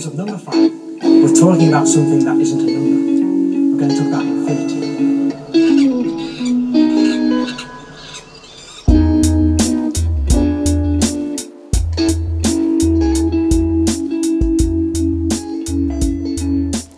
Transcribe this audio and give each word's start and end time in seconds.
use 0.00 0.06
of 0.06 0.14
number 0.14 0.38
five. 0.38 0.70
We're 1.02 1.34
talking 1.34 1.68
about 1.68 1.86
something 1.86 2.24
that 2.24 2.38
isn't 2.40 2.60
a 2.60 2.72
number. 2.72 2.96
We're 3.70 3.78
going 3.78 3.90
to 3.90 3.96
talk 3.98 4.06
about 4.08 4.24
infinity. 4.24 4.80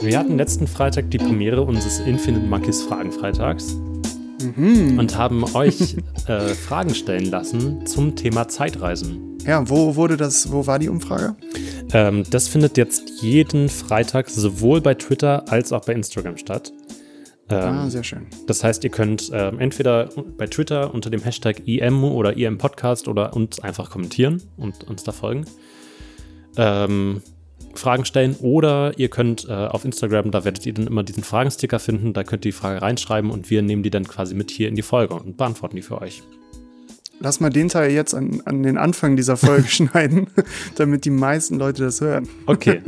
Wir 0.01 0.19
hatten 0.19 0.37
letzten 0.37 0.67
Freitag 0.67 1.11
die 1.11 1.19
Premiere 1.19 1.63
unseres 1.63 2.01
Infinite 2.01 2.47
Monkeys 2.47 2.83
Fragenfreitags 2.83 3.75
und 4.57 5.17
haben 5.17 5.45
euch 5.55 5.97
äh, 6.27 6.49
Fragen 6.55 6.95
stellen 6.95 7.31
lassen 7.31 7.87
zum 7.87 8.15
Thema 8.15 8.47
Zeitreisen. 8.47 9.39
Ja, 9.47 9.69
wo 9.69 9.97
wurde 9.97 10.17
das, 10.17 10.53
wo 10.53 10.67
war 10.67 10.79
die 10.79 10.89
Umfrage? 10.89 11.35
Ähm, 11.93 12.25
das 12.31 12.49
findet 12.49 12.77
jetzt 12.77 13.23
jeden 13.23 13.69
Freitag 13.69 14.31
sowohl 14.31 14.81
bei 14.81 14.95
Twitter 14.95 15.51
als 15.51 15.73
auch 15.73 15.85
bei 15.85 15.93
Instagram 15.93 16.39
statt. 16.39 16.73
Ähm, 17.51 17.59
ah, 17.59 17.91
sehr 17.91 18.05
schön. 18.05 18.27
Das 18.47 18.65
heißt, 18.65 18.83
ihr 18.85 18.91
könnt 18.91 19.31
ähm, 19.33 19.59
entweder 19.59 20.09
bei 20.39 20.47
Twitter 20.47 20.95
unter 20.95 21.11
dem 21.11 21.23
Hashtag 21.23 21.67
IM 21.67 22.03
oder 22.05 22.37
IM 22.37 22.57
Podcast 22.57 23.09
oder 23.09 23.35
uns 23.35 23.61
einfach 23.61 23.91
kommentieren 23.91 24.43
und 24.57 24.85
uns 24.85 25.05
da 25.05 25.13
folgen. 25.13 25.45
Ähm, 26.57 27.23
Fragen 27.75 28.05
stellen 28.05 28.37
oder 28.41 28.99
ihr 28.99 29.09
könnt 29.09 29.49
äh, 29.49 29.53
auf 29.53 29.85
Instagram, 29.85 30.31
da 30.31 30.45
werdet 30.45 30.67
ihr 30.67 30.75
dann 30.75 30.87
immer 30.87 31.03
diesen 31.03 31.25
Fragensticker 31.25 31.79
finden, 31.79 32.13
da 32.13 32.23
könnt 32.23 32.45
ihr 32.45 32.53
die 32.53 32.57
Frage 32.57 32.83
reinschreiben 32.83 33.31
und 33.31 33.51
wir 33.51 33.63
nehmen 33.63 33.83
die 33.83 33.91
dann 33.91 34.07
quasi 34.07 34.35
mit 34.35 34.51
hier 34.51 34.69
in 34.69 34.75
die 34.75 34.83
Folge 34.83 35.15
und 35.15 35.37
beantworten 35.37 35.77
die 35.77 35.83
für 35.83 36.01
euch. 36.01 36.23
Lass 37.25 37.39
mal 37.39 37.51
den 37.51 37.69
Teil 37.69 37.93
jetzt 37.93 38.15
an, 38.17 38.43
an 38.47 38.65
den 38.65 38.77
Anfang 38.77 39.15
dieser 39.15 39.37
Folge 39.37 39.69
schneiden, 39.69 40.27
damit 40.75 41.05
die 41.05 41.11
meisten 41.11 41.57
Leute 41.57 41.85
das 41.85 42.01
hören. 42.01 42.29
Okay. 42.47 42.83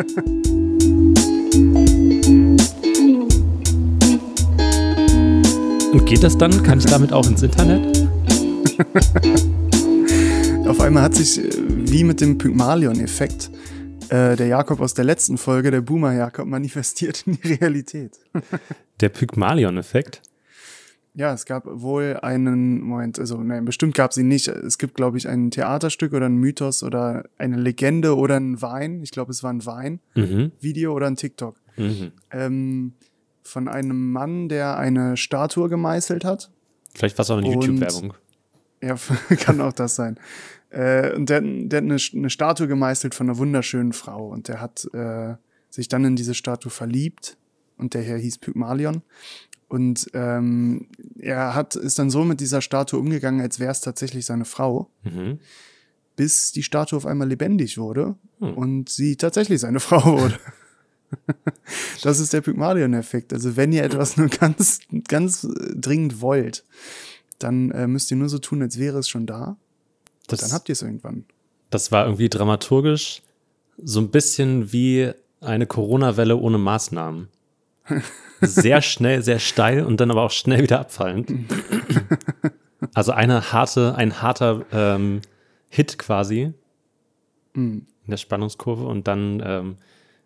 Und 5.92 6.04
geht 6.04 6.24
das 6.24 6.36
dann? 6.36 6.64
Kann 6.64 6.80
ich 6.80 6.86
damit 6.86 7.12
auch 7.12 7.28
ins 7.28 7.44
Internet? 7.44 8.08
Auf 10.66 10.80
einmal 10.80 11.04
hat 11.04 11.14
sich, 11.14 11.38
äh, 11.38 11.50
wie 11.68 12.02
mit 12.02 12.20
dem 12.20 12.36
Pygmalion-Effekt, 12.36 13.52
äh, 14.08 14.34
der 14.34 14.48
Jakob 14.48 14.80
aus 14.80 14.94
der 14.94 15.04
letzten 15.04 15.38
Folge, 15.38 15.70
der 15.70 15.82
Boomer-Jakob, 15.82 16.48
manifestiert 16.48 17.22
in 17.26 17.38
die 17.40 17.52
Realität. 17.52 18.18
Der 19.00 19.10
Pygmalion-Effekt? 19.10 20.22
Ja, 21.16 21.32
es 21.32 21.44
gab 21.46 21.64
wohl 21.66 22.18
einen, 22.22 22.80
Moment, 22.80 23.20
also 23.20 23.40
nein, 23.40 23.64
bestimmt 23.64 23.94
gab 23.94 24.16
ihn 24.16 24.26
nicht. 24.26 24.48
Es 24.48 24.78
gibt, 24.78 24.94
glaube 24.96 25.16
ich, 25.16 25.28
ein 25.28 25.52
Theaterstück 25.52 26.12
oder 26.12 26.26
ein 26.26 26.36
Mythos 26.36 26.82
oder 26.82 27.24
eine 27.38 27.56
Legende 27.56 28.16
oder 28.16 28.36
ein 28.36 28.60
Wein. 28.60 29.00
Ich 29.02 29.12
glaube, 29.12 29.30
es 29.30 29.44
war 29.44 29.50
ein 29.52 29.64
Wein-Video 29.64 30.90
Mhm. 30.90 30.96
oder 30.96 31.06
ein 31.06 31.16
TikTok. 31.16 31.56
Mhm. 31.76 32.12
Ähm, 32.32 32.92
von 33.44 33.68
einem 33.68 34.10
Mann, 34.10 34.48
der 34.48 34.76
eine 34.76 35.16
Statue 35.16 35.68
gemeißelt 35.68 36.24
hat. 36.24 36.50
Vielleicht 36.94 37.16
war 37.18 37.22
es 37.22 37.30
auch 37.30 37.38
eine 37.38 37.52
YouTube-Werbung. 37.52 38.14
Ja, 38.82 38.96
kann 39.38 39.60
auch 39.60 39.72
das 39.72 39.94
sein. 39.94 40.18
Äh, 40.70 41.14
und 41.14 41.30
der, 41.30 41.42
der 41.42 41.78
hat 41.78 41.84
eine, 41.84 41.96
eine 42.12 42.30
Statue 42.30 42.66
gemeißelt 42.66 43.14
von 43.14 43.28
einer 43.28 43.38
wunderschönen 43.38 43.92
Frau. 43.92 44.26
Und 44.28 44.48
der 44.48 44.60
hat 44.60 44.88
äh, 44.94 45.34
sich 45.70 45.86
dann 45.88 46.04
in 46.04 46.16
diese 46.16 46.34
Statue 46.34 46.70
verliebt. 46.70 47.36
Und 47.76 47.94
der 47.94 48.02
Herr 48.02 48.18
hieß 48.18 48.38
Pygmalion. 48.38 49.02
Und 49.74 50.06
ähm, 50.14 50.86
er 51.18 51.54
hat, 51.56 51.74
ist 51.74 51.98
dann 51.98 52.10
so 52.10 52.22
mit 52.24 52.38
dieser 52.40 52.60
Statue 52.60 53.00
umgegangen, 53.00 53.40
als 53.40 53.58
wäre 53.58 53.72
es 53.72 53.80
tatsächlich 53.80 54.24
seine 54.26 54.44
Frau, 54.44 54.88
Mhm. 55.02 55.38
bis 56.16 56.52
die 56.52 56.62
Statue 56.62 56.96
auf 56.96 57.06
einmal 57.06 57.28
lebendig 57.28 57.76
wurde 57.76 58.14
Hm. 58.38 58.54
und 58.54 58.88
sie 58.88 59.16
tatsächlich 59.16 59.60
seine 59.60 59.80
Frau 59.88 60.04
wurde. 60.20 60.38
das 62.02 62.20
ist 62.20 62.32
der 62.32 62.40
Pygmalion-Effekt. 62.40 63.32
Also 63.32 63.56
wenn 63.56 63.72
ihr 63.72 63.82
etwas 63.84 64.16
nur 64.16 64.28
ganz, 64.28 64.80
ganz 65.08 65.44
äh, 65.44 65.74
dringend 65.74 66.20
wollt, 66.20 66.64
dann 67.38 67.70
äh, 67.72 67.86
müsst 67.86 68.10
ihr 68.10 68.16
nur 68.16 68.28
so 68.28 68.38
tun, 68.38 68.62
als 68.62 68.78
wäre 68.78 68.98
es 68.98 69.08
schon 69.08 69.26
da. 69.26 69.56
Das, 70.28 70.40
Dann 70.40 70.52
habt 70.52 70.68
ihr 70.68 70.74
es 70.74 70.82
irgendwann. 70.82 71.24
das 71.70 71.90
war 71.92 72.04
irgendwie 72.06 72.28
dramaturgisch 72.28 73.22
so 73.82 74.00
ein 74.00 74.10
bisschen 74.10 74.72
wie 74.72 75.10
eine 75.40 75.66
Corona-Welle 75.66 76.36
ohne 76.36 76.58
Maßnahmen. 76.58 77.28
Sehr 78.40 78.82
schnell, 78.82 79.22
sehr 79.22 79.38
steil 79.38 79.84
und 79.84 80.00
dann 80.00 80.10
aber 80.10 80.22
auch 80.22 80.30
schnell 80.30 80.62
wieder 80.62 80.80
abfallend. 80.80 81.32
Also 82.92 83.12
eine 83.12 83.52
harte, 83.52 83.94
ein 83.96 84.20
harter 84.20 84.66
ähm, 84.72 85.22
Hit 85.68 85.98
quasi 85.98 86.52
in 87.54 87.86
der 88.06 88.16
Spannungskurve 88.16 88.84
und 88.86 89.08
dann, 89.08 89.42
ähm, 89.44 89.76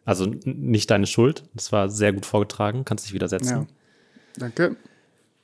also 0.04 0.26
nicht 0.44 0.90
deine 0.90 1.06
Schuld. 1.06 1.44
Das 1.54 1.70
war 1.72 1.88
sehr 1.88 2.12
gut 2.12 2.26
vorgetragen, 2.26 2.84
kannst 2.84 3.06
dich 3.06 3.12
widersetzen. 3.12 3.48
Ja. 3.48 3.66
Danke. 4.38 4.76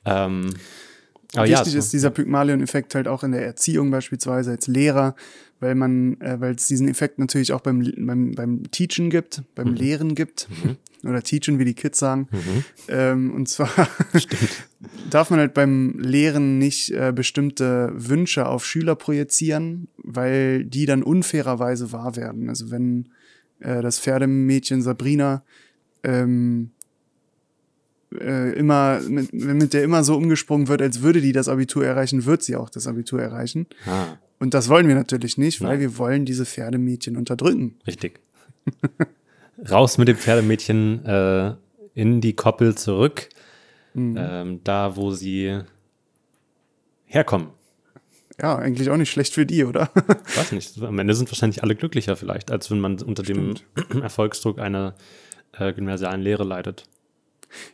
Ähm, 0.05 0.53
ja, 1.33 1.43
Wichtig 1.43 1.73
so- 1.73 1.79
ist 1.79 1.93
dieser 1.93 2.09
Pygmalion-Effekt 2.11 2.95
halt 2.95 3.07
auch 3.07 3.23
in 3.23 3.31
der 3.31 3.45
Erziehung 3.45 3.91
beispielsweise 3.91 4.51
als 4.51 4.67
Lehrer, 4.67 5.15
weil 5.59 5.75
man, 5.75 6.19
äh, 6.21 6.39
weil 6.39 6.55
es 6.55 6.67
diesen 6.67 6.87
Effekt 6.87 7.17
natürlich 7.19 7.51
auch 7.53 7.61
beim, 7.61 7.91
beim, 7.97 8.31
beim 8.35 8.71
Teachen 8.71 9.09
gibt, 9.09 9.41
beim 9.55 9.69
Mhm. 9.69 9.75
Lehren 9.75 10.15
gibt. 10.15 10.47
Oder 11.03 11.21
Teachen, 11.21 11.59
wie 11.59 11.65
die 11.65 11.75
Kids 11.75 11.99
sagen. 11.99 12.27
Mhm. 12.31 12.63
Ähm, 12.87 13.31
und 13.35 13.47
zwar 13.47 13.69
darf 15.09 15.29
man 15.29 15.39
halt 15.39 15.53
beim 15.53 15.97
Lehren 15.99 16.57
nicht 16.57 16.91
äh, 16.91 17.11
bestimmte 17.13 17.91
Wünsche 17.95 18.47
auf 18.47 18.65
Schüler 18.65 18.95
projizieren, 18.95 19.87
weil 19.97 20.63
die 20.65 20.85
dann 20.85 21.03
unfairerweise 21.03 21.91
wahr 21.91 22.15
werden. 22.15 22.49
Also 22.49 22.71
wenn 22.71 23.09
äh, 23.59 23.81
das 23.81 23.99
Pferdemädchen 23.99 24.81
Sabrina 24.81 25.43
ähm, 26.03 26.71
äh, 28.21 28.51
immer 28.53 28.99
mit, 29.01 29.33
mit 29.33 29.73
der 29.73 29.83
immer 29.83 30.03
so 30.03 30.15
umgesprungen 30.15 30.67
wird, 30.67 30.81
als 30.81 31.01
würde 31.01 31.21
die 31.21 31.31
das 31.31 31.47
Abitur 31.47 31.85
erreichen, 31.85 32.25
wird 32.25 32.43
sie 32.43 32.55
auch 32.55 32.69
das 32.69 32.87
Abitur 32.87 33.21
erreichen. 33.21 33.67
ah, 33.85 34.17
Und 34.39 34.53
das 34.53 34.69
wollen 34.69 34.87
wir 34.87 34.95
natürlich 34.95 35.37
nicht, 35.37 35.61
weil 35.61 35.71
Nein. 35.71 35.79
wir 35.81 35.97
wollen 35.97 36.25
diese 36.25 36.45
Pferdemädchen 36.45 37.17
unterdrücken. 37.17 37.75
richtig. 37.87 38.19
Raus 39.71 39.97
mit 39.97 40.07
dem 40.07 40.17
Pferdemädchen 40.17 41.05
äh, 41.05 41.53
in 41.93 42.19
die 42.21 42.33
Koppel 42.33 42.75
zurück, 42.75 43.29
Mhm. 43.93 44.15
ähm, 44.19 44.59
da 44.65 44.97
wo 44.97 45.11
sie 45.11 45.59
herkommen. 47.05 47.47
Ja, 48.41 48.57
eigentlich 48.57 48.89
auch 48.89 48.97
nicht 48.97 49.09
schlecht 49.09 49.33
für 49.33 49.45
die, 49.45 49.63
oder? 49.63 49.89
Weiß 50.35 50.51
nicht. 50.51 50.81
Am 50.83 50.99
Ende 50.99 51.13
sind 51.13 51.31
wahrscheinlich 51.31 51.63
alle 51.63 51.75
glücklicher 51.75 52.17
vielleicht, 52.17 52.51
als 52.51 52.69
wenn 52.69 52.81
man 52.81 53.01
unter 53.01 53.23
dem 53.23 53.53
Erfolgsdruck 54.01 54.59
einer 54.59 54.95
äh, 55.57 55.71
gymnasialen 55.71 56.19
Lehre 56.21 56.43
leidet. 56.43 56.83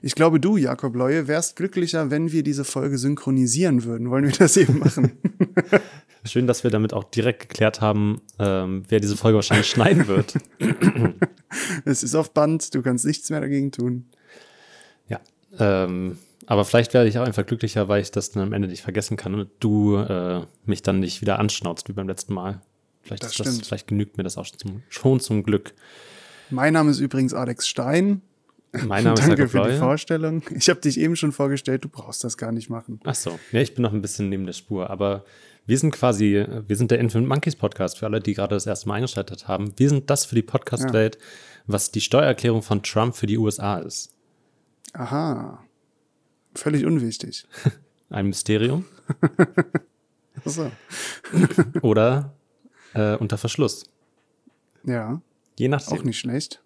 Ich 0.01 0.15
glaube, 0.15 0.39
du, 0.39 0.57
Jakob 0.57 0.95
Leue, 0.95 1.27
wärst 1.27 1.55
glücklicher, 1.55 2.09
wenn 2.09 2.31
wir 2.31 2.43
diese 2.43 2.63
Folge 2.63 2.97
synchronisieren 2.97 3.83
würden. 3.83 4.09
Wollen 4.09 4.25
wir 4.25 4.31
das 4.31 4.57
eben 4.57 4.79
machen? 4.79 5.11
Schön, 6.23 6.45
dass 6.45 6.63
wir 6.63 6.69
damit 6.69 6.93
auch 6.93 7.03
direkt 7.05 7.49
geklärt 7.49 7.81
haben, 7.81 8.21
ähm, 8.37 8.83
wer 8.89 8.99
diese 8.99 9.17
Folge 9.17 9.37
wahrscheinlich 9.37 9.67
schneiden 9.67 10.07
wird. 10.07 10.35
es 11.85 12.03
ist 12.03 12.13
auf 12.13 12.31
Band, 12.33 12.75
du 12.75 12.83
kannst 12.83 13.05
nichts 13.05 13.29
mehr 13.31 13.41
dagegen 13.41 13.71
tun. 13.71 14.05
Ja. 15.07 15.19
Ähm, 15.57 16.19
aber 16.45 16.65
vielleicht 16.65 16.93
werde 16.93 17.09
ich 17.09 17.17
auch 17.17 17.25
einfach 17.25 17.45
glücklicher, 17.45 17.87
weil 17.87 18.01
ich 18.01 18.11
das 18.11 18.31
dann 18.31 18.43
am 18.43 18.53
Ende 18.53 18.67
nicht 18.67 18.83
vergessen 18.83 19.17
kann 19.17 19.33
und 19.33 19.49
du 19.59 19.95
äh, 19.97 20.41
mich 20.65 20.83
dann 20.83 20.99
nicht 20.99 21.21
wieder 21.21 21.39
anschnauzt 21.39 21.89
wie 21.89 21.93
beim 21.93 22.07
letzten 22.07 22.33
Mal. 22.33 22.61
Vielleicht, 23.01 23.23
Das 23.23 23.35
das, 23.35 23.59
vielleicht 23.61 23.87
genügt 23.87 24.17
mir 24.17 24.23
das 24.23 24.37
auch 24.37 24.47
zum, 24.47 24.83
schon 24.89 25.19
zum 25.19 25.43
Glück. 25.43 25.73
Mein 26.51 26.73
Name 26.73 26.91
ist 26.91 26.99
übrigens 26.99 27.33
Alex 27.33 27.67
Stein. 27.67 28.21
Mein 28.73 29.03
Name 29.03 29.19
ist 29.19 29.27
Danke 29.27 29.49
für 29.49 29.63
die. 29.69 29.77
Vorstellung. 29.77 30.43
Ich 30.55 30.69
habe 30.69 30.79
dich 30.79 30.97
eben 30.99 31.15
schon 31.15 31.31
vorgestellt, 31.31 31.83
du 31.83 31.89
brauchst 31.89 32.23
das 32.23 32.37
gar 32.37 32.51
nicht 32.51 32.69
machen. 32.69 32.99
Ach 33.03 33.15
so, 33.15 33.37
ja, 33.51 33.59
ich 33.59 33.73
bin 33.75 33.81
noch 33.83 33.91
ein 33.91 34.01
bisschen 34.01 34.29
neben 34.29 34.45
der 34.45 34.53
Spur, 34.53 34.89
aber 34.89 35.25
wir 35.65 35.77
sind 35.77 35.91
quasi, 35.91 36.45
wir 36.67 36.75
sind 36.75 36.89
der 36.89 36.99
Infinite 36.99 37.27
Monkeys 37.27 37.55
Podcast 37.55 37.99
für 37.99 38.05
alle, 38.05 38.21
die 38.21 38.33
gerade 38.33 38.55
das 38.55 38.65
erste 38.65 38.87
Mal 38.87 38.95
eingeschaltet 38.95 39.47
haben. 39.47 39.73
Wir 39.77 39.89
sind 39.89 40.09
das 40.09 40.25
für 40.25 40.35
die 40.35 40.41
Podcast-Welt, 40.41 41.17
was 41.67 41.91
die 41.91 42.01
Steuererklärung 42.01 42.61
von 42.61 42.81
Trump 42.81 43.15
für 43.15 43.27
die 43.27 43.37
USA 43.37 43.77
ist. 43.79 44.15
Aha. 44.93 45.63
Völlig 46.55 46.85
unwichtig. 46.85 47.45
Ein 48.09 48.27
Mysterium 48.27 48.85
Achso. 50.45 50.71
oder 51.81 52.33
äh, 52.93 53.15
unter 53.15 53.37
Verschluss. 53.37 53.85
Ja, 54.83 55.21
Je 55.59 55.67
nachdem. 55.67 55.97
auch 55.99 56.03
nicht 56.03 56.19
schlecht. 56.19 56.61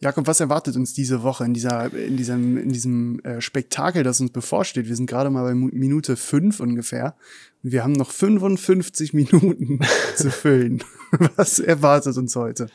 Jakob, 0.00 0.28
was 0.28 0.38
erwartet 0.38 0.76
uns 0.76 0.94
diese 0.94 1.24
Woche 1.24 1.44
in, 1.44 1.54
dieser, 1.54 1.92
in 1.92 2.16
diesem, 2.16 2.56
in 2.56 2.68
diesem 2.68 3.18
äh, 3.24 3.40
Spektakel, 3.40 4.04
das 4.04 4.20
uns 4.20 4.30
bevorsteht? 4.30 4.86
Wir 4.86 4.94
sind 4.94 5.10
gerade 5.10 5.28
mal 5.28 5.42
bei 5.42 5.54
Minute 5.54 6.16
fünf 6.16 6.60
ungefähr. 6.60 7.16
Wir 7.62 7.82
haben 7.82 7.94
noch 7.94 8.12
55 8.12 9.12
Minuten 9.12 9.80
zu 10.14 10.30
füllen. 10.30 10.84
Was 11.36 11.58
erwartet 11.58 12.16
uns 12.16 12.36
heute? 12.36 12.68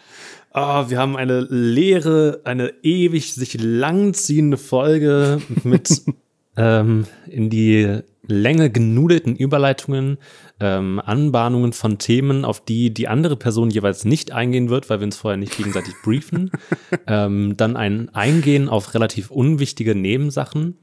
Oh, 0.53 0.89
wir 0.89 0.97
haben 0.97 1.15
eine 1.15 1.39
leere, 1.39 2.41
eine 2.43 2.73
ewig 2.83 3.33
sich 3.33 3.57
langziehende 3.59 4.57
Folge 4.57 5.41
mit 5.63 6.01
ähm, 6.57 7.05
in 7.27 7.49
die 7.49 8.01
Länge 8.25 8.69
genudelten 8.69 9.35
Überleitungen, 9.35 10.17
ähm, 10.59 11.01
Anbahnungen 11.03 11.73
von 11.73 11.97
Themen, 11.97 12.45
auf 12.45 12.63
die 12.63 12.93
die 12.93 13.07
andere 13.07 13.35
Person 13.35 13.69
jeweils 13.69 14.05
nicht 14.05 14.31
eingehen 14.31 14.69
wird, 14.69 14.89
weil 14.89 14.99
wir 14.99 15.05
uns 15.05 15.17
vorher 15.17 15.37
nicht 15.37 15.57
gegenseitig 15.57 15.93
briefen. 16.03 16.51
ähm, 17.07 17.55
dann 17.57 17.75
ein 17.75 18.09
Eingehen 18.15 18.69
auf 18.69 18.93
relativ 18.93 19.29
unwichtige 19.29 19.93
Nebensachen. 19.95 20.77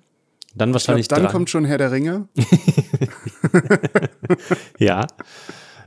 Dann 0.55 0.73
wahrscheinlich. 0.73 1.09
Glaub, 1.09 1.19
dann 1.19 1.27
drei- 1.27 1.33
kommt 1.33 1.49
schon 1.51 1.65
Herr 1.65 1.79
der 1.79 1.93
Ringe. 1.93 2.29
Ja. 4.79 5.07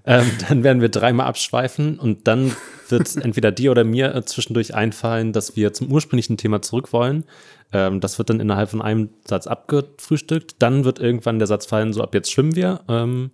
Ähm, 0.06 0.30
dann 0.50 0.64
werden 0.64 0.82
wir 0.82 0.90
dreimal 0.90 1.28
abschweifen 1.28 1.98
und 1.98 2.28
dann 2.28 2.54
wird 2.90 3.16
entweder 3.24 3.52
dir 3.52 3.72
oder 3.72 3.84
mir 3.84 4.14
äh, 4.14 4.26
zwischendurch 4.26 4.76
einfallen, 4.76 5.32
dass 5.34 5.56
wir 5.56 5.74
zum 5.74 5.92
ursprünglichen 5.92 6.38
Thema 6.38 6.62
zurück 6.62 6.92
wollen. 6.94 7.24
Ähm, 7.72 8.00
das 8.02 8.18
wird 8.18 8.30
dann 8.30 8.40
innerhalb 8.40 8.70
von 8.70 8.82
einem 8.82 9.10
Satz 9.26 9.48
abgefrühstückt. 9.48 10.56
Dann 10.60 10.84
wird 10.84 11.00
irgendwann 11.00 11.40
der 11.40 11.48
Satz 11.48 11.66
fallen, 11.66 11.94
so 11.94 12.02
ab 12.02 12.14
jetzt 12.14 12.32
schwimmen 12.32 12.56
wir. 12.56 12.82
Ähm, 12.90 13.32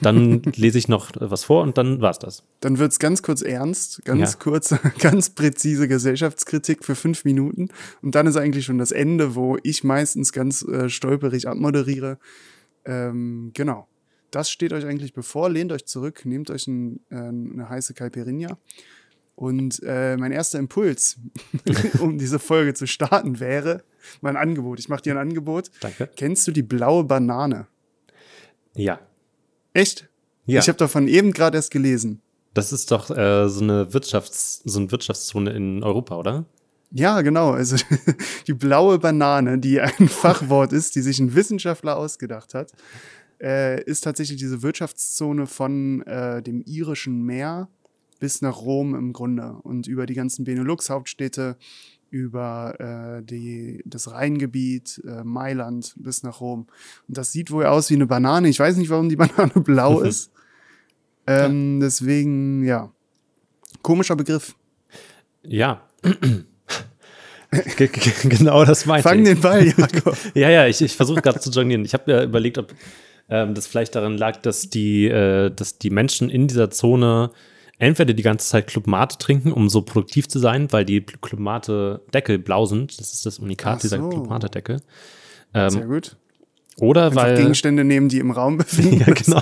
dann 0.00 0.42
lese 0.56 0.76
ich 0.76 0.88
noch 0.88 1.10
äh, 1.16 1.30
was 1.30 1.44
vor 1.44 1.62
und 1.62 1.78
dann 1.78 2.00
war's 2.02 2.18
das. 2.18 2.42
Dann 2.60 2.78
wird's 2.78 2.98
ganz 2.98 3.22
kurz 3.22 3.40
ernst, 3.42 4.04
ganz 4.04 4.32
Ja. 4.32 4.38
kurz, 4.38 4.74
ganz 4.98 5.30
präzise 5.30 5.88
Gesellschaftskritik 5.88 6.84
für 6.84 6.94
fünf 6.94 7.24
Minuten. 7.24 7.68
Und 8.02 8.14
dann 8.14 8.26
ist 8.26 8.36
eigentlich 8.36 8.66
schon 8.66 8.78
das 8.78 8.92
Ende, 8.92 9.34
wo 9.34 9.56
ich 9.62 9.82
meistens 9.82 10.32
ganz 10.32 10.62
äh, 10.62 10.88
stolperig 10.90 11.48
abmoderiere. 11.48 12.18
Ähm, 12.84 13.52
genau. 13.54 13.86
Das 14.32 14.50
steht 14.50 14.72
euch 14.72 14.84
eigentlich 14.84 15.12
bevor. 15.12 15.48
Lehnt 15.48 15.70
euch 15.70 15.86
zurück, 15.86 16.22
nehmt 16.24 16.50
euch 16.50 16.66
ein, 16.66 17.00
äh, 17.10 17.16
eine 17.16 17.68
heiße 17.68 17.94
Caipirinha. 17.94 18.58
Und 19.36 19.80
äh, 19.84 20.16
mein 20.16 20.32
erster 20.32 20.58
Impuls, 20.58 21.18
um 22.00 22.18
diese 22.18 22.38
Folge 22.38 22.74
zu 22.74 22.86
starten, 22.86 23.40
wäre 23.40 23.84
mein 24.20 24.36
Angebot. 24.36 24.78
Ich 24.78 24.88
mache 24.88 25.02
dir 25.02 25.14
ein 25.14 25.18
Angebot. 25.18 25.70
Danke. 25.80 26.08
Kennst 26.16 26.46
du 26.48 26.52
die 26.52 26.62
blaue 26.62 27.04
Banane? 27.04 27.66
Ja. 28.74 29.00
Echt? 29.74 30.08
Ja. 30.46 30.60
Ich 30.60 30.68
habe 30.68 30.78
davon 30.78 31.08
eben 31.08 31.32
gerade 31.32 31.58
erst 31.58 31.70
gelesen. 31.70 32.20
Das 32.54 32.72
ist 32.72 32.90
doch 32.90 33.10
äh, 33.10 33.48
so 33.48 33.62
eine 33.62 33.86
Wirtschafts-, 33.92 34.62
so 34.64 34.78
eine 34.80 34.90
Wirtschaftszone 34.90 35.52
in 35.52 35.82
Europa, 35.82 36.16
oder? 36.16 36.44
Ja, 36.90 37.22
genau. 37.22 37.52
Also 37.52 37.76
die 38.46 38.54
blaue 38.54 38.98
Banane, 38.98 39.58
die 39.58 39.80
ein 39.80 40.08
Fachwort 40.08 40.72
ist, 40.72 40.94
die 40.94 41.00
sich 41.00 41.18
ein 41.18 41.34
Wissenschaftler 41.34 41.96
ausgedacht 41.96 42.54
hat, 42.54 42.72
äh, 43.42 43.82
ist 43.84 44.02
tatsächlich 44.04 44.38
diese 44.38 44.62
Wirtschaftszone 44.62 45.46
von 45.46 46.02
äh, 46.02 46.42
dem 46.42 46.62
irischen 46.62 47.22
Meer 47.22 47.68
bis 48.20 48.40
nach 48.40 48.58
Rom 48.62 48.94
im 48.94 49.12
Grunde 49.12 49.56
und 49.62 49.88
über 49.88 50.06
die 50.06 50.14
ganzen 50.14 50.44
Benelux-Hauptstädte, 50.44 51.56
über 52.10 52.76
äh, 53.18 53.22
die, 53.24 53.82
das 53.84 54.10
Rheingebiet, 54.12 55.02
äh, 55.06 55.24
Mailand 55.24 55.94
bis 55.96 56.22
nach 56.22 56.40
Rom. 56.40 56.66
Und 57.08 57.16
das 57.16 57.32
sieht 57.32 57.50
wohl 57.50 57.66
aus 57.66 57.90
wie 57.90 57.94
eine 57.94 58.06
Banane. 58.06 58.48
Ich 58.48 58.60
weiß 58.60 58.76
nicht, 58.76 58.90
warum 58.90 59.08
die 59.08 59.16
Banane 59.24 59.52
blau 59.54 60.00
ist. 60.02 60.30
Ähm, 61.26 61.80
deswegen, 61.80 62.62
ja. 62.64 62.92
Komischer 63.82 64.14
Begriff. 64.14 64.54
Ja. 65.42 65.82
Ge- 67.76 67.88
ge- 67.88 68.12
genau 68.28 68.64
das 68.64 68.86
meinte 68.86 69.08
Fang 69.08 69.18
ich. 69.20 69.24
den 69.24 69.40
Ball, 69.40 69.66
Jakob. 69.76 70.16
Ja, 70.34 70.48
ja, 70.48 70.66
ich, 70.66 70.80
ich 70.80 70.96
versuche 70.96 71.20
gerade 71.20 71.40
zu 71.40 71.50
jonglieren. 71.50 71.84
Ich 71.84 71.92
habe 71.94 72.10
ja 72.10 72.22
überlegt, 72.24 72.56
ob 72.58 72.72
ähm, 73.28 73.54
das 73.54 73.66
vielleicht 73.66 73.94
daran 73.94 74.16
lag, 74.16 74.38
dass 74.38 74.70
die, 74.70 75.06
äh, 75.06 75.50
dass 75.50 75.78
die 75.78 75.90
Menschen 75.90 76.30
in 76.30 76.48
dieser 76.48 76.70
Zone 76.70 77.30
entweder 77.78 78.14
die 78.14 78.22
ganze 78.22 78.48
Zeit 78.48 78.66
Clubmate 78.68 79.18
trinken, 79.18 79.52
um 79.52 79.68
so 79.68 79.82
produktiv 79.82 80.28
zu 80.28 80.38
sein, 80.38 80.70
weil 80.72 80.84
die 80.84 81.00
Clubmate-Deckel 81.00 82.38
blau 82.38 82.66
sind. 82.66 82.98
Das 83.00 83.12
ist 83.12 83.26
das 83.26 83.38
Unikat 83.38 83.76
Ach 83.76 83.80
dieser 83.80 83.98
so. 83.98 84.08
Clubmate-Deckel. 84.08 84.80
Sehr 85.52 85.86
gut. 85.86 86.16
Oder 86.78 87.06
Einfach 87.06 87.24
weil. 87.24 87.36
Gegenstände 87.36 87.84
nehmen, 87.84 88.08
die 88.08 88.18
im 88.18 88.30
Raum 88.30 88.56
befinden. 88.58 89.00
Ja, 89.06 89.12
genau. 89.12 89.40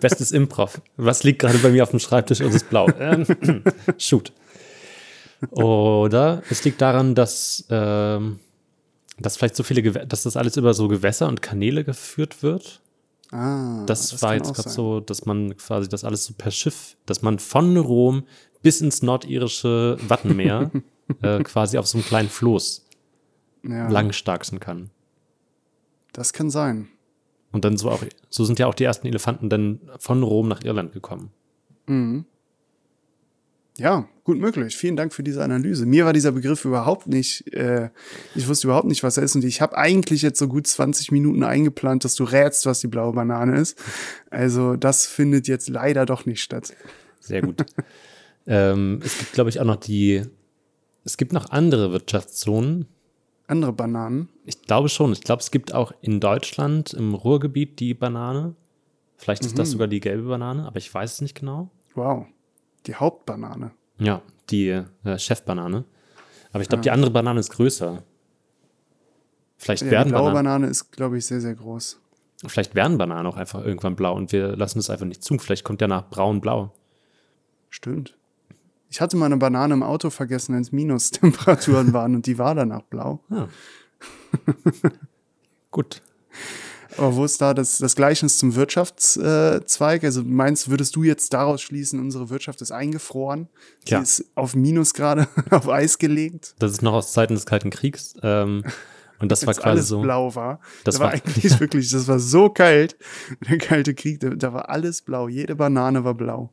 Bestes 0.00 0.32
Improv. 0.32 0.80
Was 0.96 1.24
liegt 1.24 1.40
gerade 1.40 1.58
bei 1.58 1.70
mir 1.70 1.82
auf 1.82 1.90
dem 1.90 2.00
Schreibtisch 2.00 2.40
und 2.40 2.48
es 2.48 2.56
ist 2.56 2.70
blau? 2.70 2.88
Ähm, 2.98 3.26
shoot. 3.98 4.32
Oder 5.50 6.42
es 6.50 6.64
liegt 6.64 6.80
daran, 6.80 7.14
dass, 7.14 7.66
ähm, 7.70 8.38
dass 9.22 9.36
vielleicht 9.36 9.56
so 9.56 9.62
viele, 9.62 9.82
Gewä 9.82 10.06
dass 10.06 10.24
das 10.24 10.36
alles 10.36 10.56
über 10.56 10.74
so 10.74 10.88
Gewässer 10.88 11.28
und 11.28 11.42
Kanäle 11.42 11.84
geführt 11.84 12.42
wird. 12.42 12.80
Ah, 13.30 13.84
Das, 13.86 14.20
war 14.20 14.30
kann 14.36 14.38
jetzt 14.44 14.54
gerade 14.54 14.68
so, 14.68 15.00
dass 15.00 15.24
man 15.24 15.56
quasi 15.56 15.88
das 15.88 16.04
alles 16.04 16.24
so 16.26 16.34
per 16.36 16.50
Schiff, 16.50 16.96
dass 17.06 17.22
man 17.22 17.38
von 17.38 17.76
Rom 17.78 18.24
bis 18.62 18.80
ins 18.80 19.02
nordirische 19.02 19.96
Wattenmeer 20.06 20.70
äh, 21.22 21.42
quasi 21.42 21.78
auf 21.78 21.86
so 21.86 21.98
einem 21.98 22.04
kleinen 22.06 22.28
Floß 22.28 22.84
Ja, 23.64 23.88
langstarksen 23.88 24.60
kann. 24.60 24.90
das 26.12 26.32
kann 26.32 26.50
sein. 26.50 26.88
Und 27.52 27.64
dann 27.64 27.76
so 27.76 27.90
auch, 27.90 28.02
so 28.30 28.44
sind 28.44 28.58
ja 28.58 28.66
auch 28.66 28.74
die 28.74 28.84
ersten 28.84 29.06
Elefanten 29.06 29.48
dann 29.50 29.80
von 29.98 30.22
Rom 30.22 30.48
nach 30.48 30.62
Irland 30.64 30.92
gekommen. 30.92 31.30
Ja, 33.78 34.06
gut 34.24 34.38
möglich. 34.38 34.76
Vielen 34.76 34.96
Dank 34.96 35.14
für 35.14 35.22
diese 35.22 35.42
Analyse. 35.42 35.86
Mir 35.86 36.04
war 36.04 36.12
dieser 36.12 36.32
Begriff 36.32 36.64
überhaupt 36.66 37.06
nicht, 37.06 37.52
äh, 37.54 37.88
ich 38.34 38.46
wusste 38.46 38.66
überhaupt 38.66 38.86
nicht, 38.86 39.02
was 39.02 39.16
er 39.16 39.22
ist. 39.22 39.34
Und 39.34 39.44
ich 39.44 39.62
habe 39.62 39.78
eigentlich 39.78 40.20
jetzt 40.20 40.38
so 40.38 40.46
gut 40.46 40.66
20 40.66 41.10
Minuten 41.10 41.42
eingeplant, 41.42 42.04
dass 42.04 42.14
du 42.14 42.24
rätst, 42.24 42.66
was 42.66 42.80
die 42.80 42.88
blaue 42.88 43.14
Banane 43.14 43.56
ist. 43.58 43.78
Also 44.30 44.76
das 44.76 45.06
findet 45.06 45.48
jetzt 45.48 45.68
leider 45.70 46.04
doch 46.04 46.26
nicht 46.26 46.42
statt. 46.42 46.74
Sehr 47.18 47.40
gut. 47.40 47.64
ähm, 48.46 49.00
es 49.02 49.18
gibt, 49.18 49.32
glaube 49.32 49.48
ich, 49.48 49.58
auch 49.58 49.64
noch 49.64 49.76
die, 49.76 50.22
es 51.04 51.16
gibt 51.16 51.32
noch 51.32 51.48
andere 51.50 51.92
Wirtschaftszonen. 51.92 52.86
Andere 53.46 53.72
Bananen. 53.72 54.28
Ich 54.44 54.60
glaube 54.62 54.88
schon. 54.90 55.12
Ich 55.12 55.22
glaube, 55.22 55.40
es 55.40 55.50
gibt 55.50 55.72
auch 55.74 55.92
in 56.02 56.20
Deutschland 56.20 56.92
im 56.92 57.14
Ruhrgebiet 57.14 57.80
die 57.80 57.94
Banane. 57.94 58.54
Vielleicht 59.16 59.44
ist 59.46 59.58
das 59.58 59.68
Mhm. 59.68 59.72
sogar 59.72 59.88
die 59.88 60.00
gelbe 60.00 60.28
Banane, 60.28 60.66
aber 60.66 60.76
ich 60.76 60.92
weiß 60.92 61.14
es 61.14 61.20
nicht 61.22 61.38
genau. 61.38 61.70
Wow. 61.94 62.26
Die 62.86 62.94
Hauptbanane. 62.94 63.72
Ja, 63.98 64.22
die 64.50 64.68
äh, 64.68 65.18
Chefbanane. 65.18 65.84
Aber 66.52 66.62
ich 66.62 66.68
glaube, 66.68 66.82
die 66.82 66.90
andere 66.90 67.10
Banane 67.10 67.40
ist 67.40 67.50
größer. 67.50 68.02
Vielleicht 69.56 69.82
Ja, 69.82 69.88
die 69.88 69.92
werden 69.92 70.08
blaue 70.10 70.32
Bananen, 70.32 70.44
Banane 70.44 70.66
ist, 70.66 70.90
glaube 70.90 71.18
ich, 71.18 71.26
sehr, 71.26 71.40
sehr 71.40 71.54
groß. 71.54 72.00
vielleicht 72.46 72.74
werden 72.74 72.98
Bananen 72.98 73.26
auch 73.26 73.36
einfach 73.36 73.64
irgendwann 73.64 73.94
blau 73.94 74.14
und 74.14 74.32
wir 74.32 74.56
lassen 74.56 74.80
es 74.80 74.90
einfach 74.90 75.06
nicht 75.06 75.22
zu. 75.22 75.38
Vielleicht 75.38 75.64
kommt 75.64 75.80
ja 75.80 75.88
nach 75.88 76.10
braun-blau. 76.10 76.72
Stimmt. 77.70 78.18
Ich 78.90 79.00
hatte 79.00 79.16
mal 79.16 79.26
eine 79.26 79.38
Banane 79.38 79.72
im 79.72 79.82
Auto 79.82 80.10
vergessen, 80.10 80.54
wenn 80.54 80.62
es 80.62 80.72
Minustemperaturen 80.72 81.92
waren 81.94 82.14
und 82.14 82.26
die 82.26 82.38
war 82.38 82.54
danach 82.54 82.82
blau. 82.82 83.20
Ja. 83.30 83.48
Gut. 85.70 86.02
Aber 86.98 87.16
wo 87.16 87.24
ist 87.24 87.40
da 87.40 87.54
das, 87.54 87.78
das 87.78 87.96
Gleichnis 87.96 88.38
zum 88.38 88.54
Wirtschaftszweig? 88.54 90.04
Also 90.04 90.22
meinst, 90.24 90.68
würdest 90.70 90.94
du 90.96 91.02
jetzt 91.04 91.32
daraus 91.32 91.62
schließen, 91.62 92.00
unsere 92.00 92.30
Wirtschaft 92.30 92.60
ist 92.62 92.72
eingefroren? 92.72 93.48
Sie 93.84 93.92
Ja. 93.92 94.00
ist 94.00 94.24
auf 94.34 94.54
Minus 94.54 94.94
gerade 94.94 95.26
auf 95.50 95.68
Eis 95.68 95.98
gelegt, 95.98 96.54
Das 96.58 96.72
ist 96.72 96.82
noch 96.82 96.92
aus 96.92 97.12
Zeiten 97.12 97.34
des 97.34 97.46
Kalten 97.46 97.70
Kriegs. 97.70 98.14
Ähm, 98.22 98.64
und 99.18 99.30
das 99.32 99.46
war 99.46 99.54
quasi 99.54 99.68
alles 99.68 99.88
so. 99.88 100.00
blau 100.02 100.34
war. 100.34 100.60
Das 100.84 100.94
Das 100.96 101.00
war 101.00 101.06
war- 101.08 101.14
eigentlich 101.14 101.58
wirklich, 101.60 101.90
das 101.90 102.08
war 102.08 102.18
so 102.18 102.48
kalt, 102.50 102.96
der 103.48 103.58
Kalte 103.58 103.94
Krieg, 103.94 104.20
da, 104.20 104.30
da 104.30 104.52
war 104.52 104.68
alles 104.68 105.02
blau. 105.02 105.28
Jede 105.28 105.54
Banane 105.56 106.04
war 106.04 106.14
blau. 106.14 106.50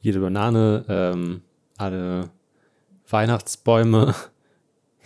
Jede 0.00 0.20
Banane, 0.20 0.84
ähm, 0.88 1.40
alle 1.78 2.30
Weihnachtsbäume. 3.10 4.14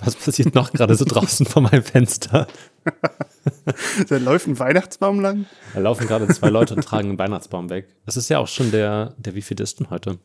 Was 0.02 0.16
passiert 0.16 0.54
noch 0.54 0.72
gerade 0.72 0.94
so 0.94 1.04
draußen 1.04 1.44
vor 1.46 1.62
meinem 1.62 1.82
Fenster? 1.82 2.46
Da 4.08 4.16
läuft 4.18 4.46
ein 4.48 4.58
Weihnachtsbaum 4.58 5.20
lang. 5.20 5.46
Da 5.74 5.80
laufen 5.80 6.06
gerade 6.06 6.26
zwei 6.28 6.48
Leute 6.50 6.74
und 6.74 6.82
tragen 6.84 7.10
einen 7.10 7.18
Weihnachtsbaum 7.18 7.70
weg. 7.70 7.88
Es 8.06 8.16
ist 8.16 8.28
ja 8.28 8.38
auch 8.38 8.46
schon 8.48 8.70
der, 8.70 9.14
der 9.18 9.34
wie 9.34 9.42
viel 9.42 9.58
ist 9.60 9.80
denn 9.80 9.90
heute? 9.90 10.18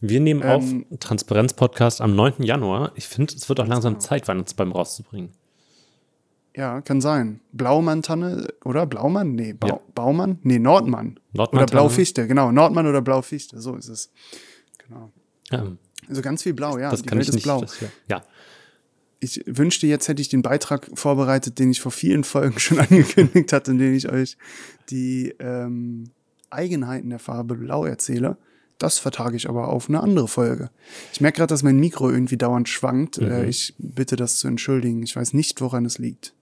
Wir 0.00 0.20
nehmen 0.20 0.42
auf 0.42 0.62
Ähm, 0.64 0.86
Transparenz-Podcast 0.98 2.00
am 2.00 2.14
9. 2.16 2.34
Januar. 2.42 2.92
Ich 2.94 3.06
finde, 3.08 3.34
es 3.34 3.48
wird 3.48 3.60
auch 3.60 3.66
langsam 3.66 4.00
Zeit, 4.00 4.26
Weihnachtsbäume 4.28 4.72
rauszubringen. 4.72 5.30
Ja, 6.56 6.80
kann 6.82 7.00
sein. 7.00 7.40
Blaumann-Tanne, 7.52 8.48
oder? 8.64 8.86
Blaumann? 8.86 9.34
Nee, 9.34 9.52
Bau 9.54 9.68
Ja. 9.68 9.80
Baumann? 9.94 10.38
Nee, 10.42 10.58
Nordmann. 10.58 11.18
Nordmann-Tanne. 11.32 11.62
Oder 11.64 11.66
Blaufichte, 11.66 12.26
genau. 12.26 12.52
Nordmann 12.52 12.86
oder 12.86 13.00
Blaufichte, 13.00 13.60
so 13.60 13.74
ist 13.76 13.88
es. 13.88 14.10
Genau. 14.86 15.10
Ähm, 15.50 15.78
Also 16.08 16.20
ganz 16.20 16.42
viel 16.42 16.52
Blau, 16.54 16.78
ja. 16.78 16.90
das 16.90 17.02
die 17.02 17.08
kann 17.08 17.18
Welt 17.18 17.24
ich 17.24 17.28
ist 17.30 17.34
nicht. 17.36 17.44
blau. 17.44 17.60
Das, 17.60 17.80
ja. 17.80 17.88
ja. 18.08 18.22
Ich 19.22 19.40
wünschte, 19.46 19.86
jetzt 19.86 20.08
hätte 20.08 20.20
ich 20.20 20.28
den 20.28 20.42
Beitrag 20.42 20.90
vorbereitet, 20.94 21.60
den 21.60 21.70
ich 21.70 21.80
vor 21.80 21.92
vielen 21.92 22.24
Folgen 22.24 22.58
schon 22.58 22.80
angekündigt 22.80 23.52
hatte, 23.52 23.70
in 23.70 23.78
dem 23.78 23.94
ich 23.94 24.10
euch 24.10 24.36
die 24.90 25.32
ähm, 25.38 26.10
Eigenheiten 26.50 27.10
der 27.10 27.20
Farbe 27.20 27.54
Blau 27.54 27.84
erzähle. 27.84 28.36
Das 28.78 28.98
vertage 28.98 29.36
ich 29.36 29.48
aber 29.48 29.68
auf 29.68 29.88
eine 29.88 30.00
andere 30.00 30.26
Folge. 30.26 30.70
Ich 31.12 31.20
merke 31.20 31.36
gerade, 31.36 31.52
dass 31.52 31.62
mein 31.62 31.78
Mikro 31.78 32.10
irgendwie 32.10 32.36
dauernd 32.36 32.68
schwankt. 32.68 33.20
Mhm. 33.20 33.30
Äh, 33.30 33.46
ich 33.46 33.74
bitte 33.78 34.16
das 34.16 34.38
zu 34.38 34.48
entschuldigen. 34.48 35.04
Ich 35.04 35.14
weiß 35.14 35.34
nicht, 35.34 35.60
woran 35.60 35.84
es 35.84 35.98
liegt. 35.98 36.34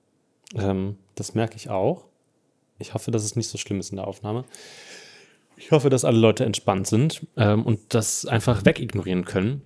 Ähm, 0.55 0.97
das 1.17 1.35
merke 1.35 1.57
ich 1.57 1.69
auch. 1.69 2.07
Ich 2.79 2.95
hoffe, 2.95 3.11
dass 3.11 3.25
es 3.25 3.37
nicht 3.37 3.49
so 3.49 3.59
schlimm 3.59 3.79
ist 3.79 3.91
in 3.91 3.97
der 3.97 4.07
Aufnahme. 4.07 4.47
Ich 5.59 5.71
hoffe, 5.71 5.91
dass 5.91 6.07
alle 6.07 6.19
Leute 6.19 6.47
entspannt 6.47 6.87
sind 6.87 7.27
ähm, 7.37 7.67
und 7.67 7.81
das 7.91 8.25
einfach 8.25 8.65
wegignorieren 8.65 9.27
können. 9.27 9.61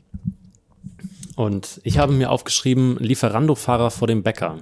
Und 1.36 1.80
ich 1.84 1.98
habe 1.98 2.12
mir 2.12 2.30
aufgeschrieben, 2.30 2.96
Lieferando-Fahrer 2.98 3.90
vor 3.90 4.06
dem 4.08 4.22
Bäcker. 4.22 4.58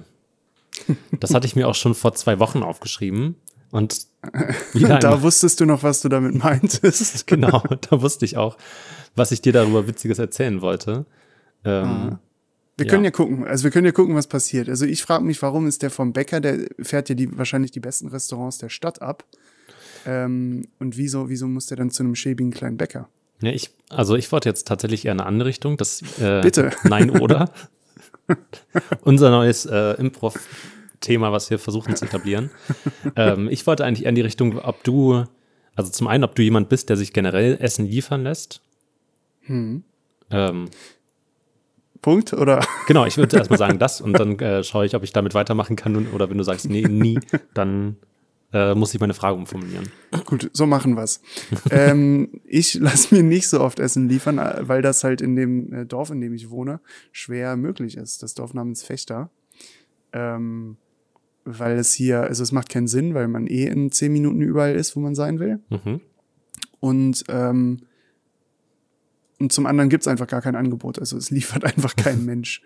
Das 1.19 1.33
hatte 1.33 1.45
ich 1.45 1.55
mir 1.55 1.67
auch 1.67 1.75
schon 1.75 1.93
vor 1.93 2.13
zwei 2.13 2.39
Wochen 2.39 2.63
aufgeschrieben. 2.63 3.35
Und 3.71 4.07
da 4.73 5.21
wusstest 5.21 5.59
du 5.59 5.65
noch, 5.65 5.83
was 5.83 6.01
du 6.01 6.09
damit 6.09 6.35
meintest. 6.35 7.27
genau, 7.27 7.63
da 7.89 8.01
wusste 8.01 8.25
ich 8.25 8.37
auch, 8.37 8.57
was 9.15 9.31
ich 9.31 9.41
dir 9.41 9.53
darüber 9.53 9.87
Witziges 9.87 10.19
erzählen 10.19 10.61
wollte. 10.61 11.05
Ähm, 11.65 11.85
Ah. 11.85 12.19
Wir 12.75 12.87
Ja. 12.87 12.91
können 12.91 13.05
ja 13.05 13.11
gucken, 13.11 13.45
also 13.45 13.65
wir 13.65 13.71
können 13.71 13.85
ja 13.85 13.91
gucken, 13.91 14.15
was 14.15 14.25
passiert. 14.25 14.67
Also 14.67 14.85
ich 14.87 15.03
frage 15.03 15.23
mich, 15.23 15.39
warum 15.43 15.67
ist 15.67 15.83
der 15.83 15.91
vom 15.91 16.11
Bäcker, 16.11 16.39
der 16.41 16.57
fährt 16.81 17.07
ja 17.07 17.13
die, 17.13 17.37
wahrscheinlich 17.37 17.69
die 17.69 17.79
besten 17.79 18.07
Restaurants 18.07 18.57
der 18.57 18.69
Stadt 18.69 18.99
ab. 18.99 19.23
Ähm, 20.07 20.67
und 20.79 20.97
wieso, 20.97 21.29
wieso 21.29 21.47
muss 21.47 21.67
der 21.67 21.77
dann 21.77 21.91
zu 21.91 22.01
einem 22.01 22.15
schäbigen 22.15 22.49
kleinen 22.51 22.77
Bäcker? 22.77 23.09
Ja, 23.41 23.51
ich, 23.51 23.71
also 23.89 24.15
ich 24.15 24.31
wollte 24.31 24.49
jetzt 24.49 24.67
tatsächlich 24.67 25.05
eher 25.05 25.11
eine 25.11 25.25
andere 25.25 25.49
Richtung. 25.49 25.77
Das, 25.77 26.01
äh, 26.19 26.41
Bitte. 26.41 26.71
Nein 26.83 27.09
oder. 27.09 27.51
Unser 29.03 29.29
neues 29.31 29.65
äh, 29.65 29.93
Improv-Thema, 29.93 31.31
was 31.31 31.49
wir 31.49 31.59
versuchen 31.59 31.95
zu 31.95 32.05
etablieren. 32.05 32.51
ähm, 33.15 33.49
ich 33.49 33.67
wollte 33.67 33.85
eigentlich 33.85 34.03
eher 34.03 34.09
in 34.09 34.15
die 34.15 34.21
Richtung, 34.21 34.59
ob 34.59 34.83
du, 34.83 35.25
also 35.75 35.91
zum 35.91 36.07
einen, 36.07 36.23
ob 36.23 36.35
du 36.35 36.41
jemand 36.41 36.69
bist, 36.69 36.89
der 36.89 36.97
sich 36.97 37.11
generell 37.13 37.57
Essen 37.59 37.85
liefern 37.85 38.23
lässt. 38.23 38.61
Hm. 39.41 39.83
Ähm, 40.31 40.69
Punkt? 42.01 42.33
Oder? 42.33 42.65
genau, 42.87 43.05
ich 43.05 43.17
würde 43.17 43.37
erstmal 43.37 43.59
sagen 43.59 43.79
das 43.79 43.99
und 43.99 44.13
dann 44.13 44.37
äh, 44.39 44.63
schaue 44.63 44.85
ich, 44.85 44.95
ob 44.95 45.03
ich 45.03 45.11
damit 45.11 45.33
weitermachen 45.33 45.75
kann. 45.75 46.07
Oder 46.07 46.29
wenn 46.29 46.37
du 46.37 46.43
sagst, 46.43 46.69
nee, 46.69 46.83
nie, 46.83 47.19
dann 47.53 47.97
äh, 48.53 48.75
muss 48.75 48.93
ich 48.93 49.01
meine 49.01 49.13
Frage 49.15 49.35
umformulieren. 49.35 49.89
Gut, 50.25 50.49
so 50.53 50.65
machen 50.65 50.95
wir's. 50.95 51.21
ähm, 51.71 52.29
ich 52.45 52.75
lasse 52.75 53.13
mir 53.15 53.23
nicht 53.23 53.47
so 53.49 53.59
oft 53.59 53.79
Essen 53.79 54.07
liefern, 54.07 54.39
weil 54.61 54.81
das 54.81 55.03
halt 55.03 55.21
in 55.21 55.35
dem 55.35 55.73
äh, 55.73 55.85
Dorf, 55.85 56.11
in 56.11 56.21
dem 56.21 56.33
ich 56.33 56.49
wohne, 56.51 56.79
schwer 57.11 57.57
möglich 57.57 57.97
ist. 57.97 58.21
Das 58.23 58.35
Dorf 58.35 58.53
namens 58.53 58.83
Fechter. 58.83 59.31
Ähm, 60.13 60.77
weil 61.45 61.77
es 61.77 61.93
hier, 61.93 62.21
also 62.21 62.43
es 62.43 62.51
macht 62.51 62.69
keinen 62.69 62.87
Sinn, 62.87 63.15
weil 63.15 63.27
man 63.27 63.47
eh 63.47 63.65
in 63.65 63.91
zehn 63.91 64.13
Minuten 64.13 64.41
überall 64.41 64.75
ist, 64.75 64.95
wo 64.95 64.99
man 64.99 65.15
sein 65.15 65.39
will. 65.39 65.59
Mhm. 65.69 65.99
Und, 66.79 67.23
ähm, 67.29 67.79
und 69.39 69.51
zum 69.51 69.65
anderen 69.65 69.89
gibt's 69.89 70.07
einfach 70.07 70.27
gar 70.27 70.41
kein 70.41 70.55
Angebot. 70.55 70.99
Also 70.99 71.17
es 71.17 71.31
liefert 71.31 71.65
einfach 71.65 71.95
kein 71.95 72.23
Mensch 72.25 72.61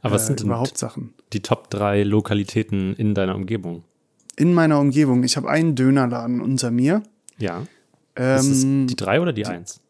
Aber 0.00 0.14
was 0.14 0.22
äh, 0.22 0.26
sind 0.28 0.40
denn 0.40 0.46
überhaupt 0.46 0.78
Sachen. 0.78 1.12
die 1.32 1.40
Top 1.42 1.70
drei 1.70 2.02
Lokalitäten 2.04 2.94
in 2.94 3.14
deiner 3.14 3.34
Umgebung? 3.34 3.84
In 4.36 4.52
meiner 4.52 4.80
Umgebung, 4.80 5.22
ich 5.22 5.36
habe 5.36 5.48
einen 5.48 5.74
Dönerladen 5.74 6.40
unter 6.40 6.70
mir. 6.70 7.02
Ja. 7.38 7.66
Ist 8.16 8.62
Ähm, 8.64 8.86
die 8.86 8.96
drei 8.96 9.20
oder 9.20 9.32
die 9.32 9.46
eins? 9.46 9.80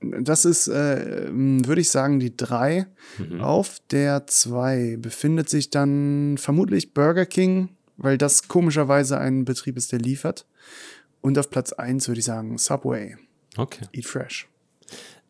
Das 0.00 0.44
ist, 0.44 0.68
äh, 0.68 1.28
würde 1.30 1.80
ich 1.80 1.90
sagen, 1.90 2.20
die 2.20 2.36
drei. 2.36 2.86
Mhm. 3.18 3.40
Auf 3.40 3.78
der 3.90 4.26
zwei 4.26 4.96
befindet 5.00 5.48
sich 5.48 5.70
dann 5.70 6.36
vermutlich 6.38 6.92
Burger 6.94 7.26
King, 7.26 7.70
weil 7.96 8.18
das 8.18 8.46
komischerweise 8.48 9.18
ein 9.18 9.44
Betrieb 9.44 9.76
ist, 9.76 9.92
der 9.92 9.98
liefert. 9.98 10.46
Und 11.22 11.38
auf 11.38 11.50
Platz 11.50 11.72
eins 11.72 12.08
würde 12.08 12.20
ich 12.20 12.26
sagen 12.26 12.58
Subway, 12.58 13.16
Okay. 13.56 13.86
Eat 13.92 14.04
Fresh. 14.06 14.48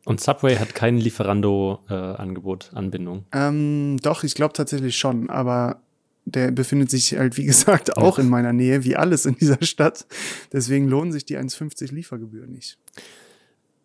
Und 0.05 0.21
Subway 0.21 0.57
hat 0.57 0.75
kein 0.75 0.99
Lieferando-Angebot, 0.99 2.71
Anbindung. 2.75 3.25
Ähm, 3.33 3.99
doch, 4.03 4.25
ich 4.25 4.35
glaube 4.35 4.53
tatsächlich 4.53 4.97
schon, 4.97 5.31
aber 5.31 5.81
der 6.27 6.51
befindet 6.51 6.91
sich 6.91 7.17
halt, 7.17 7.37
wie 7.37 7.45
gesagt, 7.45 7.97
auch 7.97 8.19
in 8.19 8.29
meiner 8.29 8.53
Nähe, 8.53 8.85
wie 8.85 8.97
alles 8.97 9.27
in 9.27 9.37
dieser 9.37 9.63
Stadt. 9.63 10.07
Deswegen 10.53 10.89
lohnen 10.89 11.13
sich 11.13 11.25
die 11.25 11.39
1,50 11.39 11.95
Liefergebühren 11.95 12.53
nicht. 12.53 12.79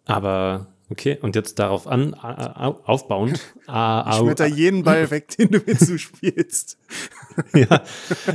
Aber 0.06 0.68
okay, 0.90 1.20
und 1.22 1.36
jetzt 1.36 1.60
darauf 1.60 1.88
an, 1.88 2.16
aufbauend. 2.16 3.40
Ich 3.68 4.16
schmetter 4.16 4.48
jeden 4.48 4.84
Ball 4.84 5.12
weg, 5.12 5.30
den 5.38 5.52
du 5.52 5.60
mir 5.60 5.78
zuspielst. 5.78 6.78
ja, 7.54 7.84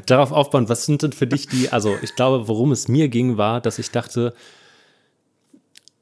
darauf 0.06 0.30
aufbauend, 0.30 0.68
was 0.68 0.86
sind 0.86 1.02
denn 1.02 1.12
für 1.12 1.26
dich 1.26 1.48
die, 1.48 1.70
also 1.70 1.96
ich 2.00 2.14
glaube, 2.14 2.46
worum 2.46 2.70
es 2.70 2.86
mir 2.86 3.08
ging, 3.08 3.36
war, 3.36 3.60
dass 3.60 3.80
ich 3.80 3.90
dachte, 3.90 4.34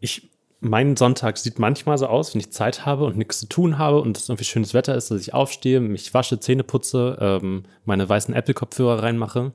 ich, 0.00 0.28
mein 0.64 0.96
Sonntag 0.96 1.36
sieht 1.38 1.58
manchmal 1.58 1.98
so 1.98 2.06
aus, 2.06 2.34
wenn 2.34 2.40
ich 2.40 2.50
Zeit 2.50 2.86
habe 2.86 3.04
und 3.04 3.16
nichts 3.16 3.40
zu 3.40 3.48
tun 3.48 3.78
habe 3.78 4.00
und 4.00 4.16
es 4.16 4.28
irgendwie 4.28 4.44
schönes 4.44 4.74
Wetter 4.74 4.94
ist, 4.94 5.10
dass 5.10 5.20
ich 5.20 5.34
aufstehe, 5.34 5.80
mich 5.80 6.14
wasche, 6.14 6.40
Zähne 6.40 6.64
putze, 6.64 7.18
ähm, 7.20 7.64
meine 7.84 8.08
weißen 8.08 8.34
Apple-Kopfhörer 8.34 9.02
reinmache 9.02 9.52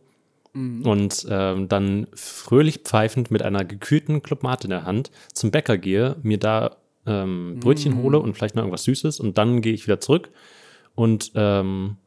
und 0.84 1.28
ähm, 1.30 1.68
dann 1.68 2.08
fröhlich 2.14 2.80
pfeifend 2.80 3.32
mit 3.32 3.42
einer 3.42 3.66
gekühlten 3.66 4.24
Clubmate 4.24 4.66
in 4.66 4.72
der 4.72 4.86
Hand 4.86 5.12
zum 5.34 5.52
Bäcker 5.52 5.78
gehe, 5.78 6.16
mir 6.22 6.38
da 6.38 6.78
ähm, 7.06 7.60
Brötchen 7.60 8.02
hole 8.02 8.20
und 8.20 8.36
vielleicht 8.36 8.56
noch 8.56 8.64
irgendwas 8.64 8.84
Süßes 8.84 9.20
und 9.20 9.38
dann 9.38 9.62
gehe 9.62 9.74
ich 9.74 9.88
wieder 9.88 10.00
zurück 10.00 10.30
und 10.96 11.32
ähm, 11.36 11.98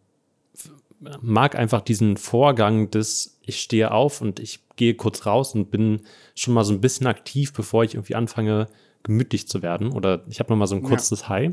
mag 1.20 1.56
einfach 1.56 1.80
diesen 1.80 2.16
Vorgang 2.16 2.90
des, 2.90 3.40
ich 3.44 3.60
stehe 3.60 3.90
auf 3.90 4.20
und 4.20 4.38
ich 4.38 4.60
gehe 4.76 4.94
kurz 4.94 5.26
raus 5.26 5.54
und 5.54 5.70
bin 5.70 6.02
schon 6.34 6.54
mal 6.54 6.64
so 6.64 6.72
ein 6.72 6.80
bisschen 6.80 7.06
aktiv, 7.06 7.52
bevor 7.52 7.84
ich 7.84 7.94
irgendwie 7.94 8.14
anfange, 8.14 8.68
gemütlich 9.02 9.48
zu 9.48 9.62
werden. 9.62 9.92
Oder 9.92 10.22
ich 10.28 10.38
habe 10.40 10.50
noch 10.52 10.56
mal 10.56 10.66
so 10.66 10.76
ein 10.76 10.82
Ja. 10.82 10.88
kurzes 10.88 11.28
High, 11.28 11.52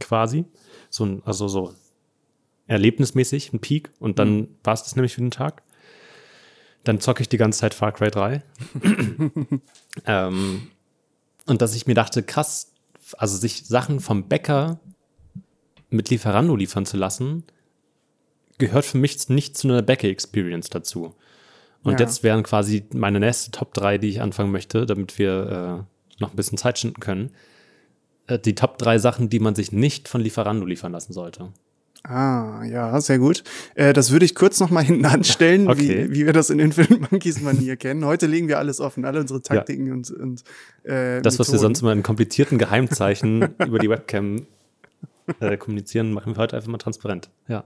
quasi. 0.00 0.44
So 0.90 1.04
ein, 1.04 1.22
also 1.24 1.48
so 1.48 1.74
erlebnismäßig, 2.66 3.52
ein 3.52 3.60
Peak. 3.60 3.90
Und 3.98 4.18
dann 4.18 4.48
war 4.64 4.74
es 4.74 4.82
das 4.82 4.96
nämlich 4.96 5.14
für 5.14 5.20
den 5.20 5.30
Tag. 5.30 5.62
Dann 6.84 7.00
zocke 7.00 7.22
ich 7.22 7.28
die 7.28 7.36
ganze 7.36 7.60
Zeit 7.60 7.74
Far 7.74 7.92
Cry 7.92 8.10
3. 8.10 8.42
ähm, 10.06 10.68
und 11.46 11.62
dass 11.62 11.74
ich 11.74 11.86
mir 11.86 11.94
dachte, 11.94 12.22
krass, 12.22 12.72
also 13.18 13.36
sich 13.36 13.66
Sachen 13.66 14.00
vom 14.00 14.28
Bäcker 14.28 14.80
mit 15.90 16.10
Lieferando 16.10 16.56
liefern 16.56 16.86
zu 16.86 16.96
lassen, 16.96 17.44
gehört 18.58 18.84
für 18.84 18.98
mich 18.98 19.28
nicht 19.28 19.56
zu 19.56 19.68
einer 19.68 19.82
Bäcker-Experience 19.82 20.70
dazu. 20.70 21.14
Und 21.82 21.94
Ja. 21.94 22.06
jetzt 22.06 22.22
wären 22.22 22.42
quasi 22.44 22.84
meine 22.94 23.20
nächste 23.20 23.50
Top 23.50 23.74
3, 23.74 23.98
die 23.98 24.08
ich 24.08 24.20
anfangen 24.20 24.52
möchte, 24.52 24.86
damit 24.86 25.18
wir 25.18 25.84
äh, 25.84 25.91
noch 26.22 26.32
ein 26.32 26.36
bisschen 26.36 26.56
Zeit 26.58 26.78
schinden 26.78 27.00
können. 27.00 27.30
Äh, 28.26 28.38
die 28.38 28.54
Top 28.54 28.78
3 28.78 28.98
Sachen, 28.98 29.28
die 29.28 29.40
man 29.40 29.54
sich 29.54 29.72
nicht 29.72 30.08
von 30.08 30.20
Lieferando 30.22 30.64
liefern 30.64 30.92
lassen 30.92 31.12
sollte. 31.12 31.52
Ah, 32.04 32.64
ja, 32.64 33.00
sehr 33.00 33.18
gut. 33.20 33.44
Äh, 33.76 33.92
das 33.92 34.10
würde 34.10 34.24
ich 34.24 34.34
kurz 34.34 34.58
noch 34.58 34.70
mal 34.70 34.82
hinten 34.82 35.04
anstellen, 35.06 35.68
Okay. 35.68 36.08
wie, 36.10 36.14
wie 36.14 36.26
wir 36.26 36.32
das 36.32 36.50
in 36.50 36.58
Infinite 36.58 36.98
Monkeys 37.10 37.40
Manier 37.40 37.76
kennen. 37.76 38.04
Heute 38.04 38.26
legen 38.26 38.48
wir 38.48 38.58
alles 38.58 38.80
offen, 38.80 39.04
alle 39.04 39.20
unsere 39.20 39.40
Taktiken 39.40 39.92
und, 39.92 40.10
und 40.10 40.42
äh, 40.82 41.22
Das, 41.22 41.38
was 41.38 41.52
wir 41.52 41.60
sonst 41.60 41.80
immer 41.80 41.92
in 41.92 42.02
komplizierten 42.02 42.58
Geheimzeichen 42.58 43.54
über 43.66 43.78
die 43.78 43.88
Webcam 43.88 44.46
äh, 45.38 45.56
kommunizieren, 45.56 46.12
machen 46.12 46.34
wir 46.34 46.38
heute 46.38 46.56
einfach 46.56 46.70
mal 46.70 46.78
transparent. 46.78 47.30
Ja. 47.46 47.64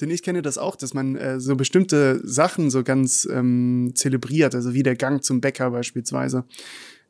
Denn 0.00 0.10
ich 0.10 0.24
kenne 0.24 0.42
das 0.42 0.58
auch, 0.58 0.74
dass 0.74 0.92
man 0.92 1.14
äh, 1.14 1.38
so 1.38 1.54
bestimmte 1.54 2.20
Sachen 2.26 2.70
so 2.70 2.82
ganz 2.82 3.28
ähm, 3.30 3.92
zelebriert, 3.94 4.54
also 4.56 4.74
wie 4.74 4.82
der 4.82 4.96
Gang 4.96 5.22
zum 5.22 5.40
Bäcker 5.40 5.70
beispielsweise. 5.70 6.44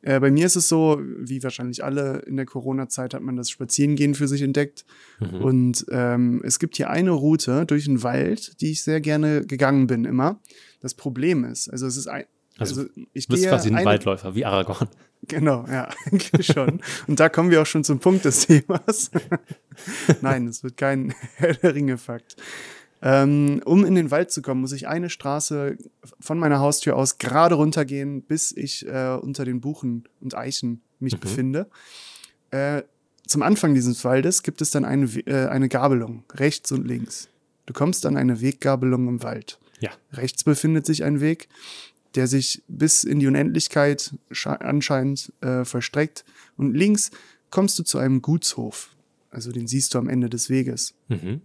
Äh, 0.03 0.19
bei 0.19 0.31
mir 0.31 0.45
ist 0.45 0.55
es 0.55 0.67
so, 0.67 0.99
wie 1.19 1.43
wahrscheinlich 1.43 1.83
alle 1.83 2.19
in 2.25 2.35
der 2.37 2.45
Corona-Zeit 2.45 3.13
hat 3.13 3.21
man 3.21 3.35
das 3.35 3.49
Spazierengehen 3.49 4.15
für 4.15 4.27
sich 4.27 4.41
entdeckt. 4.41 4.85
Mhm. 5.19 5.41
Und 5.41 5.85
ähm, 5.91 6.41
es 6.43 6.59
gibt 6.59 6.75
hier 6.77 6.89
eine 6.89 7.11
Route 7.11 7.65
durch 7.65 7.85
den 7.85 8.01
Wald, 8.03 8.59
die 8.61 8.71
ich 8.71 8.83
sehr 8.83 9.01
gerne 9.01 9.45
gegangen 9.45 9.87
bin 9.87 10.05
immer. 10.05 10.39
Das 10.79 10.93
Problem 10.95 11.43
ist, 11.43 11.69
also 11.69 11.85
es 11.85 11.97
ist 11.97 12.07
ein, 12.07 12.25
Also, 12.57 12.81
also, 12.81 12.91
ich 13.13 13.27
Du 13.27 13.33
bist 13.33 13.47
quasi 13.47 13.69
ein 13.69 13.75
eine- 13.75 13.85
Waldläufer, 13.85 14.35
wie 14.35 14.45
Aragorn. 14.45 14.87
Genau, 15.27 15.65
ja, 15.67 15.87
eigentlich 16.11 16.47
schon. 16.47 16.81
Und 17.05 17.19
da 17.19 17.29
kommen 17.29 17.51
wir 17.51 17.61
auch 17.61 17.65
schon 17.67 17.83
zum 17.83 17.99
Punkt 17.99 18.25
des 18.25 18.47
Themas. 18.47 19.11
Nein, 20.21 20.47
es 20.47 20.63
wird 20.63 20.77
kein 20.77 21.13
Herr 21.35 21.53
der 21.53 21.75
Ringe-Fakt. 21.75 22.35
Ähm, 23.03 23.61
um 23.65 23.83
in 23.83 23.95
den 23.95 24.11
Wald 24.11 24.31
zu 24.31 24.41
kommen, 24.41 24.61
muss 24.61 24.73
ich 24.73 24.87
eine 24.87 25.09
Straße 25.09 25.77
von 26.19 26.37
meiner 26.37 26.59
Haustür 26.59 26.95
aus 26.95 27.17
gerade 27.17 27.55
runtergehen, 27.55 28.21
bis 28.21 28.51
ich 28.51 28.87
äh, 28.87 29.17
unter 29.19 29.43
den 29.43 29.59
Buchen 29.59 30.07
und 30.19 30.35
Eichen 30.35 30.81
mich 30.99 31.19
befinde. 31.19 31.67
Äh, 32.51 32.83
zum 33.25 33.41
Anfang 33.41 33.73
dieses 33.73 34.03
Waldes 34.05 34.43
gibt 34.43 34.61
es 34.61 34.69
dann 34.69 34.85
eine, 34.85 35.05
äh, 35.25 35.47
eine 35.47 35.67
Gabelung, 35.67 36.23
rechts 36.33 36.71
und 36.71 36.85
links. 36.87 37.27
Du 37.65 37.73
kommst 37.73 38.05
an 38.05 38.17
eine 38.17 38.41
Weggabelung 38.41 39.07
im 39.07 39.23
Wald. 39.23 39.59
Ja. 39.79 39.89
Rechts 40.13 40.43
befindet 40.43 40.85
sich 40.85 41.03
ein 41.03 41.21
Weg, 41.21 41.47
der 42.13 42.27
sich 42.27 42.61
bis 42.67 43.03
in 43.03 43.19
die 43.19 43.27
Unendlichkeit 43.27 44.13
sche- 44.31 44.59
anscheinend 44.59 45.31
äh, 45.41 45.65
verstreckt. 45.65 46.23
Und 46.57 46.75
links 46.75 47.09
kommst 47.49 47.79
du 47.79 47.83
zu 47.83 47.97
einem 47.97 48.21
Gutshof. 48.21 48.89
Also 49.31 49.51
den 49.51 49.67
siehst 49.67 49.93
du 49.93 49.97
am 49.97 50.09
Ende 50.09 50.29
des 50.29 50.49
Weges. 50.49 50.93
Mhm. 51.07 51.41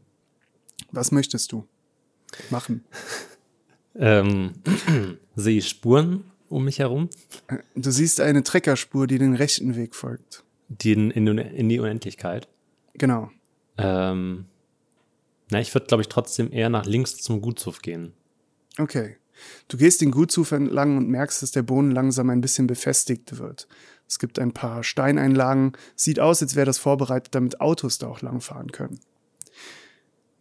Was 0.97 1.13
möchtest 1.13 1.53
du 1.53 1.67
machen? 2.51 2.85
Ähm, 3.95 4.53
sehe 5.37 5.59
ich 5.59 5.69
Spuren 5.69 6.25
um 6.49 6.65
mich 6.65 6.79
herum, 6.79 7.09
Du 7.75 7.91
siehst 7.91 8.21
eine 8.21 8.43
Treckerspur, 8.45 9.07
die 9.07 9.19
den 9.19 9.35
rechten 9.35 9.75
Weg 9.77 9.95
folgt. 9.95 10.45
die 10.69 10.93
in, 10.93 11.11
in, 11.11 11.27
in 11.39 11.69
die 11.69 11.79
Unendlichkeit. 11.81 12.49
Genau. 12.95 13.31
Ähm, 13.79 14.47
na, 15.51 15.61
ich 15.61 15.75
würde, 15.75 15.87
glaube 15.87 16.03
ich, 16.03 16.09
trotzdem 16.09 16.53
eher 16.53 16.69
nach 16.71 16.87
links 16.87 17.17
zum 17.17 17.41
Gutshof 17.41 17.83
gehen. 17.83 18.13
Okay. 18.79 19.17
Du 19.69 19.77
gehst 19.77 20.01
den 20.01 20.13
Gutshof 20.13 20.53
entlang 20.53 20.97
und 20.97 21.09
merkst, 21.09 21.43
dass 21.43 21.51
der 21.51 21.63
Boden 21.63 21.91
langsam 21.91 22.31
ein 22.31 22.41
bisschen 22.41 22.67
befestigt 22.67 23.39
wird. 23.39 23.67
Es 24.09 24.19
gibt 24.19 24.39
ein 24.39 24.53
paar 24.53 24.83
Steineinlagen. 24.85 25.73
Sieht 25.95 26.21
aus, 26.21 26.43
als 26.43 26.55
wäre 26.55 26.67
das 26.67 26.79
vorbereitet, 26.79 27.35
damit 27.35 27.61
Autos 27.61 27.99
da 27.99 28.07
auch 28.07 28.23
langfahren 28.23 28.71
können. 28.73 29.01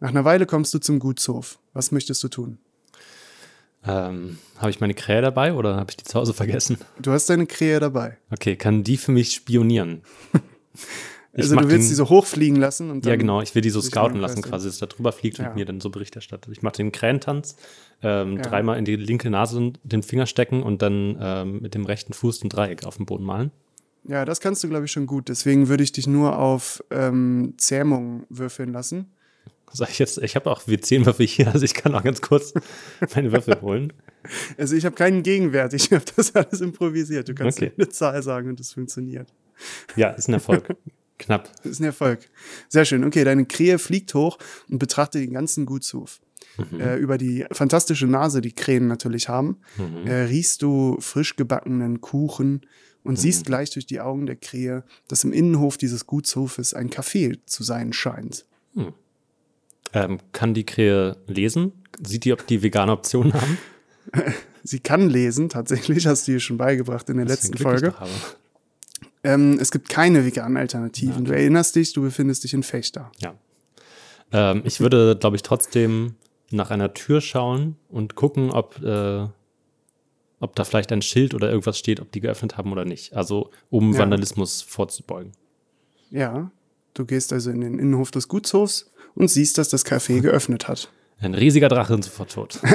Nach 0.00 0.10
einer 0.10 0.24
Weile 0.24 0.46
kommst 0.46 0.74
du 0.74 0.78
zum 0.78 0.98
Gutshof. 0.98 1.58
Was 1.72 1.90
möchtest 1.92 2.22
du 2.22 2.28
tun? 2.28 2.58
Ähm, 3.86 4.38
habe 4.58 4.70
ich 4.70 4.80
meine 4.80 4.94
Krähe 4.94 5.22
dabei 5.22 5.52
oder 5.54 5.76
habe 5.76 5.90
ich 5.90 5.96
die 5.96 6.04
zu 6.04 6.18
Hause 6.18 6.34
vergessen? 6.34 6.78
Du 7.00 7.12
hast 7.12 7.30
deine 7.30 7.46
Krähe 7.46 7.78
dabei. 7.78 8.18
Okay, 8.32 8.56
kann 8.56 8.82
die 8.82 8.96
für 8.96 9.12
mich 9.12 9.32
spionieren? 9.32 10.02
Also 11.38 11.54
du 11.54 11.64
willst 11.64 11.72
den- 11.72 11.82
sie 11.82 11.94
so 11.96 12.08
hochfliegen 12.08 12.56
lassen 12.56 12.90
und 12.90 13.04
dann. 13.04 13.10
Ja, 13.10 13.16
genau. 13.16 13.42
Ich 13.42 13.54
will 13.54 13.60
die 13.60 13.68
so 13.68 13.82
scouten 13.82 14.18
lassen, 14.18 14.40
quasi- 14.40 14.68
dass 14.68 14.78
da 14.78 14.86
drüber 14.86 15.12
fliegt 15.12 15.36
Ja. 15.36 15.48
und 15.50 15.56
mir 15.56 15.66
dann 15.66 15.82
so 15.82 15.90
Bericht 15.90 16.16
erstattet. 16.16 16.50
Ich 16.50 16.62
mache 16.62 16.76
den 16.76 16.92
Krähentanz, 16.92 17.56
ähm, 18.00 18.38
Ja. 18.38 18.42
dreimal 18.42 18.78
in 18.78 18.86
die 18.86 18.96
linke 18.96 19.28
Nase 19.28 19.74
den 19.84 20.02
Finger 20.02 20.24
stecken 20.24 20.62
und 20.62 20.80
dann 20.80 21.18
ähm, 21.20 21.60
mit 21.60 21.74
dem 21.74 21.84
rechten 21.84 22.14
Fuß 22.14 22.42
ein 22.42 22.48
Dreieck 22.48 22.86
auf 22.86 22.96
dem 22.96 23.04
Boden 23.04 23.24
malen. 23.24 23.50
Ja, 24.04 24.24
das 24.24 24.40
kannst 24.40 24.64
du, 24.64 24.68
glaube 24.70 24.86
ich, 24.86 24.92
schon 24.92 25.04
gut. 25.06 25.28
Deswegen 25.28 25.68
würde 25.68 25.84
ich 25.84 25.92
dich 25.92 26.06
nur 26.06 26.38
auf 26.38 26.82
ähm, 26.90 27.52
Zähmung 27.58 28.24
würfeln 28.30 28.72
lassen. 28.72 29.12
Sag 29.72 29.90
ich 29.90 29.98
jetzt, 29.98 30.18
ich 30.18 30.36
habe 30.36 30.50
auch 30.50 30.62
W10-Würfel 30.62 31.26
hier, 31.26 31.48
also 31.52 31.64
ich 31.64 31.74
kann 31.74 31.94
auch 31.94 32.02
ganz 32.04 32.20
kurz 32.22 32.54
meine 33.14 33.32
Würfel 33.32 33.60
holen. 33.60 33.92
Also 34.56 34.74
ich 34.76 34.84
habe 34.84 34.94
keinen 34.94 35.22
Gegenwert, 35.22 35.74
ich 35.74 35.90
habe 35.92 36.04
das 36.16 36.34
alles 36.34 36.60
improvisiert. 36.60 37.28
Du 37.28 37.34
kannst 37.34 37.58
Okay. 37.58 37.72
eine 37.76 37.88
Zahl 37.88 38.22
sagen 38.22 38.48
und 38.50 38.60
es 38.60 38.72
funktioniert. 38.72 39.28
Ja, 39.96 40.10
ist 40.10 40.28
ein 40.28 40.34
Erfolg. 40.34 40.74
Knapp. 41.18 41.50
Ist 41.64 41.80
ein 41.80 41.84
Erfolg. 41.84 42.20
Sehr 42.68 42.84
schön. 42.84 43.02
Okay, 43.04 43.24
deine 43.24 43.46
Krähe 43.46 43.78
fliegt 43.78 44.12
hoch 44.14 44.38
und 44.68 44.78
betrachtet 44.78 45.22
den 45.22 45.32
ganzen 45.32 45.64
Gutshof. 45.66 46.20
Äh, 46.78 46.98
über 46.98 47.18
die 47.18 47.44
fantastische 47.52 48.06
Nase, 48.06 48.40
die 48.40 48.52
Krähen 48.52 48.86
natürlich 48.86 49.28
haben, 49.28 49.58
äh, 50.06 50.12
riechst 50.12 50.62
du 50.62 50.96
frisch 51.00 51.36
gebackenen 51.36 52.00
Kuchen 52.00 52.62
und 53.02 53.18
siehst 53.18 53.44
gleich 53.46 53.70
durch 53.70 53.84
die 53.86 54.00
Augen 54.00 54.26
der 54.26 54.36
Krähe, 54.36 54.84
dass 55.08 55.24
im 55.24 55.32
Innenhof 55.32 55.76
dieses 55.76 56.06
Gutshofes 56.06 56.72
ein 56.74 56.88
Café 56.90 57.38
zu 57.46 57.62
sein 57.62 57.92
scheint. 57.92 58.46
Ähm, 59.96 60.18
kann 60.32 60.52
die 60.52 60.66
Krähe 60.66 61.16
lesen? 61.26 61.72
Sieht 62.02 62.26
die, 62.26 62.34
ob 62.34 62.46
die 62.46 62.62
vegane 62.62 62.92
Optionen 62.92 63.32
haben? 63.32 63.56
Sie 64.62 64.78
kann 64.80 65.08
lesen, 65.08 65.48
tatsächlich, 65.48 66.06
hast 66.06 66.28
du 66.28 66.32
ihr 66.32 66.40
schon 66.40 66.58
beigebracht 66.58 67.08
in 67.08 67.16
der 67.16 67.24
ich 67.24 67.30
letzten 67.30 67.56
Folge. 67.56 67.94
Ähm, 69.24 69.56
es 69.58 69.70
gibt 69.70 69.88
keine 69.88 70.26
veganen 70.26 70.58
Alternativen. 70.58 71.24
Du 71.24 71.32
erinnerst 71.32 71.76
dich, 71.76 71.94
du 71.94 72.02
befindest 72.02 72.44
dich 72.44 72.52
in 72.52 72.62
Fechter. 72.62 73.10
Ja. 73.20 73.36
Ähm, 74.32 74.60
ich 74.64 74.80
würde, 74.80 75.16
glaube 75.18 75.36
ich, 75.36 75.42
trotzdem 75.42 76.16
nach 76.50 76.70
einer 76.70 76.92
Tür 76.92 77.22
schauen 77.22 77.76
und 77.88 78.16
gucken, 78.16 78.50
ob, 78.50 78.82
äh, 78.82 79.26
ob 80.40 80.56
da 80.56 80.64
vielleicht 80.64 80.92
ein 80.92 81.00
Schild 81.00 81.32
oder 81.32 81.48
irgendwas 81.48 81.78
steht, 81.78 82.00
ob 82.00 82.12
die 82.12 82.20
geöffnet 82.20 82.58
haben 82.58 82.70
oder 82.70 82.84
nicht. 82.84 83.14
Also, 83.14 83.50
um 83.70 83.94
Ja. 83.94 84.00
Vandalismus 84.00 84.60
vorzubeugen. 84.60 85.32
Ja, 86.10 86.50
du 86.92 87.06
gehst 87.06 87.32
also 87.32 87.50
in 87.50 87.62
den 87.62 87.78
Innenhof 87.78 88.10
des 88.10 88.28
Gutshofs 88.28 88.90
und 89.16 89.28
siehst, 89.28 89.58
dass 89.58 89.68
das 89.68 89.84
Café 89.84 90.20
geöffnet 90.20 90.68
hat. 90.68 90.88
Ein 91.18 91.34
riesiger 91.34 91.68
Drache 91.68 91.94
und 91.94 92.04
sofort 92.04 92.32
tot. 92.32 92.60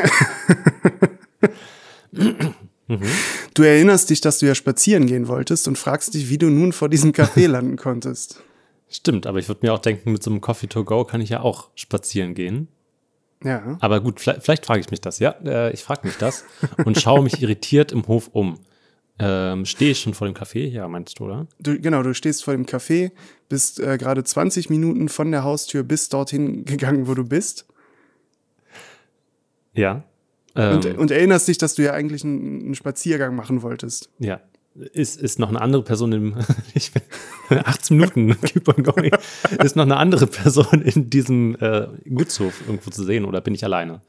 Du 3.54 3.64
erinnerst 3.64 4.10
dich, 4.10 4.20
dass 4.20 4.40
du 4.40 4.48
ja 4.48 4.54
spazieren 4.54 5.08
gehen 5.08 5.30
wolltest 5.30 5.68
und 5.70 5.78
fragst 5.78 6.14
dich, 6.14 6.30
wie 6.30 6.38
du 6.38 6.50
nun 6.50 6.74
vor 6.74 6.90
diesem 6.90 7.12
Café 7.14 7.48
landen 7.48 7.78
konntest. 7.78 8.44
Stimmt, 8.90 9.28
aber 9.28 9.40
ich 9.40 9.48
würde 9.48 9.66
mir 9.66 9.74
auch 9.74 9.80
denken, 9.80 10.12
mit 10.12 10.22
so 10.22 10.30
einem 10.30 10.42
Coffee 10.42 10.68
to 10.68 10.84
go 10.84 11.06
kann 11.06 11.22
ich 11.22 11.30
ja 11.30 11.40
auch 11.40 11.70
spazieren 11.76 12.34
gehen. 12.34 12.68
Ja. 13.44 13.78
Aber 13.80 14.02
gut, 14.02 14.20
vielleicht, 14.20 14.44
vielleicht 14.44 14.66
frage 14.66 14.82
ich 14.82 14.92
mich 14.92 15.00
das, 15.00 15.20
ja. 15.20 15.32
Äh, 15.46 15.72
ich 15.72 15.84
frage 15.84 16.06
mich 16.06 16.18
das 16.18 16.44
und 16.84 17.00
schaue 17.00 17.24
mich 17.24 17.42
irritiert 17.42 17.94
im 17.94 18.06
Hof 18.08 18.30
um. 18.34 18.60
Ähm, 19.24 19.66
Stehe 19.66 19.92
ich 19.92 20.00
schon 20.00 20.14
vor 20.14 20.28
dem 20.28 20.36
Café? 20.36 20.68
Ja, 20.68 20.88
meinst 20.88 21.20
du, 21.20 21.26
oder? 21.26 21.48
Du, 21.60 21.80
genau, 21.80 22.02
du 22.02 22.14
stehst 22.14 22.44
vor 22.44 22.54
dem 22.54 22.66
Café, 22.66 23.12
bist 23.50 23.80
äh, 23.80 23.98
gerade 23.98 24.24
20 24.24 24.70
Minuten 24.70 25.10
von 25.10 25.32
der 25.32 25.44
Haustür 25.44 25.84
bis 25.84 26.10
dorthin 26.10 26.66
gegangen, 26.66 27.08
wo 27.08 27.14
du 27.14 27.24
bist. 27.24 27.66
Ja. 29.74 30.04
Ähm, 30.56 30.76
Und, 30.78 30.86
und 30.98 31.12
erinnerst 31.12 31.48
dich, 31.48 31.58
dass 31.58 31.76
du 31.76 31.84
ja 31.84 31.94
eigentlich 31.94 32.24
einen, 32.24 32.62
einen 32.62 32.76
Spaziergang 32.76 33.36
machen 33.36 33.62
wolltest. 33.62 34.10
Ja. 34.20 34.42
Ist, 34.74 35.20
ist 35.22 35.38
noch 35.38 35.50
eine 35.50 35.62
andere 35.62 35.84
Person 35.84 36.14
im. 36.14 36.36
Ich 36.74 36.92
bin 36.94 37.02
18 37.66 37.98
Minuten, 37.98 38.40
keep 38.42 38.68
on 38.70 38.84
going. 38.84 39.12
Ist 39.62 39.76
noch 39.76 39.84
eine 39.84 39.98
andere 39.98 40.28
Person 40.28 40.82
in 40.82 41.10
diesem 41.10 41.56
äh, 41.60 41.88
Gutshof 42.10 42.62
irgendwo 42.66 42.90
zu 42.90 43.04
sehen 43.04 43.26
oder 43.26 43.42
bin 43.42 43.54
ich 43.54 43.64
alleine? 43.66 44.02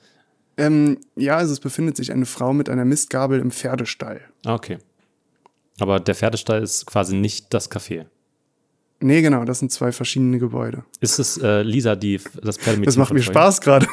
Ähm, 0.56 0.98
ja, 1.16 1.36
also 1.36 1.52
es 1.52 1.60
befindet 1.60 1.96
sich 1.96 2.12
eine 2.12 2.26
Frau 2.26 2.52
mit 2.52 2.68
einer 2.68 2.84
Mistgabel 2.84 3.40
im 3.40 3.50
Pferdestall. 3.50 4.20
Ah, 4.44 4.54
okay. 4.54 4.78
Aber 5.82 5.98
der 5.98 6.14
Pferdestall 6.14 6.62
ist 6.62 6.86
quasi 6.86 7.16
nicht 7.16 7.52
das 7.52 7.70
Café. 7.70 8.06
Nee, 9.00 9.20
genau, 9.20 9.44
das 9.44 9.58
sind 9.58 9.72
zwei 9.72 9.90
verschiedene 9.90 10.38
Gebäude. 10.38 10.84
Ist 11.00 11.18
es 11.18 11.36
äh, 11.38 11.62
Lisa, 11.62 11.96
die 11.96 12.20
das 12.40 12.56
Pferdemädchen 12.56 12.84
Das 12.84 12.96
macht 12.96 13.12
mir? 13.12 13.20
Spaß 13.20 13.60
gerade. 13.60 13.88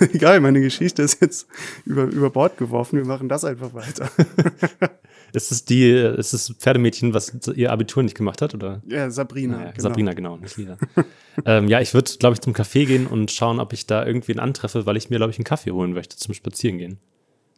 Egal, 0.12 0.40
meine 0.40 0.60
Geschichte 0.60 1.02
ist 1.02 1.20
jetzt 1.20 1.46
über, 1.84 2.02
über 2.02 2.30
Bord 2.30 2.58
geworfen. 2.58 2.96
Wir 2.98 3.06
machen 3.06 3.28
das 3.28 3.44
einfach 3.44 3.74
weiter. 3.74 4.10
Ist 5.32 5.52
es 5.52 5.66
die, 5.66 5.90
ist 5.90 6.32
es 6.32 6.46
das 6.46 6.56
Pferdemädchen, 6.56 7.12
was 7.12 7.36
ihr 7.56 7.70
Abitur 7.70 8.02
nicht 8.02 8.16
gemacht 8.16 8.40
hat? 8.40 8.54
Oder? 8.54 8.80
Ja, 8.86 9.10
Sabrina. 9.10 9.56
Naja, 9.58 9.70
genau. 9.72 9.82
Sabrina, 9.82 10.12
genau, 10.14 10.36
nicht 10.38 10.56
Lisa. 10.56 10.78
ähm, 11.44 11.68
ja, 11.68 11.80
ich 11.80 11.92
würde, 11.92 12.10
glaube 12.18 12.34
ich, 12.34 12.40
zum 12.40 12.54
Café 12.54 12.86
gehen 12.86 13.06
und 13.06 13.30
schauen, 13.30 13.60
ob 13.60 13.74
ich 13.74 13.86
da 13.86 14.06
irgendwen 14.06 14.38
antreffe, 14.38 14.86
weil 14.86 14.96
ich 14.96 15.10
mir, 15.10 15.16
glaube 15.16 15.32
ich, 15.32 15.38
einen 15.38 15.44
Kaffee 15.44 15.72
holen 15.72 15.92
möchte 15.92 16.16
zum 16.16 16.32
Spazierengehen. 16.32 17.00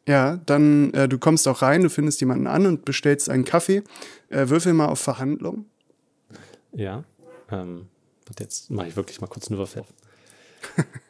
Ja, 0.08 0.38
dann, 0.46 0.92
äh, 0.94 1.06
du 1.08 1.18
kommst 1.18 1.46
auch 1.46 1.60
rein, 1.62 1.82
du 1.82 1.90
findest 1.90 2.20
jemanden 2.20 2.46
an 2.46 2.64
und 2.66 2.84
bestellst 2.84 3.28
einen 3.28 3.44
Kaffee. 3.44 3.82
Äh, 4.30 4.48
würfel 4.48 4.72
mal 4.72 4.86
auf 4.86 4.98
Verhandlung. 5.00 5.66
Ja. 6.72 7.04
Ähm, 7.50 7.88
jetzt 8.38 8.70
mache 8.70 8.88
ich 8.88 8.96
wirklich 8.96 9.20
mal 9.20 9.26
kurz 9.26 9.48
einen 9.48 9.58
Würfel. 9.58 9.84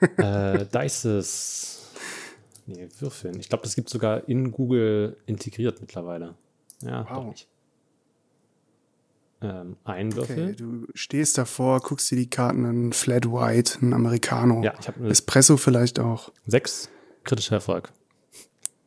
äh, 0.19 0.67
Dices. 0.67 1.91
Nee, 2.67 2.89
Würfeln. 2.99 3.39
Ich 3.41 3.49
glaube, 3.49 3.63
das 3.63 3.75
gibt 3.77 3.89
sogar 3.89 4.29
in 4.29 4.51
Google 4.53 5.17
integriert 5.27 5.81
mittlerweile. 5.81 6.35
Ja, 6.83 7.05
Wow. 7.09 7.17
doch 7.17 7.25
nicht. 7.27 7.49
Ähm, 9.41 9.77
ein 9.85 10.09
Okay, 10.09 10.17
Würfel. 10.19 10.55
du 10.57 10.87
stehst 10.95 11.39
davor, 11.39 11.81
guckst 11.81 12.11
dir 12.11 12.17
die 12.17 12.29
Karten 12.29 12.65
an, 12.67 12.93
Flat 12.93 13.27
White, 13.31 13.79
ein 13.81 13.93
Americano. 13.93 14.63
Ja, 14.65 14.75
ich 14.81 14.89
habe 14.89 15.09
Espresso 15.09 15.57
vielleicht 15.57 16.01
auch. 16.01 16.33
sechs 16.47 16.89
kritischer 17.25 17.57
Erfolg. 17.57 17.93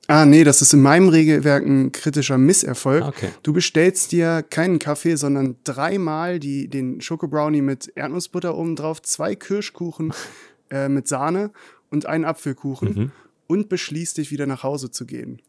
Ah, 0.07 0.25
nee, 0.25 0.43
das 0.43 0.61
ist 0.61 0.73
in 0.73 0.81
meinem 0.81 1.07
Regelwerk 1.09 1.65
ein 1.65 1.91
kritischer 1.91 2.37
Misserfolg. 2.37 3.05
Okay. 3.05 3.29
Du 3.43 3.53
bestellst 3.53 4.11
dir 4.11 4.43
keinen 4.49 4.79
Kaffee, 4.79 5.15
sondern 5.15 5.55
dreimal 5.63 6.39
die, 6.39 6.67
den 6.67 6.99
Schokobrownie 7.01 7.61
mit 7.61 7.91
Erdnussbutter 7.95 8.57
oben 8.57 8.75
drauf, 8.75 9.01
zwei 9.01 9.35
Kirschkuchen 9.35 10.13
äh, 10.69 10.89
mit 10.89 11.07
Sahne 11.07 11.51
und 11.89 12.07
einen 12.07 12.25
Apfelkuchen 12.25 12.93
Mhm. 12.93 13.11
und 13.47 13.69
beschließt 13.69 14.17
dich 14.17 14.31
wieder 14.31 14.47
nach 14.47 14.63
Hause 14.63 14.91
zu 14.91 15.05
gehen. 15.05 15.41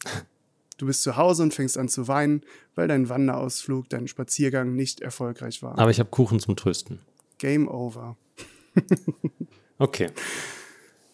Du 0.79 0.87
bist 0.87 1.03
zu 1.03 1.17
Hause 1.17 1.43
und 1.45 1.55
fängst 1.55 1.79
an 1.79 1.89
zu 1.89 2.07
weinen, 2.09 2.43
weil 2.75 2.89
dein 2.89 3.09
Wanderausflug, 3.09 3.89
dein 3.89 4.07
Spaziergang 4.09 4.75
nicht 4.75 5.01
erfolgreich 5.01 5.63
war. 5.63 5.79
Aber 5.79 5.91
ich 5.91 5.99
habe 5.99 6.11
Kuchen 6.11 6.41
zum 6.41 6.57
Trösten. 6.57 7.01
Game 7.39 7.67
over. 7.69 8.17
Okay. 9.79 10.11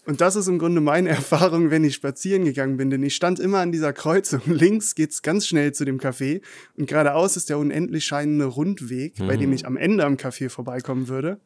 Und 0.09 0.23
das 0.23 0.37
ist 0.37 0.47
im 0.47 0.59
Grunde 0.59 0.81
meine 0.81 1.09
Erfahrung, 1.11 1.71
wenn 1.71 1.85
ich 1.85 1.95
spazieren 1.95 2.47
gegangen 2.47 2.79
bin, 2.79 2.89
denn 2.89 3.03
ich 3.03 3.15
stand 3.15 3.39
immer 3.39 3.59
an 3.59 3.73
dieser 3.73 3.93
Kreuzung. 3.93 4.41
Links 4.47 4.95
geht's 4.95 5.21
ganz 5.21 5.47
schnell 5.47 5.73
zu 5.73 5.85
dem 5.85 6.01
Café 6.01 6.41
und 6.79 6.89
geradeaus 6.89 7.37
ist 7.37 7.51
der 7.51 7.59
unendlich 7.59 8.07
scheinende 8.07 8.47
Rundweg, 8.47 9.17
bei 9.19 9.37
dem 9.37 9.53
ich 9.53 9.67
am 9.67 9.77
Ende 9.77 10.07
am 10.07 10.15
Café 10.15 10.49
vorbeikommen 10.49 11.09
würde. 11.09 11.39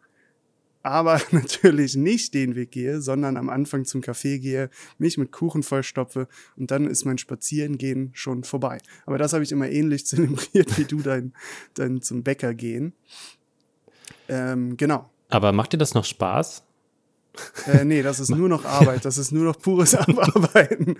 Aber 0.84 1.20
natürlich 1.32 1.96
nicht 1.96 2.34
den 2.34 2.54
Weg 2.54 2.70
gehe, 2.70 3.00
sondern 3.00 3.36
am 3.36 3.48
Anfang 3.48 3.84
zum 3.84 4.00
Café 4.00 4.38
gehe, 4.38 4.70
mich 4.96 5.18
mit 5.18 5.32
Kuchen 5.32 5.64
vollstopfe 5.64 6.28
und 6.56 6.70
dann 6.70 6.86
ist 6.86 7.04
mein 7.04 7.18
Spazierengehen 7.18 8.10
schon 8.14 8.44
vorbei. 8.44 8.78
Aber 9.06 9.18
das 9.18 9.32
habe 9.32 9.42
ich 9.42 9.50
immer 9.50 9.68
ähnlich 9.68 10.06
zelebriert 10.06 10.78
wie 10.78 10.84
du 10.84 11.00
dein, 11.02 11.32
dein 11.74 12.00
zum 12.00 12.22
Bäcker 12.22 12.54
gehen. 12.54 12.92
Ähm, 14.28 14.76
genau. 14.76 15.10
Aber 15.30 15.50
macht 15.50 15.72
dir 15.72 15.78
das 15.78 15.94
noch 15.94 16.04
Spaß? 16.04 16.62
Äh, 17.66 17.84
nee, 17.84 18.02
das 18.02 18.20
ist 18.20 18.30
nur 18.30 18.48
noch 18.48 18.64
Arbeit. 18.64 19.04
Das 19.04 19.18
ist 19.18 19.32
nur 19.32 19.44
noch 19.44 19.58
pures 19.58 19.94
Abarbeiten. 19.94 20.96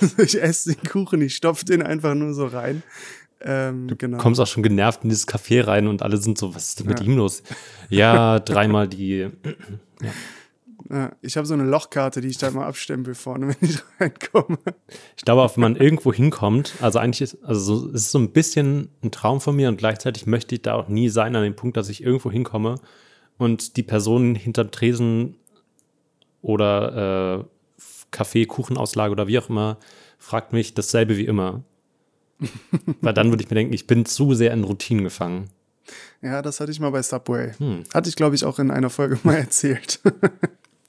Also 0.00 0.22
ich 0.22 0.40
esse 0.40 0.74
den 0.74 0.88
Kuchen, 0.88 1.22
ich 1.22 1.36
stopfe 1.36 1.64
den 1.64 1.82
einfach 1.82 2.14
nur 2.14 2.34
so 2.34 2.46
rein. 2.46 2.82
Ähm, 3.40 3.88
genau. 3.98 4.18
Kommst 4.18 4.40
auch 4.40 4.46
schon 4.46 4.62
genervt 4.62 5.04
in 5.04 5.10
dieses 5.10 5.28
Café 5.28 5.66
rein 5.66 5.86
und 5.86 6.02
alle 6.02 6.16
sind 6.16 6.38
so, 6.38 6.54
was 6.54 6.68
ist 6.68 6.80
denn 6.80 6.86
mit 6.86 7.00
ihm 7.00 7.16
los? 7.16 7.42
Ja, 7.90 8.40
dreimal 8.40 8.88
die. 8.88 9.28
Ja, 10.90 11.12
ich 11.20 11.36
habe 11.36 11.46
so 11.46 11.54
eine 11.54 11.64
Lochkarte, 11.64 12.20
die 12.20 12.28
ich 12.28 12.38
da 12.38 12.50
mal 12.50 12.66
abstempel 12.66 13.14
vorne, 13.14 13.48
wenn 13.48 13.68
ich 13.68 13.78
reinkomme. 14.00 14.58
Ich 15.16 15.24
glaube, 15.24 15.50
wenn 15.54 15.60
man 15.60 15.76
irgendwo 15.76 16.12
hinkommt, 16.12 16.74
also 16.80 16.98
eigentlich 16.98 17.22
ist, 17.22 17.44
also 17.44 17.76
so, 17.76 17.88
es 17.88 18.02
ist 18.02 18.12
so 18.12 18.18
ein 18.18 18.30
bisschen 18.30 18.88
ein 19.02 19.10
Traum 19.10 19.40
von 19.40 19.56
mir 19.56 19.68
und 19.68 19.78
gleichzeitig 19.78 20.26
möchte 20.26 20.54
ich 20.54 20.62
da 20.62 20.74
auch 20.74 20.88
nie 20.88 21.08
sein 21.08 21.34
an 21.36 21.42
dem 21.42 21.56
Punkt, 21.56 21.76
dass 21.76 21.88
ich 21.88 22.02
irgendwo 22.02 22.30
hinkomme 22.30 22.76
und 23.38 23.76
die 23.76 23.82
Person 23.82 24.34
hinterm 24.34 24.70
Tresen 24.70 25.36
oder 26.46 27.40
äh, 27.40 27.44
Kaffee, 28.12 28.46
Kuchenauslage 28.46 29.12
oder 29.12 29.26
wie 29.26 29.38
auch 29.38 29.48
immer 29.48 29.78
fragt 30.18 30.52
mich 30.52 30.74
dasselbe 30.74 31.16
wie 31.16 31.26
immer. 31.26 31.62
Weil 33.00 33.14
dann 33.14 33.30
würde 33.30 33.42
ich 33.42 33.50
mir 33.50 33.54
denken, 33.56 33.72
ich 33.74 33.86
bin 33.86 34.06
zu 34.06 34.34
sehr 34.34 34.52
in 34.52 34.64
Routinen 34.64 35.04
gefangen. 35.04 35.50
Ja, 36.22 36.42
das 36.42 36.60
hatte 36.60 36.70
ich 36.72 36.80
mal 36.80 36.90
bei 36.90 37.02
Subway. 37.02 37.52
Hm. 37.58 37.84
Hatte 37.92 38.08
ich, 38.08 38.16
glaube 38.16 38.34
ich, 38.34 38.44
auch 38.44 38.58
in 38.58 38.70
einer 38.70 38.90
Folge 38.90 39.18
mal 39.24 39.34
erzählt. 39.36 40.00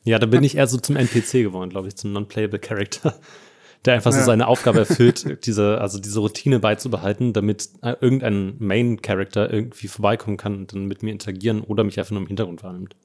Ja, 0.04 0.20
da 0.20 0.26
bin 0.26 0.44
ich 0.44 0.56
eher 0.58 0.68
so 0.68 0.78
zum 0.78 0.96
NPC 0.96 1.44
geworden, 1.44 1.70
glaube 1.70 1.88
ich, 1.88 1.96
zum 1.96 2.14
Non-Playable 2.14 2.60
Character. 2.60 3.16
Der 3.86 3.94
einfach 3.94 4.12
so 4.12 4.20
Ja. 4.20 4.26
seine 4.26 4.48
Aufgabe 4.48 4.80
erfüllt, 4.80 5.46
diese, 5.46 5.80
also 5.80 6.00
diese 6.00 6.20
Routine 6.20 6.60
beizubehalten, 6.60 7.32
damit 7.32 7.70
äh, 7.84 7.96
irgendein 8.02 8.56
Main-Character 8.60 9.54
irgendwie 9.54 9.88
vorbeikommen 9.88 10.36
kann 10.36 10.56
und 10.56 10.74
dann 10.74 10.86
mit 10.86 11.04
mir 11.04 11.12
interagieren 11.12 11.62
oder 11.62 11.84
mich 11.84 11.98
einfach 12.00 12.12
nur 12.12 12.22
im 12.22 12.28
Hintergrund 12.28 12.64
wahrnimmt. 12.64 12.96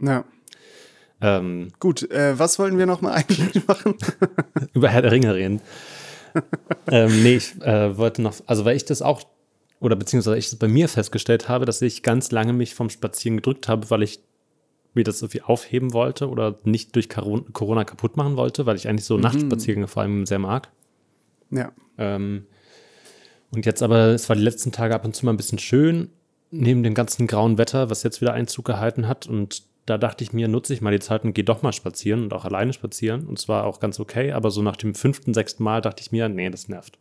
Ja. 0.00 0.24
Ähm, 1.24 1.72
Gut, 1.80 2.10
äh, 2.10 2.38
was 2.38 2.58
wollten 2.58 2.76
wir 2.76 2.84
noch 2.84 3.00
mal 3.00 3.12
eigentlich 3.14 3.66
machen? 3.66 3.94
über 4.74 4.88
Herr 4.90 5.02
der 5.02 5.12
Ringe 5.12 5.34
reden. 5.34 5.62
ähm, 6.90 7.22
nee, 7.22 7.36
ich 7.36 7.60
äh, 7.62 7.96
wollte 7.96 8.20
noch, 8.20 8.34
also 8.46 8.64
weil 8.64 8.76
ich 8.76 8.84
das 8.84 9.00
auch, 9.00 9.22
oder 9.80 9.96
beziehungsweise 9.96 10.36
ich 10.36 10.50
das 10.50 10.58
bei 10.58 10.68
mir 10.68 10.88
festgestellt 10.88 11.48
habe, 11.48 11.64
dass 11.64 11.80
ich 11.80 12.02
ganz 12.02 12.30
lange 12.30 12.52
mich 12.52 12.74
vom 12.74 12.90
Spazieren 12.90 13.36
gedrückt 13.38 13.68
habe, 13.68 13.88
weil 13.90 14.02
ich 14.02 14.20
mir 14.92 15.04
das 15.04 15.22
irgendwie 15.22 15.42
aufheben 15.42 15.92
wollte 15.92 16.28
oder 16.28 16.58
nicht 16.64 16.94
durch 16.94 17.08
Corona 17.08 17.84
kaputt 17.84 18.16
machen 18.16 18.36
wollte, 18.36 18.66
weil 18.66 18.76
ich 18.76 18.86
eigentlich 18.88 19.06
so 19.06 19.16
Nachtspaziergänge 19.16 19.88
vor 19.88 20.02
allem 20.02 20.26
sehr 20.26 20.38
mag. 20.38 20.70
ja. 21.50 21.72
Ähm, 21.96 22.46
und 23.50 23.66
jetzt 23.66 23.82
aber, 23.84 24.08
es 24.08 24.28
war 24.28 24.34
die 24.34 24.42
letzten 24.42 24.72
Tage 24.72 24.96
ab 24.96 25.04
und 25.04 25.14
zu 25.14 25.24
mal 25.24 25.32
ein 25.32 25.36
bisschen 25.36 25.60
schön, 25.60 26.10
neben 26.50 26.82
dem 26.82 26.94
ganzen 26.94 27.28
grauen 27.28 27.56
Wetter, 27.56 27.88
was 27.88 28.02
jetzt 28.02 28.20
wieder 28.20 28.32
Einzug 28.32 28.64
gehalten 28.64 29.06
hat. 29.06 29.28
Und 29.28 29.62
da 29.86 29.98
dachte 29.98 30.24
ich 30.24 30.32
mir, 30.32 30.48
nutze 30.48 30.72
ich 30.72 30.80
mal 30.80 30.92
die 30.92 31.00
Zeit 31.00 31.24
und 31.24 31.34
gehe 31.34 31.44
doch 31.44 31.62
mal 31.62 31.72
spazieren 31.72 32.24
und 32.24 32.32
auch 32.32 32.44
alleine 32.44 32.72
spazieren. 32.72 33.26
Und 33.26 33.38
zwar 33.38 33.64
auch 33.64 33.80
ganz 33.80 34.00
okay, 34.00 34.32
aber 34.32 34.50
so 34.50 34.62
nach 34.62 34.76
dem 34.76 34.94
fünften, 34.94 35.34
sechsten 35.34 35.62
Mal 35.62 35.80
dachte 35.80 36.00
ich 36.00 36.12
mir, 36.12 36.28
nee, 36.28 36.48
das 36.48 36.68
nervt. 36.68 36.98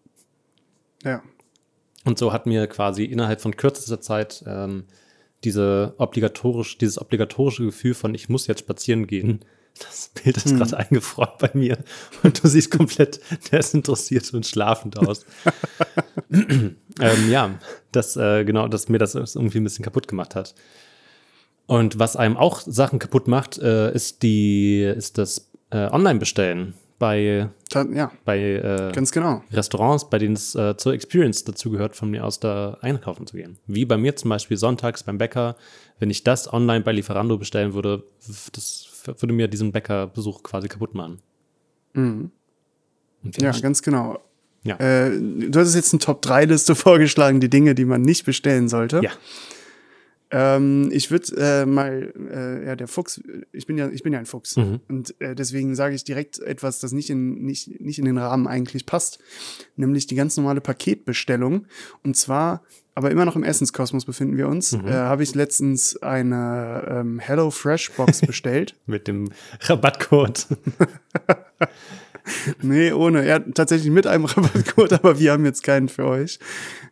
Ja. 1.03 1.21
Und 2.05 2.17
so 2.17 2.33
hat 2.33 2.45
mir 2.45 2.67
quasi 2.67 3.05
innerhalb 3.05 3.39
von 3.39 3.55
kürzester 3.55 4.01
Zeit 4.01 4.43
ähm, 4.45 4.85
diese 5.43 5.93
obligatorisch, 5.97 6.77
dieses 6.77 6.99
obligatorische 6.99 7.65
Gefühl 7.65 7.93
von, 7.93 8.13
ich 8.15 8.27
muss 8.27 8.47
jetzt 8.47 8.59
spazieren 8.59 9.07
gehen, 9.07 9.39
das 9.79 10.11
Bild 10.21 10.37
ist 10.37 10.55
gerade 10.55 10.77
eingefroren 10.77 11.33
bei 11.39 11.49
mir. 11.53 11.77
Und 12.21 12.43
du 12.43 12.47
siehst 12.47 12.69
komplett 12.69 13.21
desinteressiert 13.51 14.33
und 14.33 14.45
schlafend 14.45 14.97
aus. 14.97 15.25
ähm, 16.31 16.75
ja, 17.29 17.57
das, 17.91 18.15
äh, 18.17 18.43
genau, 18.43 18.67
dass 18.67 18.89
mir 18.89 18.99
das 18.99 19.15
irgendwie 19.15 19.59
ein 19.59 19.63
bisschen 19.63 19.85
kaputt 19.85 20.07
gemacht 20.07 20.35
hat. 20.35 20.53
Und 21.65 21.97
was 21.99 22.15
einem 22.15 22.37
auch 22.37 22.59
Sachen 22.61 22.99
kaputt 22.99 23.27
macht, 23.27 23.57
äh, 23.57 23.93
ist 23.93 24.21
die, 24.23 24.81
ist 24.81 25.17
das 25.17 25.49
äh, 25.71 25.89
Online-Bestellen 25.89 26.73
bei, 26.99 27.49
Ta 27.69 27.85
ja, 27.91 28.11
bei 28.25 28.39
äh, 28.39 28.91
ganz 28.93 29.11
genau. 29.11 29.43
Restaurants, 29.51 30.09
bei 30.09 30.19
denen 30.19 30.35
es 30.35 30.55
äh, 30.55 30.77
zur 30.77 30.93
Experience 30.93 31.43
dazugehört, 31.43 31.95
von 31.95 32.09
mir 32.11 32.23
aus 32.25 32.39
da 32.39 32.77
einkaufen 32.81 33.27
zu 33.27 33.35
gehen. 33.37 33.57
Wie 33.67 33.85
bei 33.85 33.97
mir 33.97 34.15
zum 34.15 34.29
Beispiel 34.29 34.57
sonntags 34.57 35.03
beim 35.03 35.17
Bäcker. 35.17 35.55
Wenn 35.99 36.09
ich 36.09 36.23
das 36.23 36.51
online 36.51 36.81
bei 36.81 36.91
Lieferando 36.91 37.37
bestellen 37.37 37.73
würde, 37.73 38.03
das 38.53 38.87
würde 39.19 39.33
mir 39.33 39.47
diesen 39.47 39.71
Bäckerbesuch 39.71 40.43
quasi 40.43 40.67
kaputt 40.67 40.93
machen. 40.95 41.19
Wir- 41.93 42.29
Ja, 43.39 43.51
ganz 43.51 43.81
genau. 43.81 44.19
Ja. 44.63 44.77
Äh, 44.79 45.11
du 45.19 45.59
hast 45.59 45.75
jetzt 45.75 45.93
eine 45.93 45.99
Top-3-Liste 45.99 46.75
vorgeschlagen, 46.75 47.39
die 47.41 47.49
Dinge, 47.49 47.75
die 47.75 47.85
man 47.85 48.01
nicht 48.01 48.25
bestellen 48.25 48.69
sollte. 48.69 49.01
ja. 49.03 49.11
Ähm, 50.35 50.89
ich 50.91 51.11
würde 51.11 51.35
äh, 51.37 51.65
mal, 51.67 52.11
äh, 52.31 52.65
ja, 52.65 52.75
der 52.75 52.87
Fuchs, 52.87 53.21
ich 53.51 53.67
bin 53.67 53.77
ja, 53.77 53.87
ich 53.89 54.01
bin 54.01 54.13
ja 54.13 54.19
ein 54.19 54.25
Fuchs. 54.25 54.57
Mhm. 54.57 54.79
Und 54.89 55.13
äh, 55.21 55.35
deswegen 55.35 55.75
sage 55.75 55.93
ich 55.93 56.03
direkt 56.03 56.39
etwas, 56.39 56.79
das 56.79 56.91
nicht 56.91 57.11
in, 57.11 57.43
nicht, 57.45 57.79
nicht 57.79 57.99
in 57.99 58.05
den 58.05 58.17
Rahmen 58.17 58.47
eigentlich 58.47 58.87
passt. 58.87 59.19
Nämlich 59.75 60.07
die 60.07 60.15
ganz 60.15 60.35
normale 60.35 60.59
Paketbestellung. 60.59 61.67
Und 62.03 62.17
zwar, 62.17 62.63
aber 62.95 63.11
immer 63.11 63.25
noch 63.25 63.35
im 63.35 63.43
Essenskosmos 63.43 64.05
befinden 64.05 64.35
wir 64.37 64.47
uns, 64.47 64.71
Mhm. 64.71 64.87
äh, 64.87 64.93
habe 64.93 65.21
ich 65.21 65.35
letztens 65.35 66.01
eine 66.01 66.83
ähm, 66.89 67.19
Hello 67.19 67.51
Fresh 67.51 67.91
Box 67.91 68.21
bestellt. 68.21 68.73
Mit 68.87 69.07
dem 69.07 69.29
Rabattcode. 69.61 70.47
nee, 72.61 72.91
ohne. 72.91 73.25
Ja, 73.27 73.39
tatsächlich 73.39 73.91
mit 73.91 74.07
einem 74.07 74.25
Rabattcode, 74.25 74.93
aber 74.93 75.19
wir 75.19 75.31
haben 75.31 75.45
jetzt 75.45 75.63
keinen 75.63 75.89
für 75.89 76.05
euch. 76.05 76.39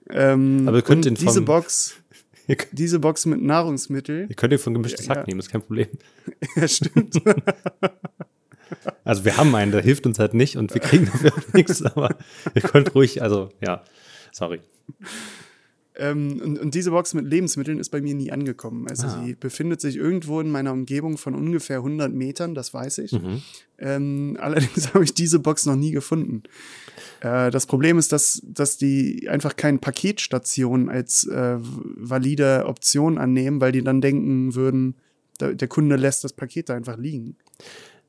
Ähm, 0.09 0.63
Aber 0.67 0.77
ihr 0.77 0.83
könnt 0.83 1.05
den 1.05 1.15
diese 1.15 1.35
vom- 1.35 1.45
Box, 1.45 1.95
diese 2.71 2.99
Box 2.99 3.25
mit 3.25 3.41
Nahrungsmittel, 3.41 4.27
ihr 4.29 4.35
könnt 4.35 4.51
den 4.51 4.59
von 4.59 4.73
gemischtes 4.73 5.09
Hack 5.09 5.17
ja. 5.17 5.23
nehmen, 5.27 5.39
ist 5.39 5.51
kein 5.51 5.61
Problem. 5.61 5.87
ja 6.55 6.67
stimmt. 6.67 7.21
Also 9.03 9.25
wir 9.25 9.35
haben 9.35 9.53
einen, 9.53 9.73
der 9.73 9.81
hilft 9.81 10.05
uns 10.05 10.17
halt 10.17 10.33
nicht 10.33 10.55
und 10.55 10.73
wir 10.73 10.79
kriegen 10.79 11.05
dafür 11.05 11.33
auch 11.33 11.53
nichts, 11.53 11.83
aber 11.83 12.15
ihr 12.55 12.61
könnt 12.61 12.95
ruhig, 12.95 13.21
also 13.21 13.49
ja, 13.59 13.83
sorry. 14.31 14.61
Ähm, 15.97 16.41
und, 16.41 16.57
und 16.57 16.73
diese 16.73 16.91
Box 16.91 17.13
mit 17.13 17.25
Lebensmitteln 17.25 17.77
ist 17.79 17.89
bei 17.89 18.01
mir 18.01 18.15
nie 18.15 18.31
angekommen. 18.31 18.87
Also 18.89 19.07
Ah. 19.07 19.23
sie 19.23 19.35
befindet 19.35 19.81
sich 19.81 19.97
irgendwo 19.97 20.39
in 20.39 20.49
meiner 20.49 20.71
Umgebung 20.71 21.17
von 21.17 21.35
ungefähr 21.35 21.77
100 21.77 22.13
Metern, 22.13 22.55
das 22.55 22.73
weiß 22.73 22.99
ich. 22.99 23.11
Mhm. 23.11 23.41
Ähm, 23.77 24.37
allerdings 24.41 24.93
habe 24.93 25.03
ich 25.03 25.13
diese 25.13 25.39
Box 25.39 25.65
noch 25.65 25.75
nie 25.75 25.91
gefunden. 25.91 26.43
Äh, 27.19 27.51
das 27.51 27.65
Problem 27.65 27.97
ist, 27.97 28.11
dass, 28.13 28.41
dass 28.45 28.77
die 28.77 29.27
einfach 29.27 29.55
keine 29.57 29.79
Paketstation 29.79 30.89
als 30.89 31.25
äh, 31.27 31.57
valide 31.59 32.65
Option 32.67 33.17
annehmen, 33.17 33.59
weil 33.59 33.73
die 33.73 33.83
dann 33.83 33.99
denken 33.99 34.55
würden, 34.55 34.95
da, 35.39 35.51
der 35.53 35.67
Kunde 35.67 35.97
lässt 35.97 36.23
das 36.23 36.33
Paket 36.33 36.69
da 36.69 36.75
einfach 36.75 36.97
liegen. 36.97 37.35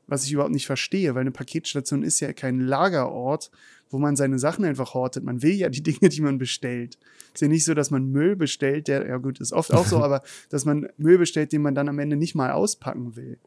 Was 0.06 0.24
ich 0.24 0.32
überhaupt 0.32 0.52
nicht 0.52 0.66
verstehe, 0.66 1.14
weil 1.14 1.22
eine 1.22 1.30
Paketstation 1.30 2.02
ist 2.02 2.20
ja 2.20 2.32
kein 2.32 2.60
Lagerort, 2.60 3.50
wo 3.90 3.98
man 3.98 4.16
seine 4.16 4.38
Sachen 4.38 4.64
einfach 4.64 4.94
hortet. 4.94 5.22
Man 5.22 5.42
will 5.42 5.52
ja 5.52 5.68
die 5.68 5.82
Dinge, 5.82 6.08
die 6.08 6.20
man 6.20 6.38
bestellt. 6.38 6.98
Ist 7.32 7.42
ja 7.42 7.48
nicht 7.48 7.64
so, 7.64 7.74
dass 7.74 7.90
man 7.90 8.10
Müll 8.10 8.36
bestellt, 8.36 8.88
der, 8.88 9.06
ja 9.06 9.18
gut, 9.18 9.40
ist 9.40 9.52
oft 9.52 9.72
auch 9.72 9.86
so, 9.86 9.98
aber 10.02 10.22
dass 10.50 10.64
man 10.64 10.88
Müll 10.96 11.18
bestellt, 11.18 11.52
den 11.52 11.62
man 11.62 11.74
dann 11.74 11.88
am 11.88 11.98
Ende 11.98 12.16
nicht 12.16 12.34
mal 12.34 12.50
auspacken 12.50 13.16
will. 13.16 13.38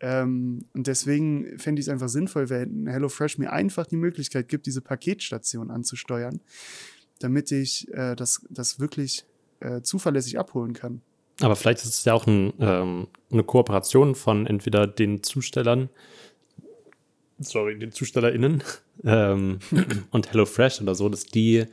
Ähm, 0.00 0.64
und 0.74 0.88
deswegen 0.88 1.58
fände 1.58 1.80
ich 1.80 1.86
es 1.86 1.92
einfach 1.92 2.08
sinnvoll, 2.08 2.50
wenn 2.50 2.88
HelloFresh 2.88 3.38
mir 3.38 3.52
einfach 3.52 3.86
die 3.86 3.96
Möglichkeit 3.96 4.48
gibt, 4.48 4.66
diese 4.66 4.80
Paketstation 4.80 5.70
anzusteuern, 5.70 6.40
damit 7.20 7.52
ich 7.52 7.86
äh, 7.94 8.16
das, 8.16 8.44
das 8.50 8.80
wirklich 8.80 9.24
äh, 9.60 9.80
zuverlässig 9.82 10.40
abholen 10.40 10.72
kann. 10.72 11.02
Aber 11.42 11.56
vielleicht 11.56 11.80
ist 11.80 11.86
es 11.86 12.04
ja 12.04 12.14
auch 12.14 12.26
ein, 12.26 12.52
ähm, 12.60 13.08
eine 13.30 13.42
Kooperation 13.42 14.14
von 14.14 14.46
entweder 14.46 14.86
den 14.86 15.22
Zustellern, 15.22 15.88
sorry, 17.38 17.78
den 17.78 17.92
ZustellerInnen 17.92 18.62
ähm, 19.04 19.58
und 20.10 20.32
HelloFresh 20.32 20.80
oder 20.82 20.94
so, 20.94 21.08
dass 21.08 21.24
die, 21.24 21.64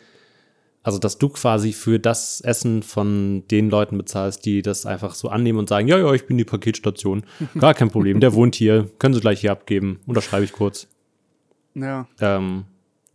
also 0.84 0.97
dass 0.97 1.17
du 1.17 1.29
quasi 1.29 1.73
für 1.73 1.99
das 1.99 2.41
Essen 2.41 2.84
von 2.84 3.43
den 3.49 3.69
Leuten 3.69 3.97
bezahlst, 3.97 4.45
die 4.45 4.62
das 4.62 4.86
einfach 4.86 5.13
so 5.13 5.29
annehmen 5.29 5.60
und 5.60 5.69
sagen, 5.69 5.88
ja, 5.88 5.97
ja, 5.97 6.13
ich 6.13 6.25
bin 6.25 6.38
die 6.38 6.45
Paketstation, 6.45 7.23
gar 7.60 7.73
kein 7.73 7.89
Problem, 7.89 8.19
der 8.19 8.34
wohnt 8.34 8.55
hier, 8.55 8.89
können 8.97 9.13
Sie 9.13 9.21
gleich 9.21 9.41
hier 9.41 9.51
abgeben, 9.51 9.99
unterschreibe 10.05 10.45
ich 10.45 10.53
kurz. 10.53 10.88
Ja, 11.75 12.08
Ähm, 12.19 12.65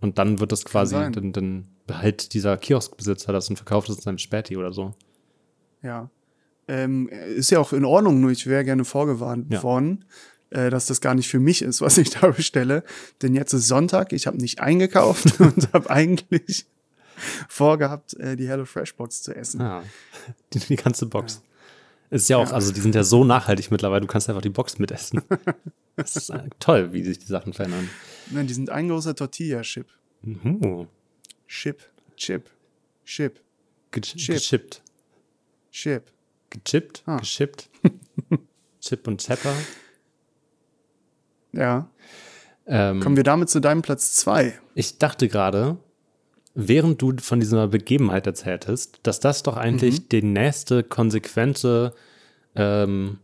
und 0.00 0.18
dann 0.18 0.38
wird 0.38 0.52
das 0.52 0.64
quasi, 0.64 0.94
dann, 0.94 1.32
dann 1.32 1.66
behält 1.86 2.34
dieser 2.34 2.56
Kioskbesitzer 2.56 3.32
das 3.32 3.48
und 3.48 3.56
verkauft 3.56 3.88
es 3.88 3.96
in 3.96 4.02
seinem 4.02 4.18
Späti 4.18 4.56
oder 4.56 4.72
so. 4.72 4.94
ja. 5.82 6.08
Ähm, 6.66 7.08
ist 7.08 7.50
ja 7.50 7.58
auch 7.58 7.72
in 7.72 7.84
Ordnung, 7.84 8.20
nur 8.20 8.30
ich 8.30 8.46
wäre 8.46 8.64
gerne 8.64 8.84
vorgewarnt 8.84 9.52
Ja. 9.52 9.62
worden, 9.62 10.04
äh, 10.50 10.70
dass 10.70 10.86
das 10.86 11.00
gar 11.00 11.14
nicht 11.14 11.28
für 11.28 11.40
mich 11.40 11.60
ist, 11.62 11.80
was 11.82 11.98
ich 11.98 12.10
da 12.10 12.28
bestelle. 12.28 12.84
Denn 13.22 13.34
jetzt 13.34 13.52
ist 13.52 13.68
Sonntag, 13.68 14.12
ich 14.12 14.26
habe 14.26 14.38
nicht 14.38 14.60
eingekauft 14.60 15.38
und 15.40 15.72
habe 15.72 15.90
eigentlich 15.90 16.66
vorgehabt, 17.48 18.14
äh, 18.14 18.36
die 18.36 18.48
HelloFresh-Box 18.48 19.22
zu 19.22 19.34
essen. 19.36 19.60
Ja, 19.60 19.82
die, 20.52 20.58
die 20.58 20.76
ganze 20.76 21.06
Box. 21.06 21.42
Ist 22.10 22.28
ja 22.28 22.36
auch, 22.36 22.52
also 22.52 22.70
die 22.72 22.80
sind 22.80 22.94
ja 22.94 23.02
so 23.02 23.24
nachhaltig 23.24 23.70
mittlerweile, 23.70 24.02
du 24.02 24.06
kannst 24.06 24.28
einfach 24.28 24.42
die 24.42 24.50
Box 24.50 24.78
mitessen. 24.78 25.22
Das 25.96 26.16
ist 26.16 26.30
äh, 26.30 26.48
toll, 26.58 26.92
wie 26.92 27.04
sich 27.04 27.20
die 27.20 27.26
Sachen 27.28 27.52
verändern. 27.52 27.88
Nein, 28.32 28.48
die 28.48 28.54
sind 28.54 28.68
ein 28.68 28.88
großer 28.88 29.14
Tortilla-Chip. 29.14 29.86
Mhm. 30.22 30.88
Chip, 31.46 31.84
Chip, 32.16 32.50
Chip, 33.04 33.40
Ge 33.92 34.00
Chip. 34.02 34.34
Gechippt. 34.34 34.82
Chip. 35.70 36.10
Gechippt, 36.54 37.02
Ah. 37.06 37.18
geschippt. 37.18 37.68
Chip 38.80 39.06
und 39.06 39.20
Zapper. 39.20 39.52
Ja. 41.52 41.88
Ähm, 42.66 43.00
Kommen 43.00 43.16
wir 43.16 43.24
damit 43.24 43.50
zu 43.50 43.60
deinem 43.60 43.82
Platz 43.82 44.14
zwei. 44.14 44.58
ich 44.74 44.96
dachte 44.98 45.28
gerade, 45.28 45.76
während 46.54 47.02
du 47.02 47.14
von 47.18 47.38
dieser 47.40 47.68
Begebenheit 47.68 48.26
erzähltest, 48.26 49.00
dass 49.02 49.20
das 49.20 49.42
doch 49.42 49.56
eigentlich 49.58 50.00
Mhm. 50.00 50.08
die 50.10 50.22
nächste 50.22 50.82
konsequente 50.82 51.92
ähm, 52.56 53.18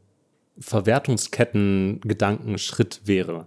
Verwertungsketten-Gedankenschritt 0.58 3.00
wäre. 3.04 3.46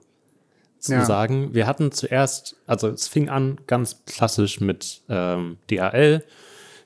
Zu 0.79 0.93
Ja. 0.93 1.05
sagen, 1.05 1.53
wir 1.53 1.67
hatten 1.67 1.91
zuerst, 1.91 2.55
also 2.67 2.87
es 2.89 3.07
fing 3.07 3.29
an 3.29 3.59
ganz 3.67 4.03
klassisch 4.05 4.59
mit 4.59 5.01
ähm, 5.09 5.57
DHL, 5.69 6.23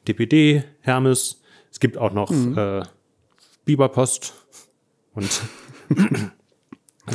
DPD, 0.07 0.63
Hermes. 0.81 1.41
Es 1.78 1.80
gibt 1.80 1.96
auch 2.00 2.12
noch 2.12 2.32
Mhm. 2.32 2.58
äh, 2.58 2.82
Biberpost 3.66 4.34
und 5.13 5.30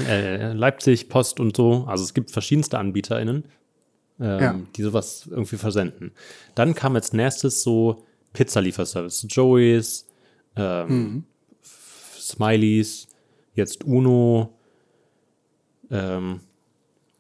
äh, 0.07 0.53
Leipzig 0.53 1.09
Post 1.09 1.41
und 1.41 1.57
so. 1.57 1.85
Also 1.89 2.05
es 2.05 2.15
gibt 2.15 2.31
verschiedenste 2.31 2.79
AnbieterInnen, 2.79 3.45
ähm, 4.21 4.41
Ja. 4.41 4.61
die 4.77 4.83
sowas 4.85 5.27
irgendwie 5.29 5.57
versenden. 5.57 6.13
Dann 6.55 6.77
kam 6.77 6.95
als 6.95 7.13
nächstes 7.13 7.65
so 7.65 8.05
Pizzalieferservice, 8.35 9.27
Joey's, 9.29 10.07
ähm, 10.55 11.25
Smileys, 11.65 13.09
jetzt 13.57 13.83
Uno. 13.83 14.57
Ähm, 15.91 16.39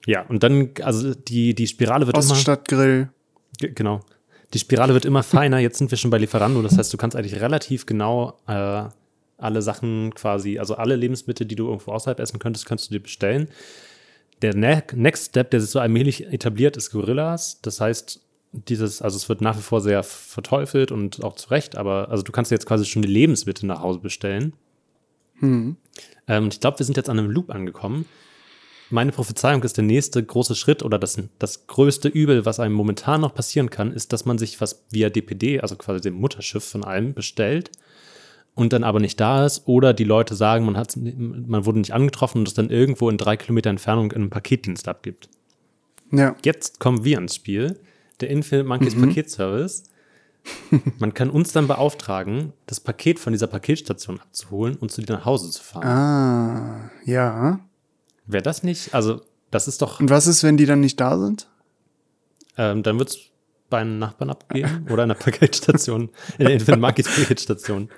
ja, 0.07 0.23
und 0.29 0.45
dann, 0.45 0.71
also 0.81 1.13
die, 1.13 1.57
die 1.57 1.67
Spirale 1.67 2.07
wird 2.07 2.17
immer. 2.17 2.31
Oststadtgrill. 2.35 3.09
Ge- 3.59 3.73
Genau. 3.75 3.99
Die 4.55 4.59
Spirale 4.59 4.95
wird 4.95 5.05
immer 5.05 5.23
feiner. 5.23 5.59
Jetzt 5.59 5.79
sind 5.79 5.91
wir 5.91 5.99
schon 5.99 6.11
bei 6.11 6.19
Lieferando. 6.19 6.61
Das 6.62 6.77
heißt, 6.77 6.93
du 6.93 6.97
kannst 6.97 7.17
eigentlich 7.17 7.41
relativ 7.41 7.87
genau 7.87 8.38
äh, 8.47 8.85
alle 9.38 9.62
Sachen 9.62 10.15
quasi, 10.15 10.59
also 10.59 10.75
alle 10.75 10.97
Lebensmittel, 10.97 11.47
die 11.47 11.57
du 11.57 11.67
irgendwo 11.67 11.93
außerhalb 11.93 12.21
essen 12.21 12.38
könntest, 12.38 12.67
kannst 12.67 12.88
du 12.88 12.95
dir 12.95 13.01
bestellen. 13.01 13.49
Der 14.43 14.55
ne 14.55 14.83
Next 14.95 15.31
Step, 15.31 15.51
der 15.51 15.61
sich 15.61 15.71
so 15.71 15.81
allmählich 15.81 16.27
etabliert, 16.33 16.77
ist 16.77 16.91
Gorillas. 16.91 17.61
Das 17.62 17.81
heißt, 17.81 18.21
dieses, 18.53 19.01
also 19.01 19.17
es 19.17 19.29
wird 19.29 19.41
nach 19.41 19.57
wie 19.57 19.62
vor 19.62 19.81
sehr 19.81 20.03
verteufelt 20.03 20.93
und 20.93 21.25
auch 21.25 21.37
zu 21.37 21.51
Recht, 21.51 21.77
aber 21.77 22.11
also 22.11 22.23
du 22.23 22.33
kannst 22.33 22.51
jetzt 22.51 22.67
quasi 22.67 22.85
schon 22.85 23.03
die 23.03 23.09
Lebensmittel 23.09 23.67
nach 23.67 23.81
Hause 23.81 24.01
bestellen. 24.01 24.53
Ähm, 26.29 26.45
und 26.45 26.55
ich 26.55 26.61
glaube, 26.61 26.79
wir 26.79 26.87
sind 26.87 26.97
jetzt 26.97 27.09
an 27.09 27.19
einem 27.19 27.31
Loop 27.31 27.51
angekommen. 27.51 28.05
Meine 28.93 29.11
Prophezeiung 29.11 29.63
ist, 29.63 29.79
der 29.79 29.85
nächste 29.85 30.23
große 30.23 30.55
Schritt 30.55 30.83
oder 30.83 30.99
das, 30.99 31.19
das 31.39 31.67
größte 31.67 32.09
Übel, 32.09 32.45
was 32.45 32.61
einem 32.61 32.75
momentan 32.75 33.23
noch 33.23 33.35
passieren 33.35 33.71
kann, 33.71 33.91
ist, 33.91 34.13
dass 34.13 34.27
man 34.27 34.37
sich 34.37 34.61
was 34.61 34.85
via 34.91 35.09
DPD, 35.09 35.61
also 35.61 35.77
quasi 35.77 36.03
dem 36.03 36.15
Mutterschiff 36.15 36.63
von 36.63 36.85
allem, 36.85 37.15
bestellt 37.15 37.71
und 38.55 38.75
dann 38.75 38.85
aber 38.85 39.01
nicht 39.01 39.19
da 39.19 39.47
ist 39.47 39.67
oder 39.67 39.95
die 39.95 40.05
Leute 40.05 40.35
sagen, 40.35 40.67
man, 40.67 40.77
hat, 40.77 40.95
man 40.97 41.65
wurde 41.65 41.79
nicht 41.79 41.95
angetroffen 41.95 42.41
und 42.41 42.49
es 42.49 42.55
dann 42.55 42.69
irgendwo 42.69 43.09
in 43.09 43.17
drei 43.17 43.39
Kilometer 43.39 43.71
Entfernung 43.71 44.13
in 44.13 44.23
einem 44.23 44.31
Paketdienst 44.31 44.87
abgibt. 44.87 45.31
Ja. 46.11 46.37
Jetzt 46.45 46.79
kommen 46.79 47.03
wir 47.03 47.17
ins 47.17 47.37
Spiel, 47.37 47.81
der 48.21 48.29
Infinite 48.29 48.69
Monkeys 48.69 48.95
Paketservice. 48.95 49.85
Man 50.99 51.15
kann 51.15 51.31
uns 51.31 51.53
dann 51.53 51.67
beauftragen, 51.67 52.53
das 52.67 52.79
Paket 52.81 53.19
von 53.19 53.33
dieser 53.33 53.47
Paketstation 53.47 54.21
abzuholen 54.21 54.77
und 54.77 54.93
zu 54.93 55.01
dir 55.01 55.15
nach 55.15 55.25
Hause 55.25 55.51
zu 55.51 55.63
fahren. 55.63 55.87
Ah, 55.87 56.91
ja. 57.07 57.61
Wäre 58.33 58.42
das 58.42 58.62
nicht? 58.62 58.95
Also, 58.95 59.21
das 59.51 59.68
ist 59.68 59.83
doch, 59.83 60.01
Und 60.01 60.11
was 60.11 60.27
ist, 60.27 60.42
wenn 60.42 60.57
die 60.57 60.66
dann 60.66 60.81
nicht 60.81 61.01
da 61.01 61.18
sind? 61.18 61.49
ähm, 62.59 62.83
dann 62.83 62.99
wird 62.99 63.09
es 63.11 63.18
bei 63.71 63.79
einem 63.79 63.99
Nachbarn 63.99 64.31
abgegeben 64.31 64.87
oder 64.90 65.05
in 65.05 65.09
der 65.09 65.16
Paketstation, 65.16 66.11
in 66.38 66.45
der 66.47 66.55
Infinite 66.55 66.81
Monkeys 66.81 67.09
Paketstation. 67.09 67.88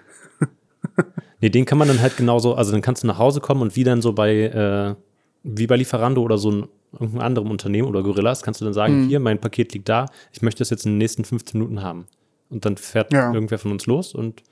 Nee, 1.41 1.51
den 1.51 1.65
kann 1.65 1.79
man 1.79 1.89
dann 1.89 2.01
halt 2.01 2.17
genauso, 2.17 2.55
also 2.55 2.73
dann 2.73 2.81
kannst 2.83 3.03
du 3.03 3.07
nach 3.07 3.19
Hause 3.19 3.41
kommen 3.41 3.61
und 3.63 3.75
wie 3.77 3.85
dann 3.85 4.01
so 4.01 4.13
bei, 4.13 4.33
äh, 4.35 4.95
wie 5.43 5.67
bei 5.67 5.77
Lieferando 5.77 6.23
oder 6.23 6.39
so 6.39 6.51
ein, 6.51 6.69
irgendeinem 6.93 7.21
anderen 7.23 7.51
Unternehmen 7.51 7.89
oder 7.89 8.03
Gorillas, 8.03 8.43
kannst 8.43 8.61
du 8.61 8.65
dann 8.65 8.73
sagen, 8.75 9.07
hier, 9.09 9.19
mein 9.21 9.41
Paket 9.41 9.73
liegt 9.75 9.89
da, 9.89 10.07
ich 10.33 10.43
möchte 10.43 10.63
es 10.63 10.71
jetzt 10.71 10.87
in 10.87 10.93
den 10.93 10.99
nächsten 10.99 11.25
15 11.25 11.59
Minuten 11.61 11.83
haben. 11.83 12.07
Und 12.51 12.65
dann 12.65 12.77
fährt 12.77 13.13
Ja. 13.13 13.33
irgendwer 13.33 13.59
von 13.59 13.73
uns 13.73 13.87
los 13.87 14.15
und 14.15 14.43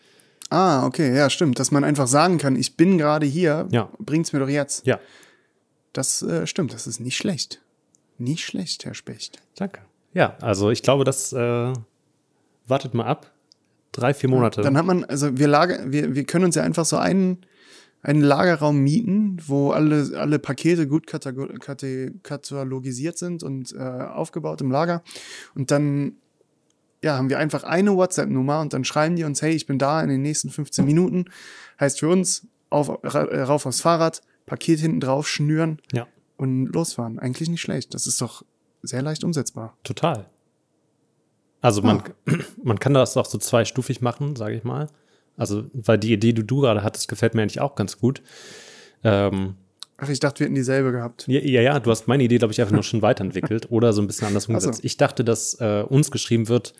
Ah, 0.50 0.84
okay, 0.84 1.16
ja, 1.16 1.30
stimmt. 1.30 1.58
Dass 1.58 1.70
man 1.70 1.82
einfach 1.82 2.06
sagen 2.06 2.36
kann, 2.36 2.56
ich 2.56 2.76
bin 2.76 2.98
gerade 2.98 3.24
hier, 3.24 3.68
Ja. 3.70 3.88
bringt's 3.98 4.32
mir 4.34 4.40
doch 4.40 4.48
jetzt. 4.50 4.86
ja, 4.86 4.98
Das 5.92 6.22
äh, 6.22 6.46
stimmt, 6.46 6.72
das 6.72 6.86
ist 6.86 7.00
nicht 7.00 7.16
schlecht. 7.16 7.60
Nicht 8.18 8.44
schlecht, 8.44 8.84
Herr 8.84 8.94
Specht. 8.94 9.42
danke. 9.56 9.80
Ja, 10.14 10.36
also 10.40 10.70
ich 10.70 10.82
glaube, 10.82 11.04
das 11.04 11.32
äh, 11.32 11.72
wartet 12.66 12.94
mal 12.94 13.06
ab. 13.06 13.32
Drei, 13.92 14.14
vier 14.14 14.30
Monate. 14.30 14.62
Dann 14.62 14.76
hat 14.76 14.86
man, 14.86 15.04
also 15.04 15.38
wir, 15.38 15.48
lager, 15.48 15.90
wir, 15.90 16.14
wir 16.14 16.24
können 16.24 16.46
uns 16.46 16.54
ja 16.54 16.62
einfach 16.62 16.84
so 16.84 16.96
einen, 16.96 17.38
einen 18.02 18.22
Lagerraum 18.22 18.78
mieten, 18.78 19.38
wo 19.46 19.70
alle, 19.70 20.18
alle 20.18 20.38
Pakete 20.38 20.86
gut 20.86 21.06
katalogisiert 21.06 23.18
sind 23.18 23.42
und 23.42 23.72
äh, 23.72 23.78
aufgebaut 23.78 24.60
im 24.60 24.70
Lager. 24.70 25.02
Und 25.54 25.70
dann 25.70 26.16
ja, 27.02 27.16
haben 27.16 27.30
wir 27.30 27.38
einfach 27.38 27.64
eine 27.64 27.96
WhatsApp-Nummer 27.96 28.60
und 28.60 28.72
dann 28.72 28.84
schreiben 28.84 29.16
die 29.16 29.24
uns, 29.24 29.42
hey, 29.42 29.52
ich 29.52 29.66
bin 29.66 29.78
da 29.78 30.02
in 30.02 30.08
den 30.08 30.22
nächsten 30.22 30.50
15 30.50 30.84
Minuten. 30.84 31.26
Heißt 31.80 32.00
für 32.00 32.08
uns, 32.08 32.46
auf, 32.70 32.88
ra, 33.02 33.44
rauf 33.44 33.66
aufs 33.66 33.80
Fahrrad, 33.80 34.22
Paket 34.46 34.80
hinten 34.80 35.00
drauf, 35.00 35.28
schnüren 35.28 35.78
ja, 35.92 36.06
und 36.36 36.66
losfahren. 36.66 37.18
Eigentlich 37.18 37.48
nicht 37.48 37.60
schlecht. 37.60 37.94
Das 37.94 38.06
ist 38.06 38.20
doch 38.20 38.44
sehr 38.82 39.02
leicht 39.02 39.24
umsetzbar. 39.24 39.76
total. 39.84 40.26
Also 41.60 41.80
man, 41.82 42.02
man 42.64 42.78
kann 42.80 42.92
das 42.94 43.16
auch 43.16 43.26
so 43.26 43.38
zweistufig 43.38 44.00
machen, 44.00 44.34
sage 44.36 44.56
ich 44.56 44.64
mal. 44.64 44.88
Also, 45.36 45.64
weil 45.72 45.96
die 45.98 46.12
Idee, 46.12 46.32
die 46.32 46.46
du 46.46 46.60
gerade 46.60 46.82
hattest, 46.82 47.08
gefällt 47.08 47.34
mir 47.34 47.42
eigentlich 47.42 47.60
auch 47.60 47.74
ganz 47.76 47.98
gut. 47.98 48.20
Ähm, 49.04 49.54
Ach, 49.96 50.08
ich 50.08 50.18
dachte, 50.18 50.40
wir 50.40 50.46
hätten 50.46 50.56
dieselbe 50.56 50.90
gehabt. 50.90 51.26
Ja, 51.28 51.40
ja, 51.40 51.60
ja, 51.62 51.78
du 51.78 51.90
hast 51.90 52.08
meine 52.08 52.24
Idee, 52.24 52.38
glaube 52.38 52.52
ich, 52.52 52.60
einfach 52.60 52.74
nur 52.74 52.82
schon 52.82 53.02
weiterentwickelt 53.02 53.70
oder 53.70 53.92
so 53.92 54.02
ein 54.02 54.08
bisschen 54.08 54.26
anders 54.26 54.46
umgesetzt. 54.48 54.78
so. 54.78 54.84
Ich 54.84 54.96
dachte, 54.96 55.22
dass 55.24 55.54
äh, 55.60 55.84
uns 55.88 56.10
geschrieben 56.10 56.48
wird, 56.48 56.74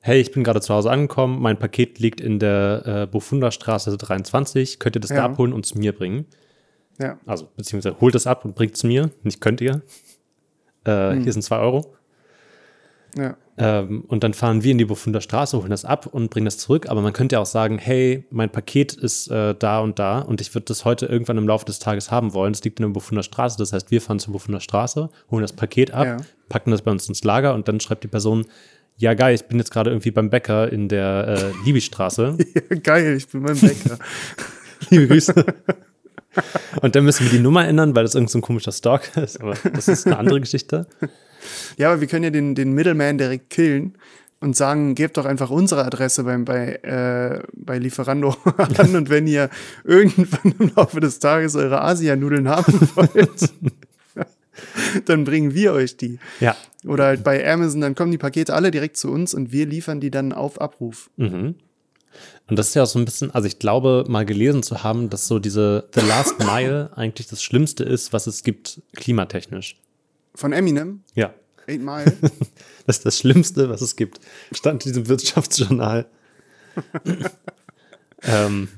hey, 0.00 0.20
ich 0.20 0.30
bin 0.30 0.44
gerade 0.44 0.60
zu 0.60 0.72
Hause 0.72 0.90
angekommen, 0.90 1.40
mein 1.42 1.58
Paket 1.58 1.98
liegt 1.98 2.20
in 2.20 2.38
der 2.38 2.82
äh, 2.86 3.06
Bofunda 3.08 3.50
Straße 3.50 3.96
23, 3.96 4.78
könnt 4.78 4.96
ihr 4.96 5.00
das 5.00 5.10
Ja. 5.10 5.16
da 5.16 5.24
abholen 5.24 5.52
und 5.52 5.66
zu 5.66 5.76
mir 5.78 5.92
bringen? 5.92 6.26
Ja. 6.98 7.18
Also, 7.26 7.48
beziehungsweise 7.56 8.00
holt 8.00 8.14
es 8.14 8.26
ab 8.26 8.44
und 8.44 8.54
bringt 8.54 8.74
es 8.76 8.82
mir, 8.84 9.10
nicht 9.22 9.40
könnt 9.40 9.60
ihr. 9.60 9.82
Äh, 10.84 11.12
Hm. 11.12 11.22
Hier 11.22 11.32
sind 11.32 11.42
zwei 11.42 11.58
Euro. 11.58 11.94
Ja. 13.16 13.36
Ähm, 13.56 14.04
und 14.06 14.22
dann 14.22 14.34
fahren 14.34 14.62
wir 14.62 14.70
in 14.70 14.78
die 14.78 14.84
Bofunder 14.84 15.20
Straße, 15.20 15.56
holen 15.58 15.70
das 15.70 15.84
ab 15.84 16.06
und 16.06 16.30
bringen 16.30 16.44
das 16.44 16.58
zurück. 16.58 16.88
Aber 16.88 17.00
man 17.00 17.12
könnte 17.12 17.34
ja 17.36 17.40
auch 17.40 17.46
sagen, 17.46 17.78
hey, 17.78 18.24
mein 18.30 18.50
Paket 18.50 18.92
ist 18.92 19.28
äh, 19.28 19.54
da 19.58 19.80
und 19.80 19.98
da 19.98 20.20
und 20.20 20.40
ich 20.40 20.54
würde 20.54 20.66
das 20.66 20.84
heute 20.84 21.06
irgendwann 21.06 21.38
im 21.38 21.48
Laufe 21.48 21.64
des 21.64 21.78
Tages 21.80 22.10
haben 22.10 22.34
wollen. 22.34 22.52
Es 22.52 22.62
liegt 22.62 22.78
in 22.78 22.84
der 22.86 22.90
Bofunder 22.92 23.22
Straße. 23.22 23.56
Das 23.58 23.72
heißt, 23.72 23.90
wir 23.90 24.00
fahren 24.00 24.18
zur 24.20 24.32
Bofunder 24.34 24.60
Straße, 24.60 25.08
holen 25.30 25.42
das 25.42 25.52
Paket 25.54 25.90
ab, 25.92 26.06
Ja. 26.06 26.16
packen 26.48 26.70
das 26.70 26.82
bei 26.82 26.90
uns 26.92 27.08
ins 27.08 27.24
Lager 27.24 27.54
und 27.54 27.66
dann 27.66 27.80
schreibt 27.80 28.04
die 28.04 28.08
Person, 28.08 28.46
ja 28.96 29.14
geil, 29.14 29.34
ich 29.34 29.44
bin 29.46 29.58
jetzt 29.58 29.70
gerade 29.72 29.90
irgendwie 29.90 30.10
beim 30.12 30.30
Bäcker 30.30 30.70
in 30.70 30.88
der 30.88 31.26
äh, 31.54 31.64
Liebigstraße. 31.64 32.36
Geil, 32.82 33.16
ich 33.16 33.26
bin 33.28 33.42
beim 33.42 33.58
Bäcker. 33.58 33.98
Liebe 34.90 35.08
Grüße. 35.08 35.34
Und 36.82 36.94
dann 36.94 37.04
müssen 37.04 37.24
wir 37.24 37.30
die 37.30 37.38
Nummer 37.38 37.66
ändern, 37.66 37.94
weil 37.94 38.04
das 38.04 38.14
irgend 38.14 38.30
so 38.30 38.38
ein 38.38 38.42
komischer 38.42 38.72
Stalker 38.72 39.22
ist. 39.22 39.40
Aber 39.40 39.54
das 39.72 39.88
ist 39.88 40.06
eine 40.06 40.18
andere 40.18 40.40
Geschichte. 40.40 40.86
Ja, 41.76 41.90
aber 41.90 42.00
wir 42.00 42.08
können 42.08 42.24
ja 42.24 42.30
den, 42.30 42.54
den 42.54 42.72
Middleman 42.72 43.18
direkt 43.18 43.50
killen 43.50 43.96
und 44.40 44.56
sagen, 44.56 44.94
gebt 44.94 45.16
doch 45.16 45.24
einfach 45.24 45.50
unsere 45.50 45.84
Adresse 45.84 46.24
beim, 46.24 46.44
bei, 46.44 46.74
äh, 46.76 47.42
bei 47.54 47.78
Lieferando 47.78 48.36
an 48.76 48.96
und 48.96 49.10
wenn 49.10 49.26
ihr 49.26 49.50
irgendwann 49.84 50.54
im 50.58 50.72
Laufe 50.76 51.00
des 51.00 51.18
Tages 51.18 51.56
eure 51.56 51.80
Asianudeln 51.82 52.48
haben 52.48 52.72
wollt, 52.94 53.52
dann 55.06 55.24
bringen 55.24 55.54
wir 55.54 55.72
euch 55.72 55.96
die. 55.96 56.18
Ja. 56.40 56.56
Oder 56.86 57.06
halt 57.06 57.24
bei 57.24 57.48
Amazon, 57.50 57.80
dann 57.80 57.94
kommen 57.94 58.12
die 58.12 58.18
Pakete 58.18 58.54
alle 58.54 58.70
direkt 58.70 58.96
zu 58.96 59.10
uns 59.10 59.34
und 59.34 59.50
wir 59.52 59.66
liefern 59.66 60.00
die 60.00 60.10
dann 60.10 60.32
auf 60.32 60.60
Abruf. 60.60 61.10
Mhm. 61.16 61.56
Und 62.48 62.58
das 62.58 62.68
ist 62.68 62.74
ja 62.74 62.82
auch 62.82 62.86
so 62.86 62.98
ein 62.98 63.04
bisschen, 63.04 63.30
also 63.30 63.46
ich 63.46 63.58
glaube, 63.58 64.04
mal 64.08 64.24
gelesen 64.24 64.62
zu 64.62 64.82
haben, 64.82 65.10
dass 65.10 65.26
so 65.26 65.38
diese 65.38 65.88
The 65.94 66.00
Last 66.00 66.38
Mile 66.44 66.90
eigentlich 66.96 67.26
das 67.28 67.42
Schlimmste 67.42 67.84
ist, 67.84 68.12
was 68.12 68.26
es 68.26 68.42
gibt, 68.42 68.82
klimatechnisch. 68.96 69.76
Von 70.34 70.52
Eminem, 70.52 71.02
Ja. 71.14 71.34
Eight 71.66 71.82
Mile. 71.82 72.16
Das 72.86 72.96
ist 72.96 73.04
das 73.04 73.18
Schlimmste, 73.18 73.68
was 73.68 73.82
es 73.82 73.96
gibt. 73.96 74.18
Stand 74.52 74.86
in 74.86 74.92
diesem 74.92 75.08
Wirtschaftsjournal. 75.08 76.06
ähm, 78.22 78.68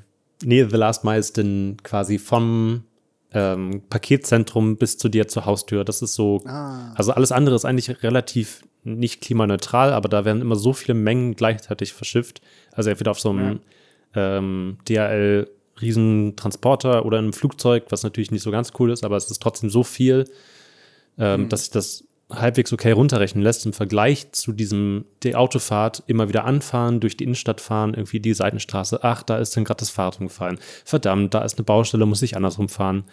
nee, 0.43 0.65
The 0.65 0.77
Last 0.77 1.05
Mile 1.05 1.19
ist 1.19 1.37
denn 1.37 1.77
quasi 1.85 2.19
vom 2.19 2.83
ähm, 3.33 3.83
Paketzentrum 3.89 4.77
bis 4.77 4.99
zu 4.99 5.09
dir 5.09 5.29
zur 5.29 5.47
Haustür. 5.47 5.85
Das 5.85 6.03
ist 6.03 6.15
so, 6.15 6.43
Ah. 6.47 6.93
also 6.95 7.13
alles 7.13 7.33
andere 7.33 7.55
ist 7.57 7.65
eigentlich 7.65 8.03
relativ 8.03 8.63
nicht 8.83 9.21
klimaneutral, 9.21 9.93
aber 9.93 10.09
da 10.09 10.25
werden 10.25 10.41
immer 10.41 10.57
so 10.57 10.73
viele 10.73 10.95
Mengen 10.95 11.37
gleichzeitig 11.37 11.93
verschifft. 11.93 12.41
Also 12.73 12.91
entweder 12.91 13.11
auf 13.11 13.21
so 13.21 13.31
einem 13.31 13.61
ähm, 14.15 14.79
DHL 14.89 15.49
Riesentransporter 15.81 17.05
oder 17.05 17.19
in 17.19 17.25
einem 17.25 17.33
Flugzeug, 17.33 17.85
was 17.91 18.03
natürlich 18.03 18.31
nicht 18.31 18.43
so 18.43 18.51
ganz 18.51 18.73
cool 18.79 18.91
ist, 18.91 19.05
aber 19.05 19.17
es 19.17 19.31
ist 19.31 19.43
trotzdem 19.43 19.71
so 19.71 19.83
viel, 19.83 20.25
ähm, 21.19 21.49
dass 21.49 21.63
sich 21.63 21.71
das 21.71 22.05
halbwegs 22.31 22.73
okay 22.73 22.93
runterrechnen 22.93 23.43
lässt 23.43 23.67
im 23.67 23.73
Vergleich 23.73 24.33
zu 24.33 24.53
diesem, 24.53 25.05
die 25.23 25.35
Autofahrt, 25.35 26.03
immer 26.07 26.29
wieder 26.29 26.45
anfahren, 26.45 27.01
durch 27.01 27.17
die 27.17 27.25
Innenstadt 27.25 27.61
fahren, 27.61 27.95
irgendwie 27.95 28.21
die 28.21 28.35
Seitenstraße, 28.35 29.03
ach, 29.03 29.23
da 29.23 29.39
ist 29.39 29.57
dann 29.57 29.65
gerade 29.65 29.81
das 29.81 29.91
Fahrrad 29.91 30.21
umgefallen. 30.21 30.59
Verdammt, 30.85 31.35
da 31.35 31.43
ist 31.43 31.59
eine 31.59 31.65
Baustelle, 31.65 32.07
muss 32.07 32.23
ich 32.23 32.37
andersrum 32.37 32.69
fahren. 32.69 33.05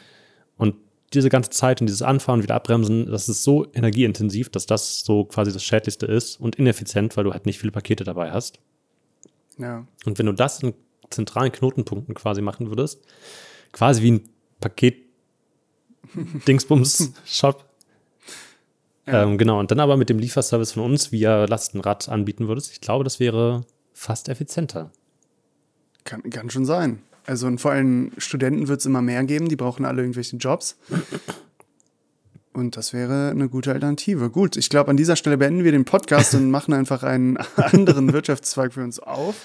Und 0.57 0.75
diese 1.13 1.29
ganze 1.29 1.49
Zeit 1.51 1.81
und 1.81 1.87
dieses 1.87 2.01
Anfahren, 2.01 2.43
wieder 2.43 2.55
abbremsen, 2.55 3.05
das 3.05 3.29
ist 3.29 3.43
so 3.43 3.65
energieintensiv, 3.73 4.49
dass 4.49 4.65
das 4.65 5.01
so 5.01 5.25
quasi 5.25 5.53
das 5.53 5.63
Schädlichste 5.63 6.05
ist 6.05 6.39
und 6.39 6.55
ineffizient, 6.57 7.15
weil 7.15 7.23
du 7.23 7.31
halt 7.31 7.45
nicht 7.45 7.59
viele 7.59 7.71
Pakete 7.71 8.03
dabei 8.03 8.31
hast. 8.31 8.59
Ja. 9.57 9.87
Und 10.05 10.19
wenn 10.19 10.25
du 10.25 10.33
das 10.33 10.61
in 10.61 10.73
zentralen 11.09 11.51
Knotenpunkten 11.51 12.13
quasi 12.13 12.41
machen 12.41 12.69
würdest, 12.69 13.01
quasi 13.71 14.01
wie 14.03 14.11
ein 14.11 14.29
Ähm, 19.07 19.37
genau, 19.37 19.59
und 19.59 19.71
dann 19.71 19.79
aber 19.79 19.95
mit 19.97 20.09
dem 20.09 20.19
Lieferservice 20.19 20.73
von 20.73 20.83
uns 20.83 21.11
via 21.11 21.45
Lastenrad 21.45 22.09
anbieten 22.09 22.47
würdest, 22.47 22.71
ich 22.71 22.81
glaube, 22.81 23.03
das 23.03 23.19
wäre 23.19 23.65
fast 23.93 24.29
effizienter. 24.29 24.91
Kann, 26.03 26.23
kann 26.29 26.49
schon 26.49 26.65
sein. 26.65 26.99
Also 27.25 27.47
und 27.47 27.59
vor 27.59 27.71
allem 27.71 28.11
Studenten 28.17 28.67
wird 28.67 28.79
es 28.79 28.85
immer 28.85 29.01
mehr 29.01 29.23
geben, 29.23 29.49
die 29.49 29.55
brauchen 29.55 29.85
alle 29.85 30.01
irgendwelche 30.01 30.37
Jobs. 30.37 30.77
Und 32.53 32.75
das 32.75 32.91
wäre 32.93 33.29
eine 33.29 33.49
gute 33.49 33.71
Alternative. 33.71 34.29
Gut, 34.29 34.57
ich 34.57 34.69
glaube, 34.69 34.89
an 34.89 34.97
dieser 34.97 35.15
Stelle 35.15 35.37
beenden 35.37 35.63
wir 35.63 35.71
den 35.71 35.85
Podcast 35.85 36.33
und 36.35 36.49
machen 36.49 36.73
einfach 36.73 37.03
einen 37.03 37.37
anderen 37.55 38.13
Wirtschaftszweig 38.13 38.73
für 38.73 38.83
uns 38.83 38.99
auf 38.99 39.35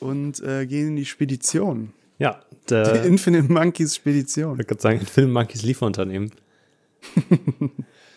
und 0.00 0.40
äh, 0.40 0.66
gehen 0.66 0.88
in 0.88 0.96
die 0.96 1.04
Spedition. 1.04 1.92
Ja, 2.18 2.40
Die 2.70 3.06
Infinite 3.06 3.52
Monkeys 3.52 3.96
Spedition. 3.96 4.58
ich 4.58 4.68
würde 4.68 4.80
sagen, 4.80 5.00
Film 5.00 5.32
Monkeys 5.32 5.62
Lieferunternehmen. 5.62 6.32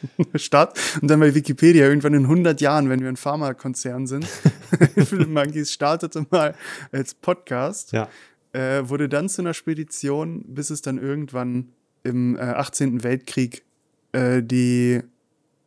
Start 0.36 0.80
und 1.02 1.08
dann 1.10 1.20
bei 1.20 1.34
Wikipedia 1.36 1.88
irgendwann 1.88 2.14
in 2.14 2.24
100 2.24 2.60
Jahren, 2.62 2.90
wenn 2.90 3.02
wir 3.02 3.10
ein 3.10 3.18
Pharmakonzern 3.18 4.08
sind. 4.08 4.28
Infinite 4.96 5.30
Monkeys 5.30 5.72
startete 5.72 6.26
mal 6.30 6.56
als 6.92 7.14
Podcast, 7.14 7.92
Ja. 7.92 8.10
äh, 8.54 8.88
wurde 8.88 9.08
dann 9.10 9.30
zu 9.30 9.42
einer 9.42 9.54
Spedition, 9.54 10.44
bis 10.48 10.70
es 10.70 10.82
dann 10.82 10.98
irgendwann 10.98 11.70
im 12.04 12.36
äh, 12.36 12.42
18. 12.42 13.04
Weltkrieg 13.04 13.64
äh, 14.12 14.42
die 14.44 15.02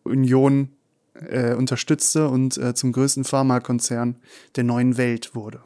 Union 0.02 0.70
äh, 1.14 1.54
unterstützte 1.54 2.28
und 2.28 2.58
äh, 2.58 2.74
zum 2.74 2.92
größten 2.92 3.24
Pharmakonzern 3.24 4.16
der 4.56 4.64
neuen 4.64 4.96
Welt 4.96 5.34
wurde. 5.34 5.60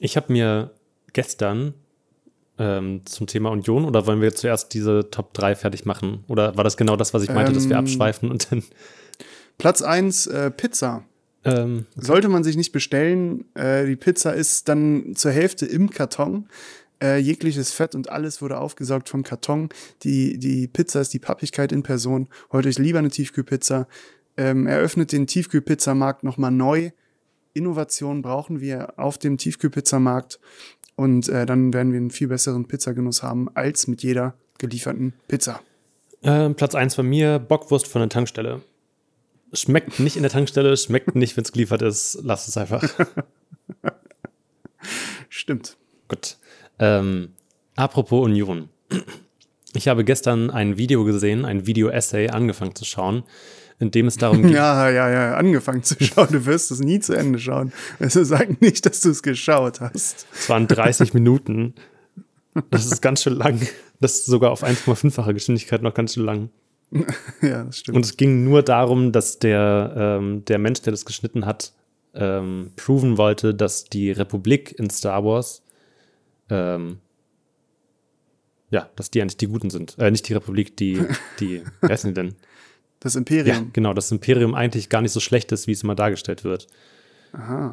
Ich 0.00 0.16
habe 0.16 0.32
mir 0.32 0.70
gestern 1.12 1.74
ähm, 2.60 3.00
zum 3.06 3.26
Thema 3.26 3.50
Union 3.50 3.86
oder 3.86 4.06
wollen 4.06 4.20
wir 4.20 4.34
zuerst 4.34 4.74
diese 4.74 5.10
Top 5.10 5.32
3 5.32 5.56
fertig 5.56 5.86
machen? 5.86 6.24
Oder 6.28 6.56
war 6.56 6.62
das 6.62 6.76
genau 6.76 6.94
das, 6.94 7.14
was 7.14 7.22
ich 7.22 7.30
meinte, 7.30 7.52
dass 7.52 7.68
wir 7.68 7.76
Ähm, 7.76 7.84
abschweifen 7.84 8.30
und 8.30 8.52
dann. 8.52 8.62
Platz 9.58 9.82
1, 9.82 10.26
äh, 10.26 10.50
Pizza. 10.50 11.04
Ähm, 11.42 11.86
Sollte 11.96 12.28
man 12.28 12.44
sich 12.44 12.56
nicht 12.56 12.72
bestellen. 12.72 13.46
Äh, 13.54 13.86
die 13.86 13.96
Pizza 13.96 14.34
ist 14.34 14.68
dann 14.68 15.14
zur 15.16 15.32
Hälfte 15.32 15.64
im 15.64 15.88
Karton. 15.88 16.48
Äh, 17.02 17.16
jegliches 17.16 17.72
Fett 17.72 17.94
und 17.94 18.10
alles 18.10 18.42
wurde 18.42 18.58
aufgesaugt 18.58 19.08
vom 19.08 19.22
Karton. 19.22 19.70
Die, 20.02 20.38
die 20.38 20.68
Pizza 20.68 21.00
ist 21.00 21.14
die 21.14 21.18
Pappigkeit 21.18 21.72
in 21.72 21.82
Person. 21.82 22.28
Holt 22.52 22.66
euch 22.66 22.78
lieber 22.78 22.98
eine 22.98 23.08
Tiefkühlpizza. 23.08 23.88
Ähm, 24.36 24.66
eröffnet 24.66 25.12
den 25.12 25.26
Tiefkühlpizzamarkt 25.26 26.24
nochmal 26.24 26.50
neu. 26.50 26.90
Innovation 27.54 28.20
brauchen 28.22 28.60
wir 28.60 28.98
auf 28.98 29.16
dem 29.16 29.38
Tiefkühlpizzamarkt. 29.38 30.38
Und 30.96 31.28
äh, 31.28 31.46
dann 31.46 31.72
werden 31.72 31.92
wir 31.92 31.98
einen 31.98 32.10
viel 32.10 32.28
besseren 32.28 32.66
Pizzagenuss 32.66 33.22
haben 33.22 33.48
als 33.54 33.86
mit 33.86 34.02
jeder 34.02 34.34
gelieferten 34.58 35.14
Pizza. 35.28 35.60
ähm, 36.22 36.54
Platz 36.54 36.74
1 36.74 36.96
bei 36.96 37.02
mir, 37.02 37.38
Bockwurst 37.38 37.86
von 37.86 38.00
der 38.00 38.10
Tankstelle. 38.10 38.60
Schmeckt 39.52 39.98
nicht 39.98 40.16
in 40.16 40.22
der 40.22 40.30
Tankstelle, 40.30 40.76
schmeckt 40.76 41.14
nicht, 41.14 41.36
wenn 41.36 41.44
es 41.44 41.52
geliefert 41.52 41.82
ist. 41.82 42.18
Lass 42.22 42.46
es 42.46 42.56
einfach. 42.56 42.82
Stimmt. 45.28 45.76
Gut. 46.08 46.36
Ähm, 46.78 47.30
apropos 47.76 48.24
Union. 48.24 48.68
Ich 49.74 49.88
habe 49.88 50.04
gestern 50.04 50.50
ein 50.50 50.76
Video 50.76 51.04
gesehen, 51.04 51.44
ein 51.44 51.66
Video-Essay 51.66 52.28
angefangen 52.28 52.74
zu 52.74 52.84
schauen, 52.84 53.24
in 53.80 53.90
dem 53.90 54.06
es 54.06 54.16
darum 54.16 54.42
geht. 54.42 54.52
Ja, 54.52 54.88
ja, 54.88 55.10
ja, 55.10 55.34
angefangen 55.34 55.82
zu 55.82 55.96
schauen. 55.98 56.28
Du 56.30 56.46
wirst 56.46 56.70
es 56.70 56.78
nie 56.78 57.00
zu 57.00 57.14
Ende 57.14 57.38
schauen. 57.38 57.72
Also 57.98 58.22
sag 58.22 58.60
nicht, 58.60 58.86
dass 58.86 59.00
du 59.00 59.10
es 59.10 59.22
geschaut 59.22 59.80
hast. 59.80 60.26
Es 60.32 60.48
waren 60.48 60.68
30 60.68 61.14
Minuten. 61.14 61.74
Das 62.70 62.86
ist 62.86 63.00
ganz 63.00 63.22
schön 63.22 63.34
lang. 63.34 63.60
Das 64.00 64.16
ist 64.16 64.26
sogar 64.26 64.52
auf 64.52 64.62
1,5-fache 64.62 65.34
Geschwindigkeit 65.34 65.82
noch 65.82 65.94
ganz 65.94 66.14
schön 66.14 66.24
lang. 66.24 66.50
Ja, 67.42 67.64
das 67.64 67.78
stimmt. 67.78 67.96
Und 67.96 68.04
es 68.04 68.16
ging 68.16 68.44
nur 68.44 68.62
darum, 68.62 69.12
dass 69.12 69.38
der, 69.38 69.94
ähm, 69.96 70.44
der 70.44 70.58
Mensch, 70.58 70.82
der 70.82 70.90
das 70.90 71.04
geschnitten 71.04 71.46
hat, 71.46 71.72
ähm, 72.14 72.72
proven 72.76 73.16
wollte, 73.16 73.54
dass 73.54 73.84
die 73.84 74.10
Republik 74.10 74.76
in 74.78 74.90
Star 74.90 75.24
Wars, 75.24 75.62
ähm, 76.48 76.98
ja, 78.70 78.88
dass 78.96 79.10
die 79.10 79.22
eigentlich 79.22 79.36
die 79.36 79.46
Guten 79.46 79.70
sind. 79.70 79.96
Äh, 79.98 80.10
nicht 80.10 80.28
die 80.28 80.34
Republik, 80.34 80.76
die, 80.76 81.00
die, 81.38 81.62
wer 81.80 81.90
ist 81.90 82.04
denn 82.04 82.34
Das 83.00 83.14
Ja, 83.14 83.18
Imperium. 83.18 83.70
genau, 83.72 83.94
das 83.94 84.12
Imperium 84.12 84.54
eigentlich 84.54 84.88
gar 84.88 85.02
nicht 85.02 85.12
so 85.12 85.20
schlecht 85.20 85.52
ist, 85.52 85.66
wie 85.66 85.72
es 85.72 85.82
immer 85.82 85.94
dargestellt 85.94 86.44
wird. 86.44 86.68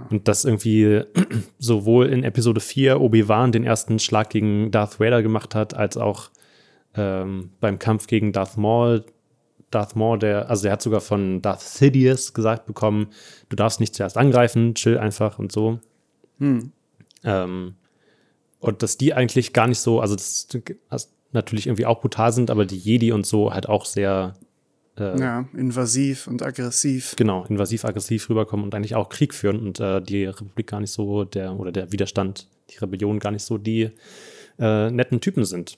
Und 0.09 0.27
dass 0.27 0.45
irgendwie 0.45 1.01
sowohl 1.59 2.07
in 2.07 2.23
Episode 2.23 2.59
4 2.61 3.01
Obi-Wan 3.01 3.51
den 3.51 3.63
ersten 3.63 3.99
Schlag 3.99 4.29
gegen 4.29 4.71
Darth 4.71 4.99
Vader 4.99 5.23
gemacht 5.23 5.55
hat, 5.55 5.73
als 5.73 5.97
auch 5.97 6.29
ähm, 6.95 7.51
beim 7.59 7.79
Kampf 7.79 8.07
gegen 8.07 8.31
Darth 8.31 8.57
Maul. 8.57 9.03
Darth 9.71 9.95
Maul, 9.95 10.19
der, 10.19 10.49
also 10.49 10.63
der 10.63 10.71
hat 10.73 10.81
sogar 10.81 11.01
von 11.01 11.41
Darth 11.41 11.61
Sidious 11.61 12.33
gesagt 12.33 12.65
bekommen, 12.67 13.07
du 13.49 13.55
darfst 13.55 13.79
nicht 13.81 13.95
zuerst 13.95 14.15
angreifen, 14.17 14.75
chill 14.75 14.97
einfach 14.97 15.39
und 15.39 15.51
so. 15.51 15.79
Ähm, 17.23 17.75
und 18.59 18.83
dass 18.83 18.97
die 18.97 19.13
eigentlich 19.13 19.53
gar 19.53 19.67
nicht 19.67 19.79
so, 19.79 19.99
also 19.99 20.15
das, 20.15 20.47
das 20.89 21.11
natürlich 21.33 21.67
irgendwie 21.67 21.85
auch 21.85 21.99
brutal 21.99 22.31
sind, 22.31 22.49
aber 22.49 22.65
die 22.65 22.77
Jedi 22.77 23.11
und 23.11 23.25
so 23.25 23.53
halt 23.53 23.67
auch 23.67 23.85
sehr 23.85 24.35
Ja, 24.99 25.45
invasiv 25.55 26.27
und 26.27 26.41
aggressiv. 26.41 27.15
genau, 27.15 27.45
invasiv-aggressiv 27.45 28.29
rüberkommen 28.29 28.65
und 28.65 28.75
eigentlich 28.75 28.95
auch 28.95 29.09
Krieg 29.09 29.33
führen 29.33 29.59
und 29.59 29.79
äh, 29.79 30.01
die 30.01 30.25
Republik 30.25 30.67
gar 30.67 30.79
nicht 30.79 30.91
so, 30.91 31.23
der 31.23 31.53
oder 31.53 31.71
der 31.71 31.91
Widerstand, 31.91 32.47
die 32.69 32.77
Rebellion 32.77 33.19
gar 33.19 33.31
nicht 33.31 33.43
so 33.43 33.57
die 33.57 33.91
äh, 34.59 34.91
netten 34.91 35.21
Typen 35.21 35.45
sind. 35.45 35.77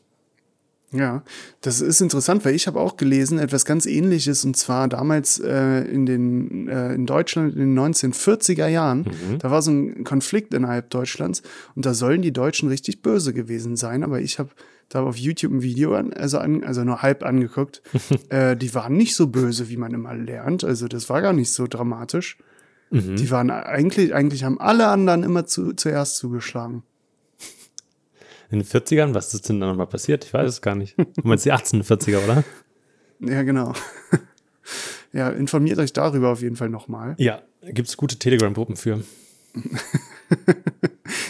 Ja, 0.91 1.23
das 1.62 1.82
ist 1.82 2.01
interessant, 2.01 2.43
weil 2.45 2.55
ich 2.55 2.65
habe 2.65 2.79
auch 2.79 2.97
gelesen 2.97 3.38
etwas 3.38 3.63
ganz 3.63 3.86
Ähnliches 3.86 4.43
und 4.43 4.58
zwar 4.58 4.88
damals 4.88 5.39
äh, 5.39 5.82
in 5.82 6.08
den 6.08 6.67
äh, 6.67 6.93
in 6.93 7.05
Deutschland 7.05 7.53
in 7.55 7.75
den 7.75 7.79
1940er 7.79 8.67
Jahren. 8.67 9.05
Da 9.38 9.51
war 9.51 9.62
so 9.62 9.69
ein 9.69 10.03
Konflikt 10.03 10.53
innerhalb 10.53 10.89
Deutschlands 10.89 11.43
und 11.75 11.86
da 11.86 11.93
sollen 11.93 12.23
die 12.23 12.34
Deutschen 12.34 12.69
richtig 12.69 13.03
böse 13.03 13.34
gewesen 13.34 13.75
sein. 13.75 14.03
Aber 14.03 14.19
ich 14.19 14.39
habe 14.39 14.49
da 14.89 15.04
auf 15.04 15.17
YouTube 15.17 15.54
ein 15.54 15.62
Video 15.62 15.95
an, 15.95 16.13
also 16.13 16.39
an, 16.39 16.63
also 16.63 16.84
nur 16.84 17.02
halb 17.02 17.23
angeguckt. 17.23 17.82
äh, 18.30 18.58
die 18.58 18.73
waren 18.73 18.97
nicht 18.97 19.15
so 19.15 19.28
böse, 19.28 19.69
wie 19.69 19.78
man 19.78 19.93
immer 19.93 20.13
lernt. 20.13 20.63
Also 20.63 20.88
das 20.88 21.10
war 21.10 21.21
gar 21.21 21.34
nicht 21.34 21.52
so 21.52 21.67
dramatisch. 21.67 22.38
Die 22.91 23.30
waren 23.30 23.52
eigentlich 23.52 24.15
eigentlich 24.15 24.43
haben 24.43 24.60
alle 24.60 24.88
anderen 24.88 25.21
immer 25.21 25.45
zu, 25.45 25.73
zuerst 25.73 26.15
zugeschlagen. 26.15 26.82
In 28.49 28.60
den 28.60 28.67
40ern, 28.67 29.13
was 29.13 29.32
ist 29.32 29.47
denn 29.47 29.60
da 29.60 29.67
nochmal 29.67 29.86
passiert? 29.86 30.25
Ich 30.25 30.34
weiß 30.34 30.49
es 30.49 30.62
gar 30.62 30.73
nicht. 30.73 30.97
Du 30.97 31.06
meinst 31.23 31.45
die 31.45 31.54
1840er, 31.54 32.23
oder? 32.23 32.43
Ja, 33.21 33.43
genau. 33.43 33.73
ja, 35.12 35.28
informiert 35.28 35.78
euch 35.78 35.91
darüber 35.91 36.30
auf 36.30 36.41
jeden 36.41 36.56
Fall 36.56 36.69
nochmal. 36.69 37.15
Ja, 37.17 37.41
gibt 37.62 37.89
es 37.89 37.97
gute 37.97 38.17
Telegram-Gruppen 38.17 38.78
für. 38.78 39.04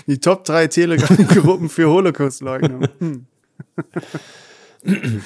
Die 0.05 0.19
Top 0.19 0.45
3 0.45 0.67
Telegram-Gruppen 0.67 1.67
für 1.67 1.89
Holocaust-Leugner. 1.89 2.89
Hm. 2.99 3.25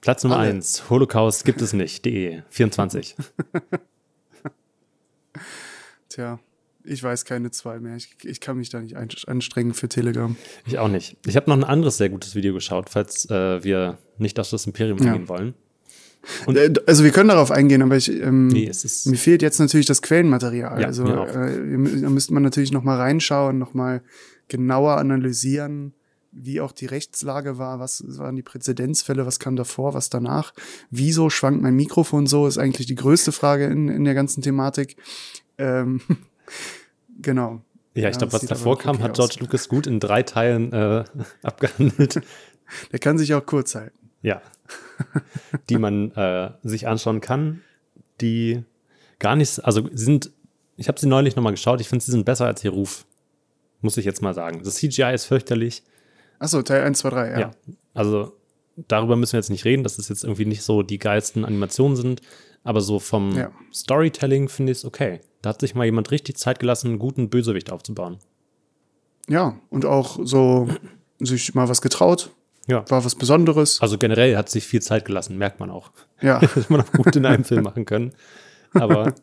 Platz 0.00 0.22
Nummer 0.24 0.38
Alle. 0.38 0.50
1, 0.50 0.90
Holocaust 0.90 1.44
gibt 1.44 1.62
es 1.62 1.72
nicht, 1.72 2.04
de 2.04 2.42
24. 2.50 3.16
Tja, 6.08 6.38
ich 6.84 7.02
weiß 7.02 7.24
keine 7.24 7.50
zwei 7.50 7.80
mehr. 7.80 7.96
Ich, 7.96 8.14
ich 8.22 8.40
kann 8.40 8.58
mich 8.58 8.68
da 8.68 8.80
nicht 8.80 8.96
anstrengen 8.96 9.72
für 9.74 9.88
Telegram. 9.88 10.36
Ich 10.66 10.78
auch 10.78 10.88
nicht. 10.88 11.16
Ich 11.26 11.36
habe 11.36 11.48
noch 11.50 11.56
ein 11.56 11.64
anderes 11.64 11.96
sehr 11.96 12.10
gutes 12.10 12.34
Video 12.34 12.52
geschaut, 12.54 12.90
falls 12.90 13.28
äh, 13.30 13.64
wir 13.64 13.98
nicht 14.18 14.38
auf 14.38 14.48
das 14.50 14.66
Imperium 14.66 14.98
Ja. 14.98 15.12
eingehen 15.12 15.28
wollen. 15.28 15.54
Und- 16.46 16.56
Äh, 16.56 16.72
also 16.86 17.02
wir 17.04 17.10
können 17.10 17.30
darauf 17.30 17.50
eingehen, 17.50 17.82
aber 17.82 17.96
ich, 17.96 18.10
ähm, 18.10 18.48
Nee, 18.48 18.70
mir 19.06 19.16
fehlt 19.16 19.42
jetzt 19.42 19.58
natürlich 19.58 19.86
das 19.86 20.02
Quellenmaterial. 20.02 20.80
Ja, 20.80 20.86
also 20.86 21.04
äh, 21.06 22.00
da 22.00 22.10
müsste 22.10 22.32
man 22.34 22.42
natürlich 22.42 22.70
noch 22.72 22.82
mal 22.82 22.96
reinschauen, 22.98 23.58
noch 23.58 23.74
mal 23.74 24.02
genauer 24.48 24.98
analysieren, 24.98 25.94
wie 26.34 26.60
auch 26.60 26.72
die 26.72 26.86
Rechtslage 26.86 27.58
war, 27.58 27.78
was 27.78 28.04
waren 28.18 28.36
die 28.36 28.42
Präzedenzfälle, 28.42 29.24
was 29.24 29.38
kam 29.38 29.56
davor, 29.56 29.94
was 29.94 30.10
danach. 30.10 30.52
Wieso 30.90 31.30
schwankt 31.30 31.62
mein 31.62 31.76
Mikrofon 31.76 32.26
so, 32.26 32.46
ist 32.46 32.58
eigentlich 32.58 32.86
die 32.86 32.96
größte 32.96 33.32
Frage 33.32 33.66
in, 33.66 33.88
in 33.88 34.04
der 34.04 34.14
ganzen 34.14 34.42
Thematik. 34.42 34.96
Ähm, 35.58 36.00
genau. 37.22 37.62
Ja, 37.94 38.08
ich 38.08 38.18
glaube, 38.18 38.32
das 38.32 38.42
was 38.42 38.48
davor 38.48 38.76
kam, 38.76 38.96
okay 38.96 39.04
hat 39.04 39.10
aus. 39.12 39.16
George 39.16 39.36
Lucas 39.40 39.68
gut 39.68 39.86
in 39.86 40.00
drei 40.00 40.24
Teilen 40.24 40.72
äh, 40.72 41.04
abgehandelt. 41.42 42.20
Der 42.92 42.98
kann 42.98 43.18
sich 43.18 43.34
auch 43.34 43.46
kurz 43.46 43.74
halten. 43.74 44.10
ja. 44.22 44.42
die 45.68 45.76
man 45.76 46.10
äh, 46.12 46.50
sich 46.62 46.88
anschauen 46.88 47.20
kann, 47.20 47.60
die 48.20 48.64
gar 49.18 49.36
nicht, 49.36 49.64
also 49.64 49.88
sind, 49.92 50.30
ich 50.76 50.88
habe 50.88 50.98
sie 50.98 51.06
neulich 51.06 51.36
nochmal 51.36 51.52
geschaut, 51.52 51.80
ich 51.80 51.88
finde, 51.88 52.04
sie 52.04 52.10
sind 52.10 52.24
besser 52.24 52.46
als 52.46 52.64
ihr 52.64 52.70
Ruf. 52.70 53.04
Muss 53.82 53.98
ich 53.98 54.06
jetzt 54.06 54.22
mal 54.22 54.34
sagen. 54.34 54.62
Das 54.64 54.76
CGI 54.76 55.12
ist 55.12 55.26
fürchterlich. 55.26 55.82
Achso, 56.44 56.62
Teil 56.62 56.82
1, 56.82 56.98
2, 56.98 57.10
3, 57.10 57.30
ja. 57.30 57.38
Ja. 57.40 57.50
Also 57.94 58.32
darüber 58.76 59.16
müssen 59.16 59.32
wir 59.32 59.38
jetzt 59.38 59.50
nicht 59.50 59.64
reden, 59.64 59.82
dass 59.82 59.98
es 59.98 60.08
jetzt 60.08 60.24
irgendwie 60.24 60.44
nicht 60.46 60.62
so 60.62 60.82
die 60.82 60.98
geilsten 60.98 61.44
Animationen 61.44 61.96
sind, 61.96 62.20
aber 62.64 62.80
so 62.80 62.98
vom 62.98 63.36
Ja. 63.36 63.50
Storytelling 63.72 64.48
finde 64.48 64.72
ich 64.72 64.78
es 64.78 64.84
okay. 64.84 65.20
Da 65.42 65.50
hat 65.50 65.60
sich 65.60 65.74
mal 65.74 65.84
jemand 65.84 66.10
richtig 66.10 66.36
Zeit 66.38 66.58
gelassen, 66.58 66.88
einen 66.88 66.98
guten 66.98 67.30
Bösewicht 67.30 67.70
aufzubauen. 67.72 68.18
Ja, 69.28 69.58
und 69.70 69.84
auch 69.86 70.18
so 70.22 70.68
sich 71.18 71.54
mal 71.54 71.68
was 71.68 71.80
getraut, 71.82 72.30
Ja. 72.66 72.84
war 72.90 73.04
was 73.04 73.14
Besonderes. 73.14 73.80
Also 73.80 73.96
generell 73.98 74.36
hat 74.36 74.48
sich 74.50 74.66
viel 74.66 74.82
Zeit 74.82 75.04
gelassen, 75.04 75.38
merkt 75.38 75.60
man 75.60 75.70
auch. 75.70 75.92
Ja, 76.20 76.40
Hätte 76.42 76.66
man 76.68 76.80
auch 76.82 76.92
gut 76.92 77.14
in 77.16 77.24
einem 77.26 77.44
Film 77.44 77.62
machen 77.62 77.84
können. 77.86 78.12
Aber 78.74 79.14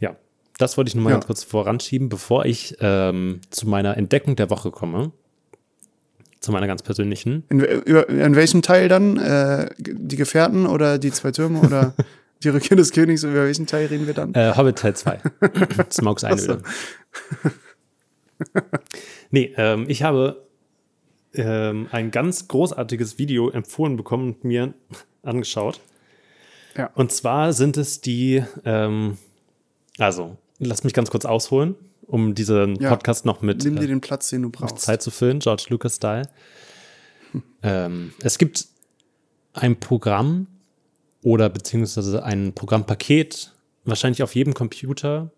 ja, 0.00 0.16
das 0.58 0.76
wollte 0.76 0.88
ich 0.90 0.94
nur 0.94 1.04
mal 1.04 1.10
Ja. 1.10 1.16
ganz 1.16 1.26
kurz 1.26 1.44
voranschieben, 1.44 2.08
bevor 2.08 2.44
ich 2.44 2.76
ähm, 2.80 3.40
zu 3.50 3.68
meiner 3.68 3.96
Entdeckung 3.96 4.36
der 4.36 4.50
Woche 4.50 4.70
komme. 4.70 5.12
Zu 6.42 6.50
meiner 6.50 6.66
ganz 6.66 6.82
persönlichen. 6.82 7.44
in, 7.50 7.60
über, 7.60 8.08
in 8.08 8.34
welchem 8.34 8.62
Teil 8.62 8.88
dann? 8.88 9.16
Äh, 9.16 9.70
die 9.78 10.16
Gefährten 10.16 10.66
oder 10.66 10.98
die 10.98 11.12
zwei 11.12 11.30
Türme 11.30 11.60
oder 11.60 11.94
die 12.42 12.48
Rückkehr 12.48 12.76
des 12.76 12.90
Königs? 12.90 13.22
Über 13.22 13.44
welchen 13.44 13.66
Teil 13.66 13.86
reden 13.86 14.08
wir 14.08 14.14
dann? 14.14 14.34
Äh, 14.34 14.52
Hobbit 14.56 14.76
Teil 14.76 14.94
2. 14.94 15.20
Smokes 15.90 16.24
Einöde. 16.24 16.62
nee, 19.30 19.54
ähm, 19.56 19.84
ich 19.86 20.02
habe 20.02 20.44
ähm, 21.34 21.88
ein 21.92 22.10
ganz 22.10 22.48
großartiges 22.48 23.18
Video 23.18 23.48
empfohlen 23.50 23.96
bekommen 23.96 24.34
und 24.34 24.44
mir 24.44 24.74
angeschaut. 25.22 25.80
Ja. 26.76 26.90
Und 26.94 27.12
zwar 27.12 27.52
sind 27.52 27.76
es 27.76 28.00
die, 28.00 28.42
ähm, 28.64 29.16
also, 29.98 30.36
lass 30.58 30.82
mich 30.82 30.92
ganz 30.92 31.10
kurz 31.10 31.24
ausholen, 31.24 31.76
um 32.06 32.34
diesen 32.34 32.76
Ja. 32.76 32.90
Podcast 32.90 33.24
noch 33.24 33.42
mit, 33.42 33.64
Nimm 33.64 33.76
dir 33.76 33.84
äh, 33.84 33.86
den 33.88 34.00
Platz, 34.00 34.28
den 34.30 34.42
du 34.42 34.50
brauchst. 34.50 34.80
Zeit 34.80 35.02
zu 35.02 35.10
füllen, 35.10 35.38
George 35.38 35.66
Lucas-Style. 35.68 36.28
Ähm, 37.62 38.12
es 38.22 38.38
gibt 38.38 38.66
ein 39.54 39.78
Programm 39.78 40.46
oder 41.22 41.48
beziehungsweise 41.48 42.22
ein 42.24 42.52
Programmpaket, 42.54 43.54
wahrscheinlich 43.84 44.22
auf 44.22 44.34
jedem 44.34 44.54
Computer, 44.54 45.30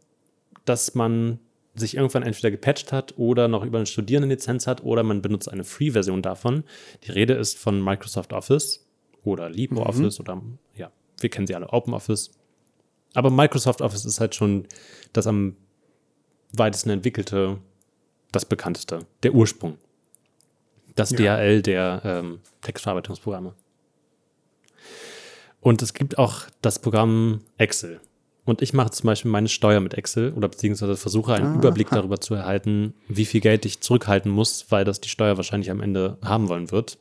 das 0.64 0.94
man 0.94 1.38
sich 1.76 1.96
irgendwann 1.96 2.22
entweder 2.22 2.50
gepatcht 2.50 2.92
hat 2.92 3.14
oder 3.18 3.48
noch 3.48 3.64
über 3.64 3.78
eine 3.78 3.86
Studierendenlizenz 3.86 4.66
hat 4.66 4.84
oder 4.84 5.02
man 5.02 5.22
benutzt 5.22 5.48
eine 5.50 5.64
Free-Version 5.64 6.22
davon. 6.22 6.62
Die 7.04 7.10
Rede 7.10 7.34
ist 7.34 7.58
von 7.58 7.82
Microsoft 7.82 8.32
Office 8.32 8.86
oder 9.24 9.50
LibreOffice 9.50 10.20
oder 10.20 10.40
ja, 10.76 10.90
wir 11.20 11.30
kennen 11.30 11.46
sie 11.46 11.54
alle, 11.54 11.68
OpenOffice. 11.70 12.30
Aber 13.14 13.30
Microsoft 13.30 13.80
Office 13.80 14.04
ist 14.04 14.20
halt 14.20 14.34
schon 14.34 14.66
das 15.12 15.26
am 15.26 15.56
weitesten 16.58 16.90
entwickelte, 16.90 17.58
das 18.32 18.44
bekannteste, 18.44 19.00
der 19.22 19.34
Ursprung. 19.34 19.78
Das 20.94 21.10
Ja. 21.10 21.36
DHL 21.36 21.62
der 21.62 22.02
ähm, 22.04 22.40
Textverarbeitungsprogramme. 22.62 23.54
Und 25.60 25.82
es 25.82 25.94
gibt 25.94 26.18
auch 26.18 26.42
das 26.62 26.78
Programm 26.78 27.40
Excel. 27.58 28.00
Und 28.44 28.60
ich 28.60 28.74
mache 28.74 28.90
zum 28.90 29.06
Beispiel 29.06 29.30
meine 29.30 29.48
Steuer 29.48 29.80
mit 29.80 29.94
Excel 29.94 30.32
oder 30.34 30.48
beziehungsweise 30.48 30.96
versuche 30.96 31.32
einen 31.34 31.46
Aha. 31.46 31.54
Überblick 31.56 31.88
darüber 31.88 32.20
zu 32.20 32.34
erhalten, 32.34 32.92
wie 33.08 33.24
viel 33.24 33.40
Geld 33.40 33.64
ich 33.64 33.80
zurückhalten 33.80 34.30
muss, 34.30 34.66
weil 34.70 34.84
das 34.84 35.00
die 35.00 35.08
Steuer 35.08 35.38
wahrscheinlich 35.38 35.70
am 35.70 35.80
Ende 35.80 36.18
haben 36.22 36.48
wollen 36.48 36.70
wird. 36.70 36.98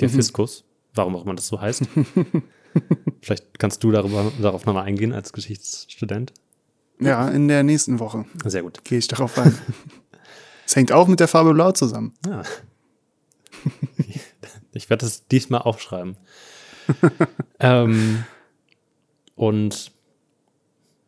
Der 0.00 0.10
Fiskus, 0.10 0.64
warum 0.94 1.16
auch 1.16 1.24
immer 1.24 1.34
das 1.34 1.48
so 1.48 1.58
heißt. 1.58 1.84
Vielleicht 3.22 3.58
kannst 3.58 3.82
du 3.82 3.90
darüber, 3.90 4.30
darauf 4.42 4.66
nochmal 4.66 4.84
eingehen 4.84 5.14
als 5.14 5.32
Geschichtsstudent. 5.32 6.34
Ja, 6.98 7.28
in 7.28 7.48
der 7.48 7.62
nächsten 7.62 7.98
Woche 7.98 8.24
Sehr 8.44 8.62
gut. 8.62 8.84
gehe 8.84 8.98
ich 8.98 9.08
darauf 9.08 9.38
ein. 9.38 9.56
Es 10.66 10.74
hängt 10.74 10.92
auch 10.92 11.06
mit 11.06 11.20
der 11.20 11.28
Farbe 11.28 11.54
Blau 11.54 11.72
zusammen. 11.72 12.14
Ja. 12.26 12.42
ich 14.72 14.90
werde 14.90 15.04
das 15.04 15.26
diesmal 15.28 15.62
aufschreiben. 15.62 16.16
ähm, 17.60 18.24
und 19.36 19.92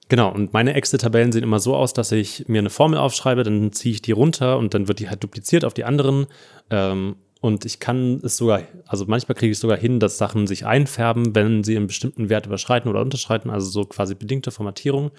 genau, 0.09 0.32
und 0.32 0.53
meine 0.53 0.74
Excel-Tabellen 0.74 1.32
sehen 1.32 1.43
immer 1.43 1.61
so 1.61 1.74
aus, 1.74 1.93
dass 1.93 2.12
ich 2.12 2.49
mir 2.49 2.59
eine 2.59 2.70
Formel 2.70 2.99
aufschreibe, 2.99 3.43
dann 3.43 3.72
ziehe 3.72 3.95
ich 3.95 4.03
die 4.03 4.12
runter 4.12 4.59
und 4.59 4.74
dann 4.74 4.89
wird 4.89 5.01
die 5.01 5.09
halt 5.09 5.22
dupliziert 5.22 5.64
auf 5.64 5.74
die 5.74 5.84
anderen. 5.84 6.26
Ähm, 6.70 7.16
und 7.41 7.64
ich 7.64 7.78
kann 7.78 8.20
es 8.24 8.36
sogar, 8.36 8.62
also 8.86 9.05
manchmal 9.07 9.36
kriege 9.36 9.53
ich 9.53 9.59
sogar 9.59 9.78
hin, 9.78 10.01
dass 10.01 10.18
Sachen 10.18 10.47
sich 10.47 10.66
einfärben, 10.66 11.34
wenn 11.34 11.62
sie 11.62 11.76
einen 11.76 11.86
bestimmten 11.86 12.28
Wert 12.28 12.47
überschreiten 12.47 12.91
oder 12.91 13.01
unterschreiten, 13.01 13.51
also 13.51 13.68
so 13.68 13.84
quasi 13.84 14.14
bedingte 14.14 14.51
Formatierung. 14.51 15.12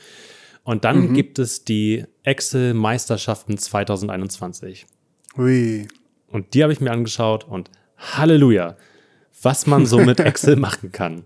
Und 0.70 0.86
dann 0.86 1.15
gibt 1.15 1.39
es 1.39 1.65
die 1.65 2.05
Excel-Meisterschaften 2.22 3.57
2021. 3.57 4.86
Hui. 5.36 5.88
Und 6.28 6.53
die 6.53 6.61
habe 6.61 6.72
ich 6.72 6.80
mir 6.80 6.91
angeschaut 6.91 7.43
und 7.43 7.72
Halleluja, 7.97 8.78
was 9.41 9.65
man 9.65 9.88
so 9.88 9.97
mit 9.97 10.20
Excel 10.20 10.57
machen 10.57 10.91
kann. 10.91 11.24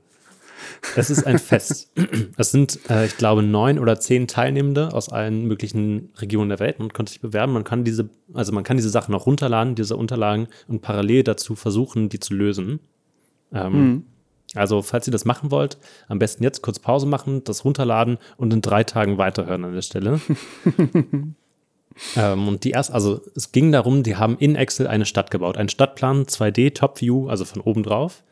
Es 0.96 1.10
ist 1.10 1.28
ein 1.28 1.40
Fest. 1.40 1.92
Es 2.38 2.52
sind, 2.52 2.90
äh, 2.90 3.06
ich 3.06 3.18
glaube, 3.18 3.44
neun 3.44 3.80
oder 3.80 4.00
zehn 4.00 4.30
Teilnehmende 4.30 4.94
aus 4.94 5.10
allen 5.10 5.46
möglichen 5.46 6.14
Regionen 6.20 6.48
der 6.48 6.60
Welt. 6.62 6.80
Man 6.80 6.94
konnte 6.94 7.12
sich 7.12 7.20
bewerben. 7.20 7.52
Man 7.52 7.66
kann 7.66 7.84
diese, 7.84 8.10
also 8.34 8.54
man 8.54 8.64
kann 8.64 8.78
diese 8.78 8.92
Sachen 8.92 9.14
auch 9.14 9.26
runterladen, 9.26 9.76
diese 9.76 9.98
Unterlagen 9.98 10.48
und 10.70 10.82
parallel 10.82 11.24
dazu 11.24 11.56
versuchen, 11.56 12.08
die 12.08 12.22
zu 12.22 12.34
lösen. 12.34 12.80
Ähm, 13.52 14.06
Also, 14.56 14.82
falls 14.82 15.08
ihr 15.08 15.12
das 15.12 15.26
machen 15.26 15.52
wollt, 15.52 15.78
am 16.08 16.20
besten 16.20 16.44
jetzt 16.44 16.62
kurz 16.62 16.80
Pause 16.80 17.08
machen, 17.08 17.44
das 17.44 17.66
runterladen 17.66 18.18
und 18.38 18.54
in 18.54 18.62
drei 18.62 18.84
Tagen 18.84 19.18
weiterhören 19.18 19.66
an 19.66 19.74
der 19.74 19.82
Stelle. 19.82 20.20
ähm, 22.16 22.48
und 22.48 22.64
die 22.64 22.72
erst, 22.72 22.92
also 22.92 23.22
es 23.36 23.52
ging 23.52 23.72
darum, 23.72 24.04
die 24.04 24.16
haben 24.16 24.38
in 24.38 24.56
Excel 24.56 24.88
eine 24.88 25.06
Stadt 25.06 25.32
gebaut, 25.32 25.58
einen 25.58 25.70
Stadtplan 25.70 26.26
2D 26.26 26.76
Top 26.76 27.02
View, 27.02 27.28
also 27.30 27.46
von 27.46 27.62
oben 27.62 27.84
drauf. 27.84 28.24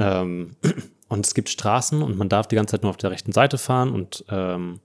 Ähm, 0.00 0.56
und 1.08 1.26
es 1.26 1.34
gibt 1.34 1.50
Straßen 1.50 2.02
und 2.02 2.16
man 2.16 2.28
darf 2.28 2.46
die 2.46 2.56
ganze 2.56 2.72
Zeit 2.72 2.82
nur 2.82 2.90
auf 2.90 2.96
der 2.96 3.10
rechten 3.10 3.32
Seite 3.32 3.58
fahren 3.58 3.92
und 3.92 4.24
ähm, 4.30 4.80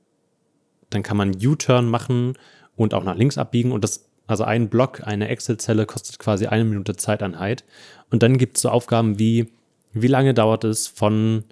dann 0.89 1.03
kann 1.03 1.17
man 1.17 1.35
U-Turn 1.35 1.89
machen 1.89 2.33
und 2.75 2.93
auch 2.93 3.03
nach 3.03 3.15
links 3.15 3.37
abbiegen 3.37 3.71
und 3.71 3.83
das, 3.83 4.09
also 4.27 4.43
ein 4.43 4.69
Block, 4.69 5.05
eine 5.05 5.29
Excel-Zelle 5.29 5.85
kostet 5.85 6.19
quasi 6.19 6.47
eine 6.47 6.65
Minute 6.65 6.95
Zeiteinheit. 6.95 7.63
Und 8.09 8.23
dann 8.23 8.37
gibt 8.37 8.57
es 8.57 8.61
so 8.61 8.69
Aufgaben 8.69 9.19
wie, 9.19 9.47
wie 10.01 10.07
lange 10.07 10.33
dauert 10.33 10.63
es 10.63 10.87
von 10.87 11.43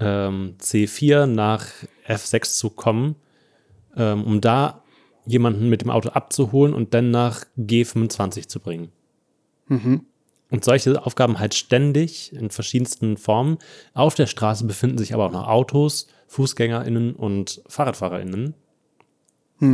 ähm, 0.00 0.54
C4 0.60 1.26
nach 1.26 1.66
F6 2.06 2.56
zu 2.56 2.70
kommen, 2.70 3.16
ähm, 3.96 4.24
um 4.24 4.40
da 4.40 4.82
jemanden 5.26 5.68
mit 5.68 5.82
dem 5.82 5.90
Auto 5.90 6.08
abzuholen 6.10 6.72
und 6.74 6.94
dann 6.94 7.10
nach 7.10 7.44
G25 7.58 8.48
zu 8.48 8.60
bringen. 8.60 8.90
Und 10.50 10.64
solche 10.64 11.04
Aufgaben 11.04 11.38
halt 11.38 11.54
ständig 11.54 12.32
in 12.32 12.50
verschiedensten 12.50 13.18
Formen. 13.18 13.58
Auf 13.92 14.14
der 14.14 14.26
Straße 14.26 14.64
befinden 14.64 14.96
sich 14.96 15.12
aber 15.12 15.26
auch 15.26 15.32
noch 15.32 15.46
Autos, 15.46 16.08
FußgängerInnen 16.28 17.14
und 17.14 17.62
FahrradfahrerInnen, 17.68 18.54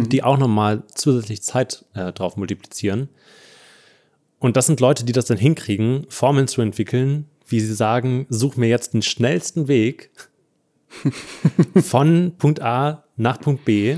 die 0.09 0.25
auch 0.25 0.39
nochmal 0.39 0.83
zusätzlich 0.95 1.43
Zeit 1.43 1.85
äh, 1.95 2.13
drauf 2.13 2.37
multiplizieren. 2.37 3.09
Und 4.41 4.57
das 4.57 4.67
sind 4.67 4.81
Leute, 4.81 5.05
die 5.05 5.13
das 5.13 5.27
dann 5.27 5.39
hinkriegen, 5.39 6.07
Formeln 6.09 6.49
zu 6.49 6.61
entwickeln, 6.61 7.27
wie 7.47 7.61
sie 7.61 7.75
sagen, 7.75 8.27
such 8.29 8.57
mir 8.57 8.69
jetzt 8.69 8.95
den 8.95 9.03
schnellsten 9.03 9.69
Weg 9.69 10.11
von 11.83 12.35
Punkt 12.39 12.61
A 12.63 13.05
nach 13.17 13.41
Punkt 13.41 13.65
B. 13.65 13.97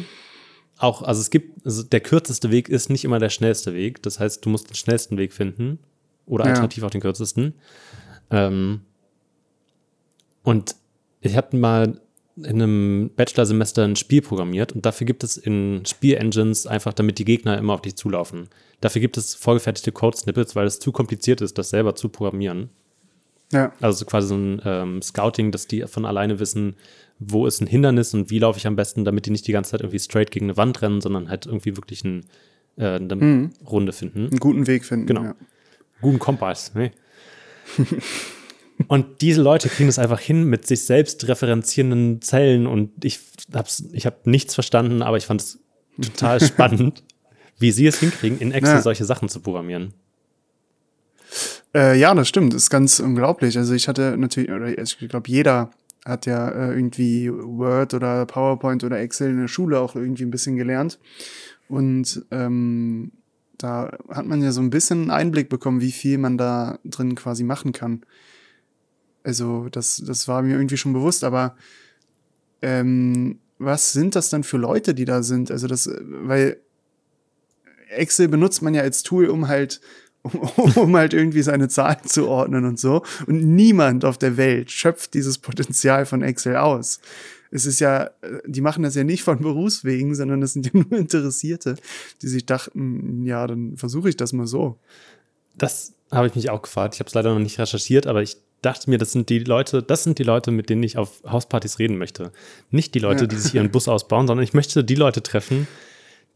Auch, 0.79 1.03
also 1.03 1.21
es 1.21 1.31
gibt, 1.31 1.65
also 1.65 1.83
der 1.83 2.01
kürzeste 2.01 2.51
Weg 2.51 2.69
ist 2.69 2.91
nicht 2.91 3.05
immer 3.05 3.19
der 3.19 3.31
schnellste 3.31 3.73
Weg. 3.75 4.03
Das 4.03 4.21
heißt, 4.21 4.45
du 4.45 4.51
musst 4.51 4.69
den 4.69 4.75
schnellsten 4.75 5.17
Weg 5.17 5.33
finden 5.33 5.79
oder 6.27 6.45
Ja. 6.45 6.51
alternativ 6.51 6.83
auch 6.83 6.91
den 6.91 7.01
kürzesten. 7.01 7.55
Ähm, 8.31 8.83
und 10.43 10.77
ich 11.21 11.37
habe 11.37 11.57
mal 11.57 12.01
in 12.37 12.45
einem 12.63 13.11
Bachelorsemester 13.17 13.85
ein 13.85 13.97
Spiel 13.97 14.21
programmiert 14.21 14.73
und 14.73 14.85
dafür 14.85 15.07
gibt 15.07 15.25
es 15.25 15.39
in 15.39 15.83
Spielengines 15.87 16.67
einfach, 16.67 16.93
damit 16.93 17.19
die 17.19 17.25
Gegner 17.25 17.57
immer 17.57 17.73
auf 17.73 17.81
dich 17.81 17.97
zulaufen. 17.97 18.49
Dafür 18.83 19.01
gibt 19.01 19.17
es 19.17 19.35
vorgefertigte 19.35 19.91
Code-Snippets, 19.93 20.55
weil 20.55 20.67
es 20.67 20.79
zu 20.79 20.93
kompliziert 20.93 21.41
ist, 21.41 21.57
das 21.57 21.71
selber 21.71 21.95
zu 21.95 22.11
programmieren. 22.11 22.69
Ja. 23.53 23.73
Also 23.81 23.99
so 23.99 24.05
quasi 24.07 24.29
so 24.29 24.37
ein 24.37 24.61
ähm, 24.65 25.03
Scouting, 25.03 25.53
dass 25.53 25.67
die 25.67 25.83
von 25.83 26.05
alleine 26.05 26.39
wissen, 26.41 26.77
wo 27.19 27.47
ist 27.47 27.61
ein 27.61 27.67
Hindernis 27.67 28.13
und 28.13 28.31
wie 28.31 28.39
laufe 28.39 28.59
ich 28.59 28.67
am 28.67 28.77
besten, 28.77 29.05
damit 29.05 29.27
die 29.27 29.31
nicht 29.31 29.47
die 29.47 29.53
ganze 29.53 29.73
Zeit 29.73 29.81
irgendwie 29.81 29.99
straight 29.99 30.31
gegen 30.31 30.47
eine 30.47 30.57
Wand 30.57 30.83
rennen, 30.83 31.01
sondern 31.01 31.29
halt 31.31 31.47
irgendwie 31.47 31.77
wirklich 31.77 32.05
ein, 32.05 32.27
äh, 32.77 32.97
eine 32.97 33.51
Runde 33.65 33.93
finden. 33.93 34.27
Einen 34.29 34.39
guten 34.41 34.67
Weg 34.67 34.85
finden. 34.85 35.07
Genau. 35.07 35.23
Ja. 35.23 35.35
Guten 36.03 36.19
Kompass. 36.19 36.75
Ne? 36.75 36.91
und 38.89 39.21
diese 39.23 39.43
Leute 39.43 39.69
kriegen 39.69 39.89
es 39.89 39.99
einfach 39.99 40.21
hin 40.21 40.45
mit 40.45 40.67
sich 40.67 40.85
selbst 40.85 41.27
referenzierenden 41.29 42.21
Zellen 42.23 42.67
und 42.67 43.05
ich 43.05 43.21
habe 43.55 43.69
ich 43.93 44.07
hab 44.07 44.27
nichts 44.27 44.55
verstanden, 44.55 45.03
aber 45.03 45.17
ich 45.17 45.27
fand 45.27 45.41
es 45.41 45.59
total 46.01 46.41
spannend, 46.45 47.03
wie 47.59 47.73
sie 47.73 47.87
es 47.87 48.01
hinkriegen, 48.01 48.39
in 48.39 48.53
Excel 48.53 48.77
Ja. 48.77 48.83
solche 48.83 49.05
Sachen 49.05 49.29
zu 49.29 49.41
programmieren. 49.41 49.95
Äh, 51.75 51.99
ja, 51.99 52.15
das 52.15 52.29
stimmt. 52.29 52.55
Das 52.55 52.65
ist 52.65 52.71
ganz 52.71 53.01
unglaublich. 53.01 53.59
Also 53.59 53.75
ich 53.75 53.89
hatte 53.89 54.17
natürlich, 54.17 54.51
oder 54.51 54.79
ich 54.79 54.99
glaube, 55.09 55.29
jeder 55.29 55.71
hat 56.05 56.27
ja 56.27 56.49
äh, 56.49 56.75
irgendwie 56.75 57.31
Word 57.33 57.95
oder 57.95 58.25
PowerPoint 58.27 58.85
oder 58.85 58.99
Excel 59.01 59.31
in 59.31 59.41
der 59.41 59.49
Schule 59.49 59.81
auch 59.81 59.97
irgendwie 59.97 60.25
ein 60.25 60.31
bisschen 60.31 60.57
gelernt. 60.57 60.99
Und 61.69 62.25
ähm, 62.31 63.11
da 63.59 63.97
hat 64.09 64.27
man 64.27 64.43
ja 64.43 64.53
so 64.53 64.61
ein 64.61 64.71
bisschen 64.71 65.11
Einblick 65.11 65.49
bekommen, 65.49 65.81
wie 65.81 65.93
viel 65.93 66.19
man 66.19 66.39
da 66.39 66.79
drin 66.85 67.15
quasi 67.15 67.43
machen 67.43 67.73
kann. 67.73 68.03
Also 69.25 69.69
das, 69.71 70.03
das 70.07 70.29
war 70.29 70.43
mir 70.43 70.55
irgendwie 70.55 70.77
schon 70.77 70.93
bewusst, 70.93 71.25
aber 71.25 71.57
ähm, 72.63 73.41
was 73.59 73.93
sind 73.93 74.15
das 74.15 74.31
dann 74.31 74.45
für 74.45 74.59
Leute, 74.59 74.95
die 74.95 75.05
da 75.05 75.23
sind? 75.23 75.51
Also 75.51 75.67
das, 75.67 75.89
äh, 75.89 76.01
weil 76.01 76.59
Excel 77.89 78.29
benutzt 78.29 78.63
man 78.63 78.75
ja 78.75 78.83
als 78.83 79.03
Tool, 79.03 79.27
um 79.27 79.49
halt 79.49 79.81
um, 80.57 80.73
um 80.77 80.97
halt 80.97 81.15
irgendwie 81.15 81.43
seine 81.43 81.69
Zahlen 81.69 82.05
zu 82.05 82.29
ordnen 82.29 82.65
und 82.65 82.79
so. 82.79 83.03
Und 83.27 83.43
niemand 83.55 84.05
auf 84.05 84.19
der 84.19 84.37
Welt 84.37 84.71
schöpft 84.71 85.15
dieses 85.15 85.39
Potenzial 85.39 86.07
von 86.07 86.23
Excel 86.23 86.57
aus. 86.57 87.01
Es 87.51 87.65
ist 87.65 87.81
ja, 87.81 88.05
äh, 88.05 88.11
die 88.47 88.61
machen 88.61 88.83
das 88.83 88.95
ja 88.95 89.05
nicht 89.05 89.23
von 89.23 89.39
Berufswegen, 89.39 90.15
sondern 90.15 90.41
das 90.41 90.53
sind 90.53 90.67
ja 90.67 90.73
nur 90.91 90.99
Interessierte, 90.99 91.77
die 92.23 92.29
sich 92.29 92.47
dachten, 92.47 93.25
ja, 93.25 93.47
dann 93.47 93.77
versuche 93.77 94.09
ich 94.09 94.17
das 94.17 94.33
mal 94.33 94.47
so. 94.47 94.79
Das 95.57 95.95
habe 96.11 96.27
ich 96.27 96.35
mich 96.35 96.51
auch 96.51 96.63
gefragt. 96.63 96.95
Ich 96.95 97.01
habe 97.01 97.09
es 97.09 97.15
leider 97.15 97.33
noch 97.33 97.41
nicht 97.41 97.59
recherchiert, 97.59 98.07
aber 98.07 98.23
ich 98.23 98.37
dachte 98.63 98.91
mir, 98.91 98.99
das 98.99 99.13
sind 99.13 99.29
die 99.29 99.39
Leute, 99.41 99.83
das 99.83 100.05
sind 100.05 100.19
die 100.19 100.23
Leute, 100.23 100.51
mit 100.51 100.71
denen 100.71 100.83
ich 100.83 100.99
auf 100.99 101.23
Hauspartys 101.27 101.79
reden 101.79 101.99
möchte. 101.99 102.33
Nicht 102.71 102.95
die 102.95 102.99
Leute, 102.99 103.25
Ja. 103.25 103.27
die 103.29 103.37
sich 103.37 103.55
ihren 103.55 103.71
Bus 103.73 103.89
ausbauen, 103.89 104.27
sondern 104.27 104.45
ich 104.45 104.55
möchte 104.55 104.83
die 104.85 104.95
Leute 104.95 105.23
treffen, 105.23 105.67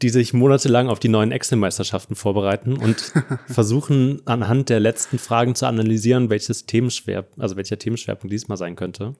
die 0.03 0.09
sich 0.09 0.33
monatelang 0.33 0.89
auf 0.89 0.99
die 0.99 1.09
neuen 1.09 1.31
Excel-Meisterschaften 1.31 2.15
vorbereiten 2.15 2.77
und 2.77 3.13
versuchen 3.47 4.23
anhand 4.25 4.69
der 4.69 4.81
letzten 4.81 5.19
Fragen 5.19 5.55
zu 5.55 5.67
analysieren, 5.67 6.31
welches 6.31 6.67
Themenschwer, 6.67 7.27
also 7.39 7.57
welcher 7.57 7.79
Themenschwerpunkt 7.79 8.33
diesmal 8.33 8.57
sein 8.57 8.77
könnte. 8.77 9.15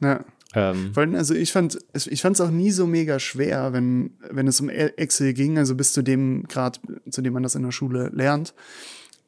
Ja. 0.00 0.24
Ähm, 0.54 0.92
also 0.96 1.34
ich 1.34 1.52
fand 1.52 1.78
es 1.92 2.06
ich 2.06 2.20
fand's 2.22 2.40
auch 2.40 2.50
nie 2.50 2.70
so 2.70 2.86
mega 2.86 3.18
schwer, 3.18 3.72
wenn, 3.72 4.12
wenn 4.30 4.46
es 4.46 4.60
um 4.60 4.68
E- 4.68 4.92
Excel 4.96 5.32
ging, 5.32 5.58
also 5.58 5.74
bis 5.74 5.92
zu 5.92 6.02
dem 6.02 6.44
Grad, 6.44 6.80
zu 7.10 7.22
dem 7.22 7.32
man 7.32 7.42
das 7.42 7.54
in 7.54 7.62
der 7.62 7.72
Schule 7.72 8.10
lernt. 8.12 8.54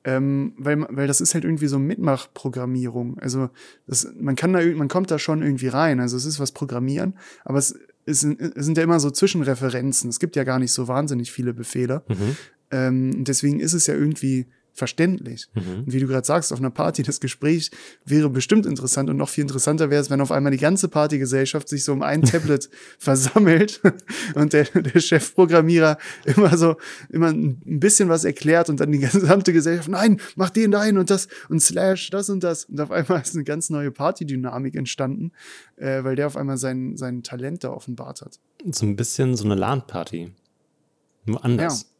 Ähm, 0.04 0.52
weil, 0.56 0.86
weil 0.88 1.08
das 1.08 1.20
ist 1.20 1.34
halt 1.34 1.42
irgendwie 1.42 1.66
so 1.66 1.80
Mitmachprogrammierung. 1.80 3.18
Also 3.18 3.50
das, 3.88 4.06
man 4.16 4.36
kann 4.36 4.52
da, 4.52 4.60
man 4.64 4.86
kommt 4.86 5.10
da 5.10 5.18
schon 5.18 5.42
irgendwie 5.42 5.66
rein. 5.66 5.98
Also 5.98 6.16
es 6.16 6.26
ist 6.26 6.38
was 6.38 6.52
Programmieren, 6.52 7.14
aber 7.44 7.58
es, 7.58 7.76
es, 8.06 8.20
sind, 8.20 8.40
es 8.40 8.64
sind 8.64 8.78
ja 8.78 8.84
immer 8.84 9.00
so 9.00 9.10
Zwischenreferenzen. 9.10 10.08
Es 10.08 10.18
gibt 10.18 10.36
ja 10.36 10.44
gar 10.44 10.58
nicht 10.58 10.72
so 10.72 10.88
wahnsinnig 10.88 11.32
viele 11.32 11.52
Befehle. 11.52 12.02
mhm, 12.08 12.36
Ähm, 12.70 13.24
deswegen 13.24 13.60
ist 13.60 13.74
es 13.74 13.86
ja 13.86 13.94
irgendwie 13.94 14.46
verständlich. 14.76 15.48
mhm. 15.54 15.84
Und 15.84 15.92
wie 15.92 15.98
du 15.98 16.06
gerade 16.06 16.26
sagst, 16.26 16.52
auf 16.52 16.58
einer 16.58 16.70
Party, 16.70 17.02
das 17.02 17.18
Gespräch 17.20 17.70
wäre 18.04 18.30
bestimmt 18.30 18.66
interessant 18.66 19.10
und 19.10 19.16
noch 19.16 19.28
viel 19.28 19.42
interessanter 19.42 19.90
wäre 19.90 20.02
es, 20.02 20.10
wenn 20.10 20.20
auf 20.20 20.30
einmal 20.30 20.52
die 20.52 20.58
ganze 20.58 20.88
Partygesellschaft 20.88 21.68
sich 21.68 21.82
so 21.84 21.92
um 21.92 22.02
ein 22.02 22.22
Tablet 22.26 22.68
versammelt 22.98 23.80
und 24.34 24.52
der, 24.52 24.64
der 24.64 25.00
Chefprogrammierer 25.00 25.98
immer 26.24 26.56
so, 26.56 26.76
immer 27.08 27.28
ein 27.28 27.58
bisschen 27.64 28.08
was 28.08 28.24
erklärt 28.24 28.68
und 28.68 28.80
dann 28.80 28.92
die 28.92 28.98
gesamte 28.98 29.52
Gesellschaft, 29.52 29.88
nein, 29.88 30.20
mach 30.36 30.50
den 30.50 30.70
dahin 30.70 30.98
und 30.98 31.10
das 31.10 31.28
und 31.48 31.60
slash 31.60 32.10
das 32.10 32.28
und 32.28 32.44
das. 32.44 32.66
Und 32.66 32.80
auf 32.80 32.90
einmal 32.90 33.22
ist 33.22 33.34
eine 33.34 33.44
ganz 33.44 33.70
neue 33.70 33.90
Partydynamik 33.90 34.74
entstanden, 34.74 35.32
äh, 35.76 36.04
weil 36.04 36.16
der 36.16 36.26
auf 36.26 36.36
einmal 36.36 36.58
sein, 36.58 36.96
sein 36.96 37.22
Talent 37.22 37.64
da 37.64 37.70
offenbart 37.70 38.20
hat. 38.20 38.38
So 38.70 38.84
ein 38.84 38.96
bisschen 38.96 39.36
so 39.36 39.44
eine 39.44 39.54
LAN-Party. 39.54 40.32
Nur 41.24 41.44
anders. 41.44 41.95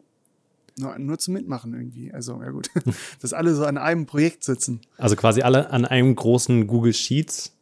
Nur, 0.78 0.98
nur 0.98 1.18
zum 1.18 1.34
Mitmachen 1.34 1.72
irgendwie. 1.72 2.12
Also, 2.12 2.40
ja 2.42 2.50
gut. 2.50 2.68
Dass 3.22 3.32
alle 3.32 3.54
so 3.54 3.64
an 3.64 3.78
einem 3.78 4.06
Projekt 4.06 4.44
sitzen. 4.44 4.80
Also 4.98 5.16
quasi 5.16 5.42
alle 5.42 5.70
an 5.70 5.84
einem 5.84 6.14
großen 6.14 6.66
Google 6.66 6.92
Sheets, 6.92 7.52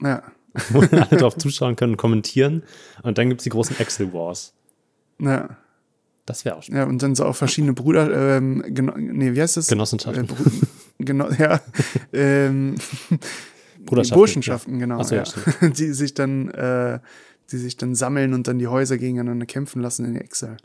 Ja. 0.00 0.22
wo 0.70 0.80
alle 0.80 1.16
drauf 1.16 1.36
zuschauen 1.36 1.76
können, 1.76 1.96
kommentieren. 1.96 2.64
Und 3.04 3.18
dann 3.18 3.28
gibt 3.28 3.40
es 3.40 3.44
die 3.44 3.50
großen 3.50 3.78
Excel 3.78 4.12
Wars. 4.12 4.52
Ja. 5.20 5.56
Das 6.26 6.44
wäre 6.44 6.56
auch 6.56 6.62
schon. 6.62 6.76
Ja, 6.76 6.84
und 6.84 7.02
dann 7.02 7.14
so 7.14 7.24
auch 7.24 7.36
verschiedene 7.36 7.72
Brüder, 7.72 8.36
ähm, 8.36 8.62
geno 8.68 8.94
nee, 8.96 9.34
wie 9.34 9.40
heißt 9.40 9.56
das? 9.56 9.68
Genossenschaften. 9.68 10.28
Äh, 10.28 11.04
genau, 11.04 11.30
ja. 11.38 11.60
ähm, 12.12 12.76
Bruderschaften, 13.84 14.18
Burschenschaften, 14.18 14.78
genau. 14.78 15.00
Ach 15.00 15.04
so, 15.04 15.14
ja, 15.14 15.24
ja. 15.60 15.68
die 15.68 15.92
sich 15.92 16.14
dann, 16.14 16.50
äh, 16.50 17.00
die 17.50 17.58
sich 17.58 17.76
dann 17.76 17.94
sammeln 17.94 18.34
und 18.34 18.46
dann 18.46 18.58
die 18.58 18.68
Häuser 18.68 18.98
gegeneinander 18.98 19.46
kämpfen 19.46 19.82
lassen 19.82 20.04
in 20.04 20.16
Excel. 20.16 20.56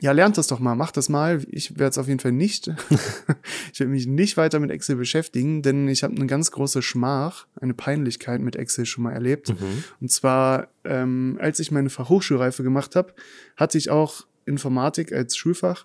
Ja, 0.00 0.12
lernt 0.12 0.38
das 0.38 0.46
doch 0.46 0.60
mal, 0.60 0.74
macht 0.74 0.96
das 0.96 1.08
mal. 1.10 1.44
Ich 1.50 1.78
werde 1.78 1.90
es 1.90 1.98
auf 1.98 2.08
jeden 2.08 2.20
Fall 2.20 2.32
nicht. 2.32 2.68
ich 3.72 3.80
werde 3.80 3.92
mich 3.92 4.06
nicht 4.06 4.36
weiter 4.38 4.58
mit 4.58 4.70
Excel 4.70 4.96
beschäftigen, 4.96 5.60
denn 5.62 5.88
ich 5.88 6.02
habe 6.02 6.16
eine 6.16 6.26
ganz 6.26 6.50
große 6.50 6.80
Schmach, 6.80 7.46
eine 7.60 7.74
Peinlichkeit 7.74 8.40
mit 8.40 8.56
Excel 8.56 8.86
schon 8.86 9.04
mal 9.04 9.12
erlebt. 9.12 9.50
Mhm. 9.50 9.84
Und 10.00 10.10
zwar, 10.10 10.68
ähm, 10.84 11.38
als 11.40 11.60
ich 11.60 11.70
meine 11.70 11.90
Fachhochschulreife 11.90 12.62
gemacht 12.62 12.96
habe, 12.96 13.12
hatte 13.56 13.76
ich 13.76 13.90
auch 13.90 14.26
Informatik 14.46 15.12
als 15.12 15.36
Schulfach. 15.36 15.84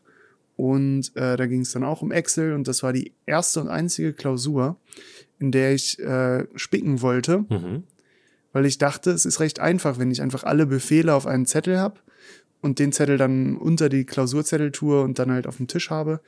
Und 0.55 1.13
äh, 1.17 1.35
da 1.35 1.45
ging 1.47 1.61
es 1.61 1.73
dann 1.73 1.83
auch 1.83 2.01
um 2.01 2.13
Excel. 2.13 2.53
Und 2.53 2.69
das 2.69 2.83
war 2.83 2.93
die 2.93 3.11
erste 3.25 3.59
und 3.59 3.67
einzige 3.67 4.13
Klausur, 4.13 4.77
in 5.39 5.51
der 5.51 5.73
ich 5.73 5.99
äh, 5.99 6.45
spicken 6.55 7.01
wollte, 7.01 7.39
Mhm. 7.49 7.83
weil 8.53 8.65
ich 8.65 8.77
dachte, 8.77 9.11
es 9.11 9.25
ist 9.25 9.41
recht 9.41 9.59
einfach, 9.59 9.99
wenn 9.99 10.11
ich 10.11 10.21
einfach 10.21 10.45
alle 10.45 10.65
Befehle 10.65 11.13
auf 11.13 11.27
einen 11.27 11.45
Zettel 11.45 11.77
habe 11.77 11.99
und 12.65 12.79
den 12.79 12.91
Zettel 12.91 13.17
dann 13.17 13.55
unter 13.57 13.89
die 13.89 14.05
Klausurzettel 14.05 14.71
tue 14.71 15.01
und 15.03 15.19
dann 15.19 15.31
halt 15.31 15.45
auf 15.45 15.57
dem 15.57 15.67
Tisch 15.67 15.91
habe, 15.91 16.19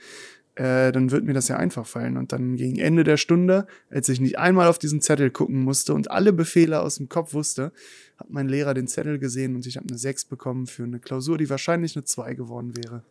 äh, 0.53 0.91
dann 0.91 1.09
wird 1.09 1.25
mir 1.25 1.33
das 1.33 1.47
ja 1.47 1.57
einfach 1.57 1.87
fallen. 1.87 2.15
Und 2.15 2.31
dann 2.31 2.55
gegen 2.55 2.77
Ende 2.77 3.03
der 3.03 3.17
Stunde, 3.17 3.65
als 3.89 4.07
ich 4.07 4.19
nicht 4.19 4.37
einmal 4.37 4.67
auf 4.67 4.77
diesen 4.77 5.01
Zettel 5.01 5.31
gucken 5.31 5.63
musste 5.63 5.95
und 5.95 6.11
alle 6.11 6.33
Befehle 6.33 6.79
aus 6.81 6.97
dem 6.97 7.09
Kopf 7.09 7.33
wusste, 7.33 7.71
hat 8.17 8.29
mein 8.29 8.47
Lehrer 8.47 8.75
den 8.75 8.87
Zettel 8.87 9.17
gesehen 9.17 9.55
und 9.55 9.65
ich 9.65 9.77
habe 9.77 9.87
eine 9.89 9.97
6 9.97 10.25
bekommen 10.25 10.67
für 10.67 10.83
eine 10.83 10.99
Klausur, 10.99 11.39
die 11.39 11.49
wahrscheinlich 11.49 11.95
eine 11.95 12.05
2 12.05 12.35
geworden 12.35 12.77
wäre. 12.77 13.01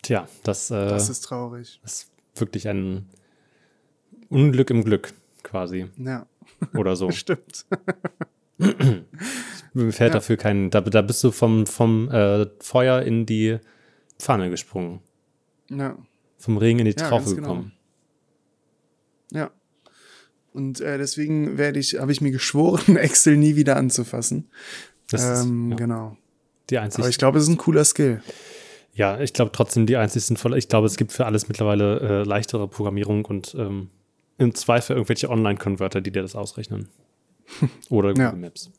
Tja, 0.00 0.26
das, 0.44 0.70
äh, 0.70 0.74
Das 0.74 0.92
das 0.92 1.10
ist 1.10 1.20
traurig. 1.20 1.78
ist 1.84 2.10
wirklich 2.36 2.68
ein 2.68 3.04
Unglück 4.30 4.70
im 4.70 4.82
Glück 4.82 5.12
quasi. 5.42 5.88
Ja, 5.98 6.26
Oder 6.74 6.96
so. 6.96 7.10
stimmt. 7.10 7.66
Mir 9.74 9.92
fällt 9.92 10.10
Ja. 10.10 10.14
dafür 10.20 10.36
kein. 10.36 10.70
Da, 10.70 10.80
da 10.80 11.02
bist 11.02 11.22
du 11.24 11.30
vom, 11.32 11.66
vom 11.66 12.08
äh, 12.10 12.46
Feuer 12.60 13.02
in 13.02 13.26
die 13.26 13.58
Pfanne 14.18 14.48
gesprungen. 14.50 15.00
Ja. 15.68 15.98
Vom 16.38 16.56
Regen 16.58 16.78
in 16.78 16.84
die 16.86 16.92
Ja, 16.96 17.08
Traufe 17.08 17.34
genau. 17.34 17.40
gekommen. 17.48 17.72
Ja. 19.32 19.50
Und 20.52 20.80
äh, 20.80 20.98
deswegen 20.98 21.58
werde 21.58 21.80
ich, 21.80 21.98
habe 21.98 22.12
ich 22.12 22.20
mir 22.20 22.30
geschworen, 22.30 22.96
Excel 22.96 23.36
nie 23.36 23.56
wieder 23.56 23.76
anzufassen. 23.76 24.48
Das 25.10 25.22
ähm, 25.44 25.66
ist 25.66 25.70
ja, 25.72 25.76
Genau. 25.76 26.16
die 26.70 26.78
einzig. 26.78 27.00
Aber 27.00 27.08
ich 27.08 27.18
glaube, 27.18 27.38
es 27.38 27.44
ist 27.44 27.50
ein 27.50 27.56
cooler 27.58 27.84
Skill. 27.84 28.22
ja, 28.94 29.18
ich 29.20 29.32
glaube 29.32 29.50
trotzdem 29.52 29.86
die 29.86 29.96
einzig 29.96 30.24
sinnvolle. 30.24 30.56
Ich 30.56 30.68
glaube, 30.68 30.86
es 30.86 30.96
gibt 30.96 31.12
für 31.12 31.26
alles 31.26 31.48
mittlerweile 31.48 31.98
äh, 32.00 32.22
leichtere 32.22 32.68
Programmierung 32.68 33.24
und 33.24 33.54
ähm, 33.58 33.90
im 34.38 34.54
Zweifel 34.54 34.94
irgendwelche 34.96 35.30
Online-Converter, 35.30 36.00
die 36.00 36.12
dir 36.12 36.22
das 36.22 36.36
ausrechnen. 36.36 36.88
Oder 37.90 38.10
Google 38.10 38.24
Ja. 38.24 38.32
Maps. 38.32 38.70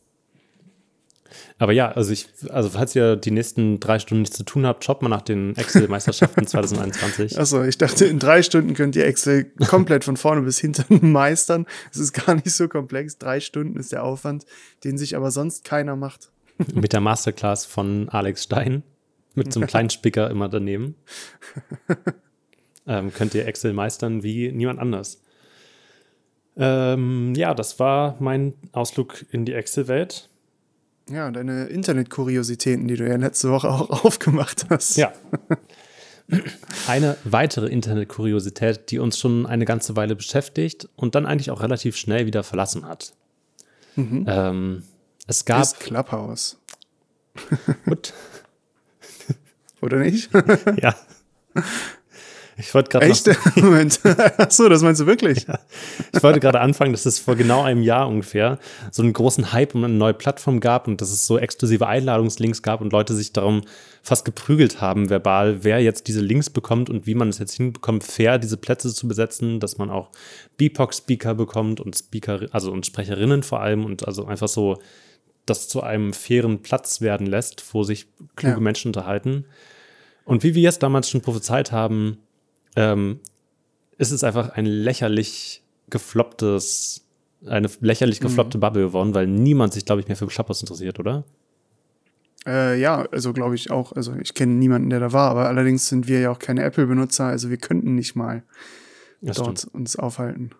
Aber 1.57 1.73
ja, 1.73 1.91
also 1.91 2.11
ich, 2.11 2.27
also 2.49 2.69
falls 2.69 2.95
ihr 2.95 3.15
die 3.15 3.31
nächsten 3.31 3.79
drei 3.79 3.99
Stunden 3.99 4.21
nichts 4.21 4.37
zu 4.37 4.43
tun 4.43 4.65
habt, 4.65 4.83
schaut 4.83 5.01
mal 5.01 5.09
nach 5.09 5.21
den 5.21 5.55
Excel-Meisterschaften 5.55 6.47
2021. 6.47 7.39
Achso, 7.39 7.63
ich 7.63 7.77
dachte, 7.77 8.05
in 8.05 8.19
drei 8.19 8.43
Stunden 8.43 8.73
könnt 8.73 8.95
ihr 8.95 9.05
Excel 9.05 9.45
komplett 9.67 10.03
von 10.03 10.17
vorne 10.17 10.41
bis 10.41 10.59
hinten 10.59 11.11
meistern. 11.11 11.65
Es 11.91 11.97
ist 11.97 12.13
gar 12.13 12.35
nicht 12.35 12.51
so 12.51 12.67
komplex. 12.67 13.17
Drei 13.17 13.39
Stunden 13.39 13.77
ist 13.79 13.91
der 13.91 14.03
Aufwand, 14.03 14.45
den 14.83 14.97
sich 14.97 15.15
aber 15.15 15.31
sonst 15.31 15.65
keiner 15.65 15.95
macht. 15.95 16.29
mit 16.73 16.93
der 16.93 17.01
Masterclass 17.01 17.65
von 17.65 18.09
Alex 18.09 18.43
Stein, 18.43 18.83
mit 19.33 19.51
so 19.51 19.59
einem 19.59 19.67
kleinen 19.67 19.89
Spicker 19.89 20.29
immer 20.29 20.47
daneben. 20.47 20.95
ähm, 22.87 23.13
könnt 23.13 23.33
ihr 23.35 23.45
Excel 23.45 23.73
meistern 23.73 24.23
wie 24.23 24.51
niemand 24.51 24.79
anders. 24.79 25.21
Ähm, 26.57 27.33
ja, 27.35 27.53
das 27.53 27.79
war 27.79 28.15
mein 28.19 28.53
Ausflug 28.71 29.25
in 29.31 29.43
die 29.43 29.53
Excel-Welt. 29.53 30.29
Ja, 31.09 31.29
deine 31.31 31.65
Internetkuriositäten, 31.65 32.87
die 32.87 32.95
du 32.95 33.07
ja 33.07 33.15
letzte 33.15 33.51
Woche 33.51 33.69
auch 33.69 33.89
aufgemacht 34.05 34.65
hast. 34.69 34.97
Ja. 34.97 35.13
Eine 36.87 37.17
weitere 37.23 37.67
Internetkuriosität, 37.67 38.89
die 38.89 38.97
uns 38.97 39.19
schon 39.19 39.45
eine 39.45 39.65
ganze 39.65 39.95
Weile 39.95 40.15
beschäftigt 40.15 40.89
und 40.95 41.13
dann 41.13 41.27
eigentlich 41.27 41.51
auch 41.51 41.61
relativ 41.61 41.95
schnell 41.95 42.25
wieder 42.25 42.43
verlassen 42.43 42.87
hat. 42.87 43.13
Ähm, 43.95 44.83
es 45.27 45.45
gab. 45.45 45.61
Ist 45.61 45.79
Clubhouse. 45.79 46.57
Gut, 47.85 48.13
Oder 49.81 49.99
nicht? 49.99 50.29
ja. 50.81 50.95
Ich 52.57 52.73
wollte 52.73 52.89
gerade 52.89 53.07
Echt? 53.07 53.29
Moment. 53.57 53.99
Achso, 54.37 54.69
das 54.69 54.81
meinst 54.81 55.01
du 55.01 55.05
wirklich? 55.05 55.45
Ich 56.13 56.23
wollte 56.23 56.39
gerade 56.39 56.61
anfangen, 56.61 56.93
dass 56.93 57.05
es 57.05 57.19
vor 57.19 57.35
genau 57.35 57.63
einem 57.63 57.81
Jahr 57.81 58.07
ungefähr 58.07 58.59
so 58.91 59.01
einen 59.01 59.11
großen 59.11 59.51
Hype 59.51 59.75
um 59.75 59.83
eine 59.83 59.93
neue 59.93 60.13
Plattform 60.13 60.61
gab 60.61 60.87
und 60.87 61.01
dass 61.01 61.11
es 61.11 61.27
so 61.27 61.37
exklusive 61.37 61.85
Einladungslinks 61.87 62.61
gab 62.61 62.79
und 62.79 62.93
Leute 62.93 63.13
sich 63.13 63.33
darum 63.33 63.61
fast 64.01 64.23
geprügelt 64.23 64.79
haben, 64.79 65.09
verbal, 65.09 65.63
wer 65.63 65.81
jetzt 65.81 66.07
diese 66.07 66.21
Links 66.21 66.49
bekommt 66.49 66.89
und 66.89 67.07
wie 67.07 67.15
man 67.15 67.29
es 67.29 67.39
jetzt 67.39 67.53
hinbekommt, 67.53 68.03
fair 68.03 68.37
diese 68.37 68.57
Plätze 68.57 68.93
zu 68.93 69.07
besetzen, 69.07 69.59
dass 69.59 69.77
man 69.77 69.89
auch 69.89 70.11
BIPOC-Speaker 70.57 71.35
bekommt 71.35 71.81
und 71.81 71.97
Speaker, 71.97 72.47
also 72.51 72.71
und 72.71 72.85
Sprecherinnen 72.85 73.43
vor 73.43 73.61
allem 73.61 73.83
und 73.83 74.07
also 74.07 74.25
einfach 74.25 74.47
so 74.47 74.79
das 75.45 75.67
zu 75.67 75.83
einem 75.83 76.13
fairen 76.13 76.61
Platz 76.61 77.01
werden 77.01 77.27
lässt, 77.27 77.63
wo 77.73 77.83
sich 77.83 78.07
kluge 78.35 78.55
Ja. 78.55 78.59
Menschen 78.61 78.89
unterhalten. 78.89 79.45
Und 80.23 80.43
wie 80.43 80.55
wir 80.55 80.63
jetzt 80.63 80.81
damals 80.81 81.09
schon 81.09 81.21
prophezeit 81.21 81.71
haben, 81.71 82.17
ähm, 82.75 83.19
ist 83.97 84.11
es 84.11 84.23
einfach 84.23 84.49
ein 84.49 84.65
lächerlich 84.65 85.63
geflopptes, 85.89 87.05
eine 87.45 87.69
lächerlich 87.81 88.19
gefloppte 88.19 88.57
Bubble 88.57 88.83
geworden, 88.83 89.13
weil 89.13 89.27
niemand 89.27 89.73
sich, 89.73 89.85
glaube 89.85 90.01
ich, 90.01 90.07
mehr 90.07 90.17
für 90.17 90.27
Clubhouse 90.27 90.61
interessiert, 90.61 90.99
oder? 90.99 91.23
Äh, 92.47 92.79
ja, 92.79 93.05
also 93.11 93.33
glaube 93.33 93.55
ich 93.55 93.71
auch. 93.71 93.93
Also 93.93 94.13
ich 94.15 94.33
kenne 94.33 94.53
niemanden, 94.53 94.89
der 94.89 94.99
da 94.99 95.13
war, 95.13 95.31
aber 95.31 95.47
allerdings 95.47 95.87
sind 95.87 96.07
wir 96.07 96.19
ja 96.19 96.31
auch 96.31 96.39
keine 96.39 96.63
Apple-Benutzer, 96.63 97.25
also 97.25 97.49
wir 97.49 97.57
könnten 97.57 97.95
nicht 97.95 98.15
mal 98.15 98.43
Das 99.21 99.37
dort 99.37 99.59
stimmt. 99.59 99.75
uns 99.75 99.95
aufhalten. 99.95 100.51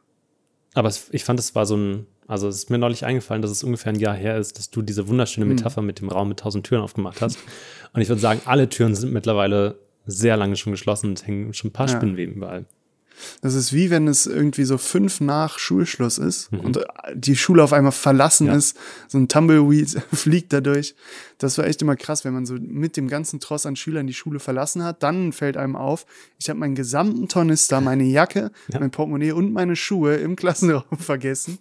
Aber 0.73 0.89
es, 0.89 1.07
ich 1.11 1.23
fand, 1.23 1.39
es 1.39 1.55
war 1.55 1.65
so 1.65 1.77
ein, 1.77 2.07
also 2.27 2.47
es 2.47 2.55
ist 2.57 2.69
mir 2.69 2.77
neulich 2.77 3.05
eingefallen, 3.05 3.41
dass 3.41 3.51
es 3.51 3.63
ungefähr 3.63 3.93
ein 3.93 3.99
Jahr 3.99 4.15
her 4.15 4.37
ist, 4.37 4.57
dass 4.57 4.71
du 4.71 4.81
diese 4.81 5.07
wunderschöne 5.07 5.45
Metapher 5.45 5.81
mit 5.81 5.99
dem 6.01 6.09
Raum 6.09 6.27
mit 6.29 6.39
tausend 6.39 6.65
Türen 6.65 6.81
aufgemacht 6.81 7.21
hast. 7.21 7.37
Und 7.93 8.01
ich 8.01 8.09
würde 8.09 8.21
sagen, 8.21 8.41
alle 8.45 8.67
Türen 8.67 8.95
sind 8.95 9.13
mittlerweile 9.13 9.79
sehr 10.05 10.37
lange 10.37 10.55
schon 10.55 10.71
geschlossen 10.71 11.09
und 11.11 11.25
hängen 11.27 11.53
schon 11.53 11.69
ein 11.69 11.73
paar 11.73 11.87
Ja. 11.89 11.95
Spinnenweben 11.95 12.35
überall. 12.35 12.65
Das 13.41 13.53
ist 13.53 13.71
wie 13.71 13.89
wenn 13.91 14.09
es 14.09 14.25
irgendwie 14.27 14.65
so 14.65 14.77
fünf 14.77 15.21
nach 15.21 15.57
Schulschluss 15.57 16.17
ist 16.17 16.51
und 16.51 16.75
äh, 16.75 16.83
die 17.15 17.37
Schule 17.37 17.63
auf 17.63 17.71
einmal 17.71 17.93
verlassen 17.93 18.47
Mhm. 18.47 18.51
Ja. 18.51 18.57
ist. 18.57 18.77
So 19.07 19.17
ein 19.17 19.29
Tumbleweed 19.29 19.89
fliegt 20.13 20.51
dadurch. 20.51 20.95
Das 21.37 21.57
war 21.57 21.65
echt 21.65 21.81
immer 21.81 21.95
krass, 21.95 22.25
wenn 22.25 22.33
man 22.33 22.45
so 22.45 22.55
mit 22.59 22.97
dem 22.97 23.07
ganzen 23.07 23.39
Tross 23.39 23.65
an 23.65 23.77
Schülern 23.77 24.05
die 24.07 24.13
Schule 24.13 24.39
verlassen 24.41 24.83
hat. 24.83 25.01
Dann 25.01 25.31
fällt 25.31 25.55
einem 25.55 25.77
auf, 25.77 26.05
ich 26.39 26.49
habe 26.49 26.59
meinen 26.59 26.75
gesamten 26.75 27.29
Tornister, 27.29 27.79
meine 27.79 28.03
Jacke, 28.03 28.51
Ja. 28.67 28.81
mein 28.81 28.91
Portemonnaie 28.91 29.31
und 29.31 29.53
meine 29.53 29.77
Schuhe 29.77 30.15
im 30.15 30.35
Klassenraum 30.35 30.83
vergessen. 30.99 31.57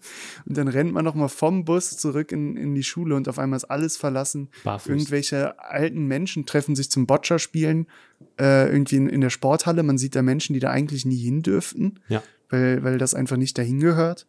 Und 0.46 0.56
dann 0.56 0.66
rennt 0.66 0.92
man 0.92 1.04
noch 1.04 1.14
mal 1.14 1.28
vom 1.28 1.64
Bus 1.64 1.96
zurück 1.96 2.32
in, 2.32 2.56
in 2.56 2.74
die 2.74 2.82
Schule 2.82 3.14
und 3.14 3.28
auf 3.28 3.38
einmal 3.38 3.58
ist 3.58 3.64
alles 3.66 3.96
verlassen. 3.96 4.48
Barfuß. 4.64 4.88
Irgendwelche 4.90 5.56
alten 5.60 6.06
Menschen 6.08 6.46
treffen 6.46 6.74
sich 6.74 6.90
zum 6.90 7.06
Boccia 7.06 7.38
spielen 7.38 7.86
äh, 8.38 8.66
irgendwie 8.70 8.96
in, 8.96 9.08
in 9.08 9.20
der 9.20 9.30
Sporthalle. 9.30 9.82
Man 9.82 9.98
sieht 9.98 10.14
da 10.14 10.22
Menschen, 10.22 10.54
die 10.54 10.60
da 10.60 10.70
eigentlich 10.70 11.04
nie 11.04 11.16
hin 11.16 11.42
dürften, 11.42 12.00
Ja. 12.08 12.22
weil, 12.50 12.82
weil 12.84 12.98
das 12.98 13.14
einfach 13.14 13.36
nicht 13.36 13.56
dahin 13.58 13.80
gehört. 13.80 14.26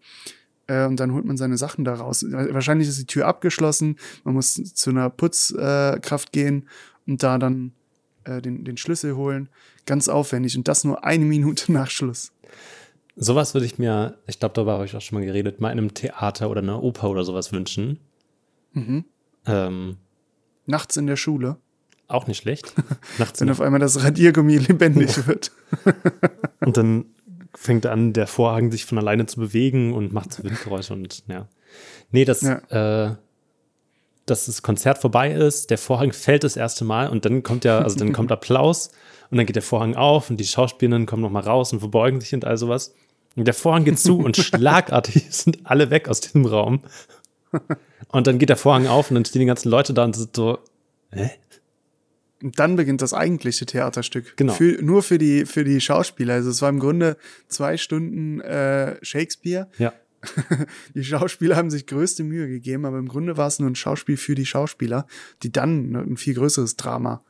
Äh, 0.68 0.86
und 0.86 1.00
dann 1.00 1.14
holt 1.14 1.26
man 1.26 1.38
seine 1.38 1.58
Sachen 1.58 1.86
da 1.86 1.94
raus. 1.96 2.26
Wahrscheinlich 2.30 2.88
ist 2.88 3.00
die 3.00 3.06
Tür 3.06 3.28
abgeschlossen. 3.28 3.98
Man 4.24 4.34
muss 4.34 4.56
zu 4.56 4.90
einer 4.90 5.10
Putzkraft 5.10 6.02
Kraft 6.02 6.32
gehen 6.32 6.68
und 7.08 7.22
da 7.24 7.38
dann 7.38 7.72
äh, 8.24 8.42
den, 8.42 8.64
den 8.66 8.78
Schlüssel 8.78 9.16
holen. 9.16 9.50
Ganz 9.86 10.10
aufwendig. 10.10 10.58
Und 10.58 10.68
das 10.68 10.84
nur 10.84 11.04
eine 11.04 11.26
Minute 11.26 11.72
nach 11.72 11.90
Schluss. 11.90 12.32
Sowas 13.18 13.54
würde 13.54 13.66
ich 13.66 13.78
mir, 13.80 14.18
ich 14.28 14.40
glaube, 14.40 14.54
darüber 14.56 14.74
habe 14.74 14.86
ich 14.86 14.96
auch 14.96 15.02
schon 15.02 15.20
mal 15.20 15.26
geredet, 15.26 15.62
mal 15.62 15.72
in 15.72 15.78
einem 15.78 15.94
Theater 15.94 16.50
oder 16.50 16.62
einer 16.62 16.84
Oper 16.84 17.10
oder 17.10 17.24
sowas 17.24 17.54
wünschen. 17.54 18.00
Mhm. 18.74 19.06
Ähm, 19.46 19.98
Nachts 20.66 20.98
in 20.98 21.06
der 21.08 21.16
Schule, 21.16 21.58
auch 22.08 22.28
nicht 22.28 22.38
schlecht. 22.38 22.74
Nachts 23.18 23.42
wenn 23.42 23.50
auf 23.50 23.62
einmal 23.62 23.80
das 23.80 24.04
Radiergummi 24.04 24.58
lebendig 24.68 25.28
wird. 25.28 25.52
und 26.60 26.78
dann 26.78 27.06
fängt 27.54 27.86
an, 27.86 28.14
der 28.14 28.28
Vorhang 28.28 28.72
sich 28.72 28.86
von 28.86 28.98
alleine 28.98 29.26
zu 29.26 29.40
bewegen 29.40 29.94
und 29.94 30.14
macht 30.14 30.34
so 30.34 30.44
Windgeräusche 30.44 30.94
und 30.94 31.24
ja. 31.28 31.48
Nee, 32.12 32.26
das, 32.26 32.44
äh, 32.44 33.16
dass 34.26 34.46
das 34.46 34.62
Konzert 34.62 34.98
vorbei 34.98 35.32
ist, 35.32 35.70
der 35.70 35.78
Vorhang 35.78 36.12
fällt 36.12 36.44
das 36.44 36.58
erste 36.58 36.86
Mal 36.86 37.10
und 37.10 37.26
dann 37.26 37.44
kommt 37.44 37.66
ja, 37.66 37.80
also 37.80 37.98
dann 37.98 38.14
kommt 38.14 38.32
Applaus 38.32 38.92
und 39.30 39.38
dann 39.38 39.46
geht 39.46 39.56
der 39.56 39.64
Vorhang 39.64 39.96
auf 39.96 40.30
und 40.30 40.38
die 40.38 40.46
Schauspielerinnen 40.46 41.06
kommen 41.06 41.22
nochmal 41.22 41.44
raus 41.44 41.74
und 41.74 41.80
verbeugen 41.80 42.22
sich 42.22 42.34
und 42.34 42.46
all 42.46 42.58
sowas. 42.58 42.94
Und 43.36 43.46
der 43.46 43.54
Vorhang 43.54 43.84
geht 43.84 44.00
zu 44.00 44.20
und 44.20 44.38
schlagartig 44.38 45.26
sind 45.30 45.60
alle 45.66 45.90
weg 45.90 46.08
aus 46.08 46.22
diesem 46.22 46.46
Raum. 46.46 46.82
Und 48.10 48.28
dann 48.28 48.40
geht 48.40 48.50
der 48.50 48.58
Vorhang 48.58 48.88
auf 48.88 49.12
und 49.12 49.16
dann 49.16 49.26
stehen 49.26 49.42
die 49.42 49.46
ganzen 49.46 49.70
Leute 49.70 49.94
da 49.94 50.06
und 50.06 50.16
sind 50.16 50.36
so, 50.36 50.60
hä? 51.12 51.32
Und 52.44 52.60
dann 52.60 52.76
beginnt 52.76 53.02
das 53.02 53.14
eigentliche 53.14 53.66
Theaterstück. 53.66 54.36
Genau. 54.38 54.54
Für, 54.54 54.82
nur 54.84 55.04
für 55.04 55.18
die, 55.18 55.46
für 55.46 55.64
die 55.64 55.80
Schauspieler. 55.80 56.34
Also 56.34 56.50
es 56.50 56.62
war 56.62 56.70
im 56.70 56.80
Grunde 56.80 57.18
zwei 57.48 57.78
Stunden 57.78 58.42
äh, 58.42 58.98
Shakespeare. 59.04 59.68
Ja. 59.78 59.94
Die 60.96 61.04
Schauspieler 61.04 61.56
haben 61.56 61.70
sich 61.70 61.86
größte 61.86 62.24
Mühe 62.24 62.48
gegeben, 62.48 62.86
aber 62.86 62.98
im 62.98 63.08
Grunde 63.08 63.38
war 63.38 63.48
es 63.48 63.60
nur 63.60 63.70
ein 63.70 63.76
Schauspiel 63.76 64.18
für 64.18 64.34
die 64.34 64.48
Schauspieler, 64.48 65.06
die 65.44 65.52
dann 65.52 65.96
ein 65.96 66.18
viel 66.18 66.34
größeres 66.34 66.78
Drama 66.78 67.24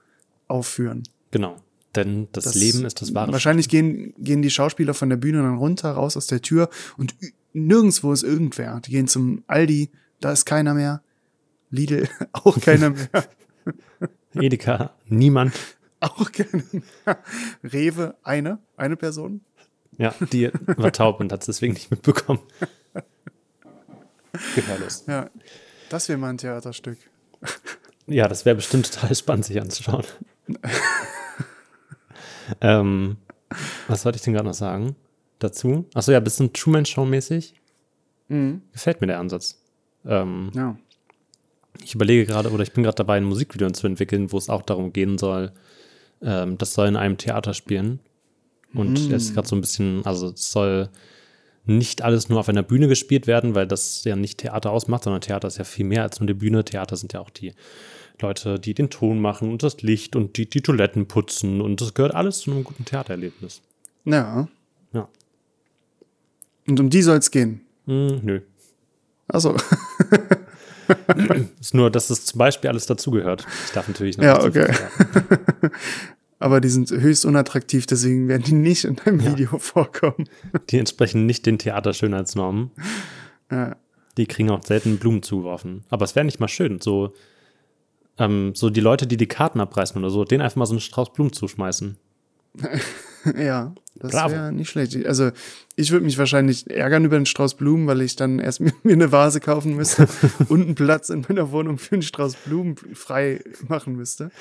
aufführen. 0.48 1.04
Genau. 1.32 1.62
Denn 1.96 2.28
das, 2.32 2.56
Leben 2.56 2.86
ist 2.86 3.02
das 3.02 3.14
wahre 3.14 3.32
Wahrscheinlich 3.32 3.70
gehen, 3.70 4.14
gehen 4.18 4.42
die 4.42 4.50
Schauspieler 4.50 4.94
von 4.94 5.10
der 5.10 5.18
Bühne 5.18 5.40
dann 5.40 5.58
runter, 5.58 5.92
raus 5.92 6.18
aus 6.18 6.28
der 6.28 6.42
Tür 6.42 6.70
und 6.98 7.16
nirgendwo 7.54 8.12
ist 8.12 8.24
irgendwer. 8.24 8.82
Die 8.86 8.92
gehen 8.92 9.08
zum 9.08 9.44
Aldi, 9.48 9.90
da 10.20 10.32
ist 10.32 10.46
keiner 10.46 10.74
mehr. 10.74 11.02
Lidl, 11.70 12.08
auch 12.34 12.60
keiner 12.60 12.92
mehr. 12.92 13.08
Edeka, 14.42 14.94
niemand. 15.06 15.54
auch 16.00 16.30
mehr. 16.52 16.84
Rewe, 17.64 18.16
eine, 18.24 18.60
eine 18.78 18.96
Person. 18.96 19.42
Ja, 19.98 20.14
die 20.32 20.52
war 20.78 20.92
taub 20.92 21.20
und 21.20 21.32
hat 21.32 21.42
es 21.42 21.46
deswegen 21.46 21.74
nicht 21.74 21.90
mitbekommen. 21.90 22.42
Gehörlos. 24.56 25.06
Ja, 25.08 25.30
das 25.90 26.10
wäre 26.10 26.18
mal 26.20 26.30
ein 26.30 26.38
Theaterstück. 26.38 26.98
Ja, 28.08 28.28
das 28.28 28.46
wäre 28.46 28.56
bestimmt 28.58 28.94
total 28.94 29.16
spannend, 29.16 29.46
sich 29.46 29.60
anzuschauen. 29.62 30.04
ähm, 32.62 33.18
was 33.88 34.04
wollte 34.06 34.18
ich 34.18 34.24
denn 34.24 34.34
gerade 34.34 34.48
noch 34.48 34.54
sagen 34.54 34.96
dazu? 35.40 35.86
Achso, 35.94 36.12
ja, 36.12 36.20
bisschen 36.20 36.52
Truman 36.54 36.86
Show-mäßig. 36.86 37.56
Gefällt 38.28 39.02
mir 39.02 39.08
der 39.08 39.20
Ansatz. 39.20 39.62
Ähm, 40.06 40.52
Ja. 40.54 40.76
Ich 41.84 41.96
überlege 41.96 42.26
gerade, 42.26 42.52
oder 42.52 42.64
ich 42.64 42.72
bin 42.72 42.84
gerade 42.84 42.96
dabei, 42.96 43.18
ein 43.18 43.24
Musikvideo 43.24 43.70
zu 43.72 43.88
entwickeln, 43.88 44.32
wo 44.32 44.38
es 44.38 44.50
auch 44.50 44.62
darum 44.62 44.94
gehen 44.94 45.18
soll, 45.18 45.52
ähm, 46.22 46.58
das 46.58 46.74
soll 46.74 46.88
in 46.88 46.96
einem 46.96 47.18
Theater 47.18 47.54
spielen. 47.54 48.00
Und 48.74 48.98
es 48.98 49.28
ist 49.28 49.34
gerade 49.34 49.48
so 49.48 49.56
ein 49.56 49.62
bisschen, 49.62 50.06
also 50.06 50.30
es 50.30 50.52
soll 50.52 50.90
nicht 51.66 52.02
alles 52.02 52.30
nur 52.30 52.40
auf 52.40 52.50
einer 52.50 52.64
Bühne 52.64 52.88
gespielt 52.88 53.26
werden, 53.26 53.56
weil 53.56 53.68
das 53.68 54.04
ja 54.04 54.16
nicht 54.16 54.40
Theater 54.40 54.72
ausmacht, 54.72 55.06
sondern 55.06 55.22
Theater 55.22 55.48
ist 55.48 55.58
ja 55.58 55.64
viel 55.64 55.86
mehr 55.86 56.04
als 56.04 56.20
nur 56.20 56.28
die 56.28 56.34
Bühne. 56.34 56.64
Theater 56.64 56.96
sind 56.98 57.14
ja 57.14 57.22
auch 57.22 57.30
die 57.30 57.54
Leute, 58.22 58.60
die 58.60 58.74
den 58.74 58.90
Ton 58.90 59.20
machen 59.20 59.52
und 59.52 59.64
das 59.64 59.82
Licht 59.82 60.16
und 60.16 60.38
die, 60.38 60.50
die 60.50 60.62
Toiletten 60.62 61.08
putzen 61.08 61.62
und 61.62 61.82
das 61.82 61.94
gehört 61.94 62.14
alles 62.14 62.40
zu 62.40 62.52
einem 62.52 62.64
guten 62.64 62.86
Theatererlebnis. 62.86 63.62
Ja. 64.06 64.48
Ja. 64.94 65.08
Und 66.68 66.80
um 66.80 66.90
die 66.90 67.02
soll 67.02 67.18
es 67.18 67.32
gehen. 67.32 67.62
Hm, 67.86 68.20
nö. 68.24 68.42
Achso. 69.28 69.56
Ist 71.60 71.74
nur, 71.74 71.92
dass 71.92 72.10
es 72.10 72.26
zum 72.26 72.40
Beispiel 72.40 72.70
alles 72.70 72.86
dazugehört. 72.86 73.46
Ich 73.66 73.72
darf 73.72 73.88
natürlich 73.88 74.18
noch 74.18 74.24
Ja, 74.24 74.44
okay. 74.44 74.74
Aber 76.40 76.60
die 76.60 76.70
sind 76.70 76.92
höchst 76.92 77.26
unattraktiv, 77.26 77.86
deswegen 77.86 78.28
werden 78.28 78.44
die 78.44 78.54
nicht 78.54 78.84
in 78.84 78.98
deinem 78.98 79.24
Video 79.26 79.58
vorkommen. 79.58 80.28
Die 80.70 80.78
entsprechen 80.78 81.26
nicht 81.26 81.46
den 81.46 81.58
Theaterschönheitsnormen. 81.58 82.72
Ja. 83.50 83.78
Die 84.18 84.26
kriegen 84.26 84.50
auch 84.50 84.62
selten 84.64 84.98
Blumen 84.98 85.24
zugeworfen. 85.24 85.86
Aber 85.90 86.04
es 86.04 86.16
wäre 86.16 86.26
nicht 86.26 86.40
mal 86.40 86.48
schön, 86.48 86.82
so, 86.82 87.14
ähm, 88.20 88.54
so 88.54 88.70
die 88.70 88.82
Leute, 88.82 89.08
die 89.08 89.18
die 89.18 89.28
Karten 89.28 89.60
abreißen 89.60 89.98
oder 89.98 90.10
so, 90.10 90.26
denen 90.26 90.42
einfach 90.42 90.58
mal 90.58 90.66
so 90.66 90.74
einen 90.74 90.82
Strauß 90.82 91.14
Blumen 91.14 91.34
zuschmeißen. 91.34 91.98
Ja, 93.38 93.74
das 93.96 94.14
wäre 94.14 94.52
nicht 94.52 94.70
schlecht. 94.70 95.06
Also 95.06 95.32
ich 95.76 95.92
würde 95.92 96.06
mich 96.06 96.18
wahrscheinlich 96.18 96.70
ärgern 96.70 97.06
über 97.06 97.16
einen 97.16 97.26
Strauß 97.26 97.56
Blumen, 97.56 97.88
weil 97.88 98.02
ich 98.02 98.16
dann 98.16 98.40
erst 98.40 98.60
mir 98.84 98.94
eine 98.94 99.12
Vase 99.12 99.40
kaufen 99.40 99.76
müsste 99.76 100.08
und 100.50 100.62
einen 100.62 100.76
Platz 100.76 101.10
in 101.10 101.26
meiner 101.28 101.52
Wohnung 101.52 101.78
für 101.78 101.96
einen 101.96 102.02
Strauß 102.02 102.36
Blumen 102.46 102.76
frei 102.94 103.42
machen 103.68 103.96
müsste. 103.96 104.32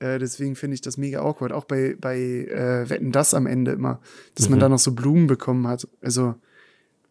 Äh, 0.00 0.18
deswegen 0.18 0.56
finde 0.56 0.74
ich 0.74 0.80
das 0.80 0.96
mega 0.96 1.20
awkward. 1.20 1.52
Auch 1.52 1.64
bei, 1.64 1.96
bei 2.00 2.18
äh, 2.18 2.88
Wetten 2.88 3.12
das 3.12 3.34
am 3.34 3.46
Ende 3.46 3.72
immer, 3.72 4.00
dass 4.34 4.48
man 4.48 4.60
da 4.60 4.68
noch 4.68 4.78
so 4.78 4.92
Blumen 4.92 5.26
bekommen 5.26 5.66
hat. 5.66 5.88
Also 6.00 6.34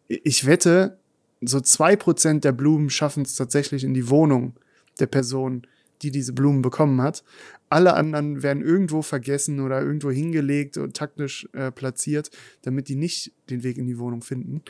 ich 0.08 0.46
wette, 0.46 0.98
so 1.40 1.60
zwei 1.60 1.96
Prozent 1.96 2.44
der 2.44 2.52
Blumen 2.52 2.90
schaffen 2.90 3.22
es 3.22 3.34
tatsächlich 3.34 3.84
in 3.84 3.94
die 3.94 4.08
Wohnung 4.08 4.54
der 4.98 5.06
Person, 5.06 5.66
die 6.02 6.10
diese 6.10 6.32
Blumen 6.32 6.62
bekommen 6.62 7.00
hat. 7.02 7.24
Alle 7.68 7.94
anderen 7.94 8.42
werden 8.42 8.62
irgendwo 8.62 9.02
vergessen 9.02 9.60
oder 9.60 9.82
irgendwo 9.82 10.10
hingelegt 10.10 10.76
und 10.78 10.96
taktisch 10.96 11.48
äh, 11.52 11.70
platziert, 11.70 12.30
damit 12.62 12.88
die 12.88 12.96
nicht 12.96 13.32
den 13.50 13.62
Weg 13.62 13.78
in 13.78 13.86
die 13.86 13.98
Wohnung 13.98 14.22
finden, 14.22 14.62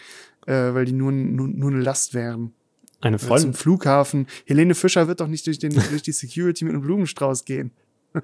äh, 0.46 0.74
weil 0.74 0.84
die 0.84 0.92
nur, 0.92 1.12
nur, 1.12 1.48
nur 1.48 1.70
eine 1.70 1.80
Last 1.80 2.14
wären. 2.14 2.52
Eine 3.00 3.18
Zum 3.18 3.28
Freundin, 3.28 3.54
Flughafen. 3.54 4.26
Helene 4.46 4.74
Fischer 4.74 5.06
wird 5.06 5.20
doch 5.20 5.28
nicht 5.28 5.46
durch, 5.46 5.58
den, 5.58 5.72
durch 5.72 6.02
die 6.02 6.12
Security 6.12 6.64
mit 6.64 6.74
einem 6.74 6.82
Blumenstrauß 6.82 7.44
gehen. 7.44 7.70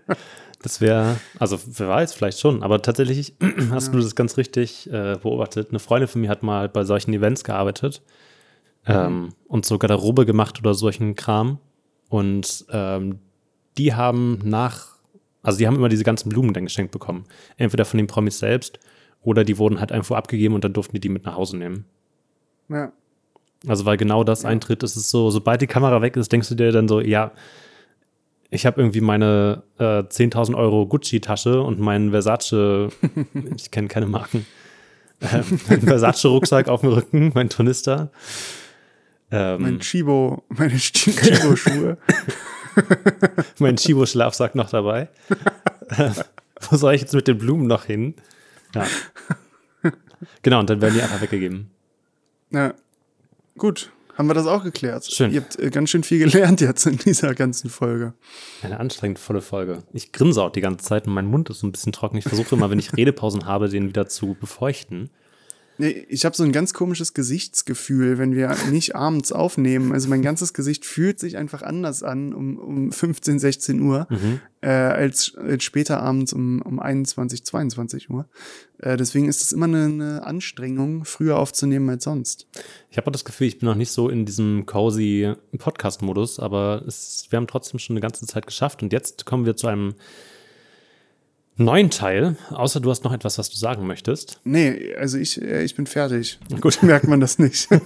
das 0.62 0.80
wäre, 0.80 1.16
also 1.38 1.58
wer 1.66 1.88
weiß, 1.88 2.14
vielleicht 2.14 2.40
schon, 2.40 2.62
aber 2.62 2.82
tatsächlich 2.82 3.36
hast 3.70 3.92
du 3.92 3.98
das 3.98 4.14
ganz 4.14 4.36
richtig 4.36 4.90
äh, 4.90 5.16
beobachtet. 5.22 5.68
Eine 5.70 5.78
Freundin 5.78 6.08
von 6.08 6.20
mir 6.20 6.30
hat 6.30 6.42
mal 6.42 6.68
bei 6.68 6.84
solchen 6.84 7.12
Events 7.12 7.44
gearbeitet 7.44 8.02
ähm, 8.86 9.30
und 9.46 9.64
so 9.64 9.78
Garderobe 9.78 10.26
gemacht 10.26 10.58
oder 10.58 10.74
solchen 10.74 11.14
Kram. 11.14 11.58
Und 12.14 12.64
ähm, 12.70 13.18
die 13.76 13.92
haben 13.92 14.38
nach, 14.44 14.98
also 15.42 15.58
die 15.58 15.66
haben 15.66 15.74
immer 15.74 15.88
diese 15.88 16.04
ganzen 16.04 16.28
Blumen 16.28 16.54
dann 16.54 16.62
geschenkt 16.62 16.92
bekommen. 16.92 17.24
Entweder 17.56 17.84
von 17.84 17.98
den 17.98 18.06
Promis 18.06 18.38
selbst 18.38 18.78
oder 19.20 19.42
die 19.42 19.58
wurden 19.58 19.80
halt 19.80 19.90
einfach 19.90 20.14
abgegeben 20.14 20.54
und 20.54 20.62
dann 20.62 20.72
durften 20.72 20.94
die 20.94 21.00
die 21.00 21.08
mit 21.08 21.24
nach 21.24 21.34
Hause 21.34 21.56
nehmen. 21.56 21.86
Ja. 22.68 22.92
Also 23.66 23.84
weil 23.84 23.96
genau 23.96 24.22
das 24.22 24.44
eintritt, 24.44 24.84
ist 24.84 24.94
es 24.94 25.10
so, 25.10 25.28
sobald 25.30 25.60
die 25.60 25.66
Kamera 25.66 26.02
weg 26.02 26.14
ist, 26.16 26.30
denkst 26.30 26.50
du 26.50 26.54
dir 26.54 26.70
dann 26.70 26.86
so, 26.86 27.00
ja, 27.00 27.32
ich 28.48 28.64
habe 28.64 28.80
irgendwie 28.80 29.00
meine 29.00 29.64
äh, 29.80 30.04
10.000 30.04 30.54
Euro 30.54 30.86
Gucci-Tasche 30.86 31.62
und 31.62 31.80
meinen 31.80 32.12
Versace, 32.12 32.90
ich 33.56 33.72
kenne 33.72 33.88
keine 33.88 34.06
Marken, 34.06 34.46
äh, 35.18 35.42
meinen 35.68 35.82
Versace-Rucksack 35.82 36.68
auf 36.68 36.82
dem 36.82 36.90
Rücken, 36.90 37.32
mein 37.34 37.48
Tornister. 37.48 38.12
Ähm, 39.36 39.62
Mein 39.62 39.80
Chibo, 39.80 40.44
meine 40.48 40.74
Ch- 40.74 40.92
Chibo-Schuhe. 41.10 41.98
mein 43.58 43.76
Chibo-Schlafsack 43.76 44.54
noch 44.54 44.70
dabei. 44.70 45.08
wo 46.70 46.76
soll 46.76 46.94
ich 46.94 47.00
jetzt 47.02 47.14
mit 47.14 47.26
den 47.26 47.38
Blumen 47.38 47.66
noch 47.66 47.84
hin? 47.84 48.14
Ja. 48.74 48.86
Genau, 50.42 50.60
und 50.60 50.70
dann 50.70 50.80
werden 50.80 50.94
die 50.94 51.02
einfach 51.02 51.20
weggegeben. 51.20 51.70
ja. 52.50 52.74
Gut. 53.56 53.92
haben 54.16 54.26
wir 54.28 54.34
das 54.34 54.46
auch 54.48 54.64
geklärt. 54.64 55.04
Schön. 55.06 55.32
Ihr 55.32 55.40
habt 55.42 55.58
äh, 55.60 55.70
ganz 55.70 55.90
schön 55.90 56.02
viel 56.02 56.18
gelernt 56.18 56.60
jetzt 56.60 56.86
in 56.86 56.96
dieser 56.98 57.34
ganzen 57.36 57.70
Folge. 57.70 58.14
Eine 58.62 58.80
anstrengend 58.80 59.20
volle 59.20 59.40
Folge. 59.42 59.84
Ich 59.92 60.10
grinse 60.10 60.42
auch 60.42 60.50
die 60.50 60.60
ganze 60.60 60.84
Zeit 60.84 61.06
und 61.06 61.14
mein 61.14 61.26
Mund 61.26 61.50
ist 61.50 61.60
so 61.60 61.66
ein 61.68 61.72
bisschen 61.72 61.92
trocken. 61.92 62.16
Ich 62.16 62.24
versuche 62.24 62.54
immer, 62.56 62.68
wenn 62.70 62.78
ich 62.80 62.96
Redepausen 62.96 63.46
habe, 63.46 63.68
den 63.68 63.86
wieder 63.88 64.08
zu 64.08 64.34
befeuchten. 64.40 65.10
Nee, 65.76 66.06
ich 66.08 66.24
habe 66.24 66.36
so 66.36 66.44
ein 66.44 66.52
ganz 66.52 66.72
komisches 66.72 67.14
Gesichtsgefühl, 67.14 68.18
wenn 68.18 68.34
wir 68.34 68.54
nicht 68.70 68.94
abends 68.94 69.32
aufnehmen. 69.32 69.92
Also 69.92 70.08
mein 70.08 70.22
ganzes 70.22 70.54
Gesicht 70.54 70.84
fühlt 70.84 71.18
sich 71.18 71.36
einfach 71.36 71.62
anders 71.62 72.02
an 72.02 72.32
um, 72.32 72.58
um 72.58 72.92
15, 72.92 73.38
16 73.38 73.80
Uhr 73.80 74.06
äh, 74.60 74.68
als, 74.68 75.34
als 75.36 75.64
später 75.64 76.00
abends 76.00 76.32
um, 76.32 76.62
um 76.62 76.78
21, 76.78 77.44
22 77.44 78.10
Uhr. 78.10 78.28
Äh, 78.78 78.96
deswegen 78.96 79.28
ist 79.28 79.42
es 79.42 79.52
immer 79.52 79.66
eine, 79.66 79.84
eine 79.84 80.26
Anstrengung, 80.26 81.04
früher 81.04 81.38
aufzunehmen 81.38 81.88
als 81.90 82.04
sonst. 82.04 82.46
Ich 82.90 82.96
habe 82.96 83.08
auch 83.08 83.12
das 83.12 83.24
Gefühl, 83.24 83.48
ich 83.48 83.58
bin 83.58 83.68
noch 83.68 83.74
nicht 83.74 83.90
so 83.90 84.08
in 84.08 84.26
diesem 84.26 84.66
cozy 84.66 85.34
Podcast-Modus, 85.58 86.38
aber 86.38 86.84
es, 86.86 87.26
wir 87.30 87.36
haben 87.36 87.48
trotzdem 87.48 87.80
schon 87.80 87.94
eine 87.94 88.00
ganze 88.00 88.26
Zeit 88.26 88.46
geschafft. 88.46 88.82
Und 88.82 88.92
jetzt 88.92 89.26
kommen 89.26 89.44
wir 89.44 89.56
zu 89.56 89.66
einem 89.66 89.94
neuen 91.56 91.90
Teil. 91.90 92.36
Außer 92.50 92.80
du 92.80 92.90
hast 92.90 93.04
noch 93.04 93.12
etwas, 93.12 93.38
was 93.38 93.50
du 93.50 93.56
sagen 93.56 93.86
möchtest. 93.86 94.40
Nee, 94.44 94.94
also 94.96 95.18
ich, 95.18 95.40
äh, 95.40 95.62
ich 95.62 95.74
bin 95.74 95.86
fertig. 95.86 96.38
Gut. 96.60 96.78
Merkt 96.82 97.06
man 97.08 97.20
das 97.20 97.38
nicht. 97.38 97.68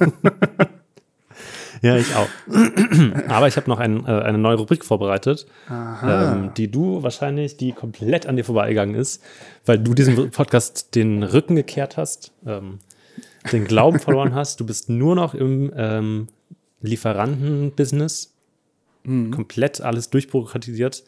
Ja, 1.81 1.97
ich 1.97 2.13
auch. 2.17 2.29
Aber 3.29 3.47
ich 3.47 3.57
habe 3.57 3.71
noch 3.71 3.79
ein, 3.79 4.05
äh, 4.05 4.11
eine 4.11 4.39
neue 4.39 4.57
Rubrik 4.57 4.85
vorbereitet, 4.85 5.47
ähm, 5.71 6.51
die 6.57 6.69
du 6.69 7.05
wahrscheinlich, 7.05 7.57
die 7.57 7.71
komplett 7.71 8.27
an 8.27 8.35
dir 8.35 8.43
vorbeigegangen 8.43 8.97
ist, 8.97 9.23
weil 9.65 9.79
du 9.79 9.95
diesem 9.95 10.33
Podcast 10.33 10.97
den 10.97 11.23
Rücken 11.23 11.55
gekehrt 11.55 11.97
hast, 11.97 12.33
ähm, 12.45 12.81
den 13.53 13.65
Glauben 13.65 14.01
verloren 14.01 14.35
hast. 14.35 14.59
Du 14.59 14.67
bist 14.67 14.89
nur 14.89 15.15
noch 15.15 15.35
im 15.35 15.73
ähm, 15.77 16.27
Lieferanten-Business, 16.81 18.35
komplett 19.05 19.81
alles 19.81 20.11
durchbürokratisiert 20.11 21.05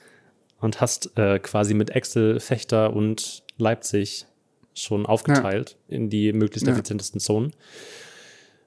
und 0.61 0.81
hast 0.81 1.17
äh, 1.19 1.39
quasi 1.39 1.75
mit 1.75 1.91
Excel, 1.91 2.41
Fechter 2.41 2.93
und 2.95 3.43
Leipzig 3.59 4.27
schon 4.75 5.05
aufgeteilt 5.07 5.77
in 5.89 6.11
die 6.11 6.33
möglichst 6.33 6.67
Ja. 6.67 6.73
effizientesten 6.73 7.21
Zonen. 7.21 7.53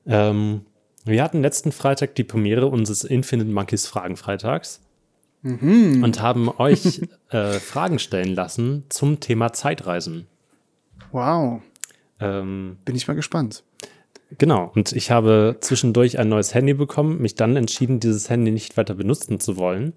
Ähm, 0.06 0.66
wir 1.06 1.24
hatten 1.24 1.42
letzten 1.42 1.72
Freitag 1.72 2.16
die 2.16 2.24
Premiere 2.24 2.68
unseres 2.68 3.04
Infinite 3.04 3.50
Monkeys 3.52 3.88
Fragen-Freitags 3.88 4.82
und 6.04 6.22
haben 6.22 6.48
euch 6.58 7.02
äh, 7.30 7.54
Fragen 7.60 8.00
stellen 8.00 8.34
lassen 8.34 8.86
zum 8.88 9.20
Thema 9.20 9.52
Zeitreisen. 9.52 10.26
wow, 11.12 11.62
Ähm, 12.22 12.78
bin 12.86 12.96
ich 12.96 13.08
mal 13.10 13.14
gespannt. 13.16 13.64
genau, 14.38 14.72
und 14.74 14.94
ich 14.94 15.12
habe 15.12 15.58
zwischendurch 15.60 16.18
ein 16.18 16.30
neues 16.30 16.54
Handy 16.54 16.74
bekommen, 16.74 17.22
mich 17.22 17.36
dann 17.36 17.58
entschieden, 17.58 18.00
dieses 18.00 18.30
Handy 18.30 18.52
nicht 18.52 18.78
weiter 18.78 18.94
benutzen 18.96 19.42
zu 19.42 19.58
wollen. 19.58 19.92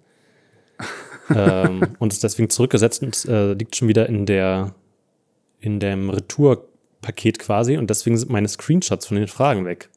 Ähm, 1.35 1.83
und 1.99 2.13
es 2.13 2.21
deswegen 2.21 2.51
zurückgesetzt 2.51 3.03
und 3.03 3.25
äh, 3.27 3.53
liegt 3.55 3.77
schon 3.77 3.89
wieder 3.89 4.09
in 4.09 4.27
der 4.27 4.75
in 5.61 5.81
dem 5.81 6.11
Retourpaket 6.11 7.39
quasi 7.39 7.77
und 7.77 7.89
deswegen 7.91 8.17
sind 8.17 8.31
meine 8.31 8.49
Screenshots 8.49 9.07
von 9.07 9.17
den 9.17 9.27
Fragen 9.29 9.65
weg. 9.65 9.89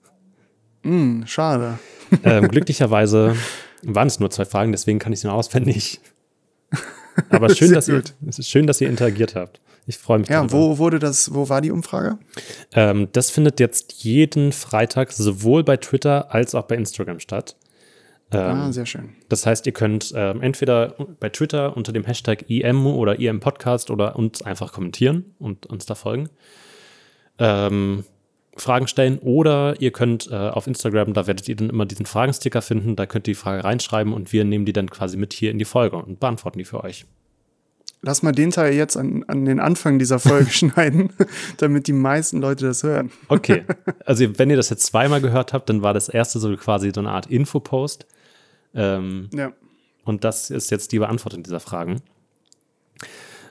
Hm, 0.84 1.24
schade. 1.28 1.78
Ähm, 2.24 2.48
glücklicherweise 2.48 3.36
waren 3.84 4.08
es 4.08 4.20
nur 4.20 4.32
zwei 4.32 4.46
Fragen, 4.46 4.72
deswegen 4.72 5.00
kann 5.00 5.14
ich 5.14 5.20
sie 5.20 5.28
noch 5.28 5.34
auswendig. 5.36 6.00
Aber 7.30 7.50
schön, 7.56 7.74
dass 7.74 7.88
ihr, 7.90 8.02
es 8.28 8.40
ist 8.40 8.50
schön, 8.50 8.66
dass 8.66 8.80
ihr 8.82 8.90
interagiert 8.90 9.36
habt. 9.36 9.60
Ich 9.86 9.98
freue 9.98 10.20
mich 10.20 10.30
Ja, 10.30 10.38
darüber. 10.46 10.54
wo 10.54 10.78
wurde 10.78 11.00
das, 11.00 11.34
wo 11.34 11.50
war 11.50 11.62
die 11.62 11.72
Umfrage? 11.72 12.18
Ähm, 12.74 13.10
das 13.12 13.30
findet 13.30 13.60
jetzt 13.60 13.94
jeden 14.04 14.52
Freitag 14.52 15.12
sowohl 15.12 15.64
bei 15.64 15.78
Twitter 15.78 16.34
als 16.34 16.56
auch 16.56 16.64
bei 16.66 16.76
Instagram 16.76 17.20
statt. 17.20 17.56
Ähm, 18.32 18.40
ah, 18.40 18.72
sehr 18.72 18.86
schön. 18.86 19.10
Das 19.28 19.46
heißt, 19.46 19.66
ihr 19.66 19.72
könnt 19.72 20.14
ähm, 20.16 20.42
entweder 20.42 20.96
bei 21.20 21.30
Twitter 21.30 21.76
unter 21.76 21.92
dem 21.92 22.06
Hashtag 22.06 22.50
IM 22.50 22.86
oder 22.86 23.20
IM 23.20 23.40
Podcast 23.40 23.90
oder 23.90 24.16
uns 24.16 24.42
einfach 24.44 24.72
kommentieren 24.72 25.34
und 25.40 25.66
uns 25.66 25.86
da 25.86 25.96
folgen. 25.96 26.30
Ähm, 27.40 28.04
Fragen 28.56 28.88
stellen 28.88 29.20
oder 29.20 29.76
ihr 29.80 29.92
könnt 29.92 30.30
äh, 30.30 30.36
auf 30.36 30.68
Instagram, 30.68 31.14
da 31.14 31.28
werdet 31.28 31.48
ihr 31.48 31.56
dann 31.56 31.70
immer 31.70 31.86
diesen 31.86 32.06
Fragensticker 32.06 32.62
finden, 32.62 32.96
da 32.96 33.06
könnt 33.06 33.28
ihr 33.28 33.34
die 33.34 33.40
Frage 33.40 33.64
reinschreiben 33.64 34.14
und 34.14 34.34
wir 34.34 34.44
nehmen 34.44 34.66
die 34.66 34.74
dann 34.74 34.90
quasi 34.90 35.18
mit 35.18 35.34
hier 35.34 35.52
in 35.52 35.58
die 35.58 35.66
Folge 35.66 35.96
und 35.96 36.20
beantworten 36.20 36.60
die 36.60 36.66
für 36.66 36.84
euch. 36.84 37.06
Lass 38.02 38.24
mal 38.24 38.32
den 38.32 38.52
Teil 38.52 38.74
jetzt 38.76 38.96
an, 38.96 39.26
an 39.28 39.44
den 39.44 39.60
Anfang 39.60 40.00
dieser 40.00 40.20
Folge 40.20 40.50
schneiden, 40.52 41.12
damit 41.58 41.88
die 41.88 41.94
meisten 41.94 42.40
Leute 42.40 42.66
das 42.66 42.84
hören. 42.84 43.12
Okay, 43.28 43.66
also 44.06 44.26
wenn 44.38 44.50
ihr 44.50 44.58
das 44.58 44.70
jetzt 44.70 44.86
zweimal 44.86 45.22
gehört 45.22 45.54
habt, 45.54 45.70
dann 45.70 45.82
war 45.82 45.94
das 45.94 46.08
erste 46.08 46.40
so 46.40 46.56
quasi 46.56 46.92
so 46.94 47.02
eine 47.02 47.12
Art 47.12 47.28
Infopost. 47.28 48.06
Ähm, 48.74 49.30
Ja. 49.34 49.54
Und 50.06 50.24
das 50.24 50.50
ist 50.50 50.72
jetzt 50.72 50.92
die 50.92 51.00
Beantwortung 51.00 51.44
dieser 51.44 51.60
Fragen. 51.60 52.02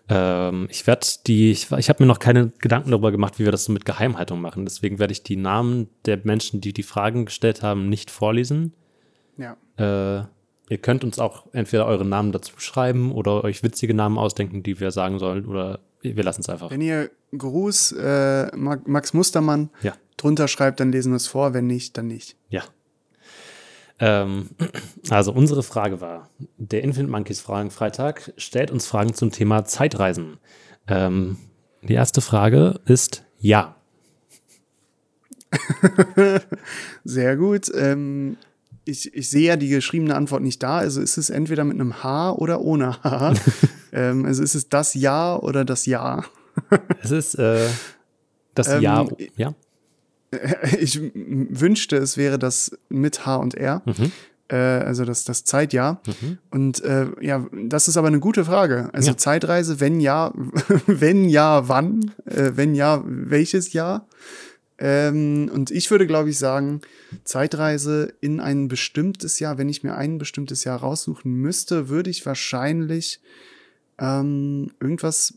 Ähm, 0.08 0.66
ich 0.70 0.86
werde 0.86 1.06
die, 1.26 1.50
ich, 1.50 1.70
ich 1.70 1.88
habe 1.88 2.02
mir 2.02 2.06
noch 2.06 2.18
keine 2.18 2.48
Gedanken 2.58 2.90
darüber 2.90 3.12
gemacht, 3.12 3.38
wie 3.38 3.44
wir 3.44 3.52
das 3.52 3.64
so 3.64 3.72
mit 3.72 3.84
Geheimhaltung 3.84 4.40
machen. 4.40 4.64
Deswegen 4.64 4.98
werde 4.98 5.12
ich 5.12 5.22
die 5.22 5.36
Namen 5.36 5.88
der 6.06 6.18
Menschen, 6.24 6.60
die 6.60 6.72
die 6.72 6.82
Fragen 6.82 7.26
gestellt 7.26 7.62
haben, 7.62 7.88
nicht 7.88 8.10
vorlesen. 8.10 8.72
Ja. 9.36 9.56
Äh, 9.76 10.24
ihr 10.70 10.78
könnt 10.78 11.04
uns 11.04 11.18
auch 11.18 11.46
entweder 11.52 11.86
eure 11.86 12.06
Namen 12.06 12.32
dazu 12.32 12.58
schreiben 12.58 13.12
oder 13.12 13.44
euch 13.44 13.62
witzige 13.62 13.94
Namen 13.94 14.18
ausdenken, 14.18 14.62
die 14.62 14.80
wir 14.80 14.90
sagen 14.90 15.18
sollen, 15.18 15.44
oder 15.46 15.80
wir 16.00 16.22
lassen 16.24 16.40
es 16.40 16.48
einfach. 16.48 16.70
Wenn 16.70 16.80
ihr 16.80 17.10
Gruß 17.36 17.92
äh, 17.92 18.56
Ma- 18.56 18.80
Max 18.86 19.12
Mustermann 19.12 19.68
Ja. 19.82 19.94
drunter 20.16 20.48
schreibt, 20.48 20.80
dann 20.80 20.90
lesen 20.90 21.12
wir 21.12 21.16
es 21.16 21.26
vor. 21.26 21.52
Wenn 21.52 21.66
nicht, 21.66 21.98
dann 21.98 22.06
nicht. 22.06 22.36
Ja. 22.48 22.62
Ähm, 24.00 24.50
also 25.10 25.32
unsere 25.32 25.62
Frage 25.62 26.00
war, 26.00 26.28
der 26.56 26.82
Infinite 26.82 27.10
Monkeys 27.10 27.40
Fragen 27.40 27.70
Freitag 27.70 28.32
stellt 28.36 28.70
uns 28.70 28.86
Fragen 28.86 29.14
zum 29.14 29.30
Thema 29.30 29.64
Zeitreisen. 29.64 30.38
Ähm, 30.86 31.36
die 31.82 31.94
erste 31.94 32.20
Frage 32.20 32.80
ist 32.86 33.24
ja. 33.38 33.76
Sehr 37.04 37.36
gut. 37.36 37.70
Ähm, 37.74 38.36
ich, 38.84 39.14
ich 39.14 39.30
sehe 39.30 39.48
ja 39.48 39.56
die 39.56 39.68
geschriebene 39.68 40.14
Antwort 40.14 40.42
nicht 40.42 40.62
da. 40.62 40.78
Also 40.78 41.00
ist 41.00 41.18
es 41.18 41.30
entweder 41.30 41.64
mit 41.64 41.74
einem 41.74 42.02
H 42.02 42.32
oder 42.32 42.60
ohne 42.60 43.02
H. 43.02 43.34
ähm, 43.92 44.24
also 44.24 44.42
ist 44.42 44.54
es 44.54 44.68
das 44.68 44.94
Ja 44.94 45.36
oder 45.36 45.64
das 45.64 45.86
Ja. 45.86 46.24
Es 47.02 47.10
ist 47.10 47.34
äh, 47.34 47.68
das 48.54 48.68
Ähm, 48.68 48.82
Ja. 48.82 49.06
Ja. 49.36 49.54
Ich 50.80 51.00
wünschte, 51.14 51.96
es 51.96 52.16
wäre 52.16 52.38
das 52.38 52.76
mit 52.88 53.26
H 53.26 53.36
und 53.36 53.54
R. 53.54 53.82
Mhm. 53.86 54.12
Äh, 54.48 54.56
also 54.56 55.04
das, 55.04 55.24
das 55.24 55.44
Zeitjahr. 55.44 56.00
Und 56.50 56.82
äh, 56.82 57.06
ja, 57.20 57.46
das 57.52 57.88
ist 57.88 57.96
aber 57.96 58.08
eine 58.08 58.20
gute 58.20 58.44
Frage. 58.44 58.90
Also 58.92 59.10
Ja. 59.10 59.16
Zeitreise, 59.16 59.80
wenn 59.80 60.00
ja, 60.00 60.32
wenn 60.86 61.28
ja, 61.28 61.68
wann? 61.68 62.12
Äh, 62.24 62.52
wenn 62.54 62.74
ja, 62.74 63.02
welches 63.04 63.72
Jahr? 63.72 64.06
Ähm, 64.78 65.50
und 65.52 65.70
ich 65.70 65.90
würde, 65.90 66.06
glaube 66.06 66.30
ich, 66.30 66.38
sagen, 66.38 66.80
Zeitreise 67.24 68.14
in 68.20 68.40
ein 68.40 68.68
bestimmtes 68.68 69.40
Jahr, 69.40 69.58
wenn 69.58 69.68
ich 69.68 69.82
mir 69.82 69.96
ein 69.96 70.18
bestimmtes 70.18 70.64
Jahr 70.64 70.78
raussuchen 70.78 71.32
müsste, 71.32 71.88
würde 71.88 72.10
ich 72.10 72.24
wahrscheinlich 72.24 73.20
ähm, 73.98 74.70
irgendwas 74.80 75.34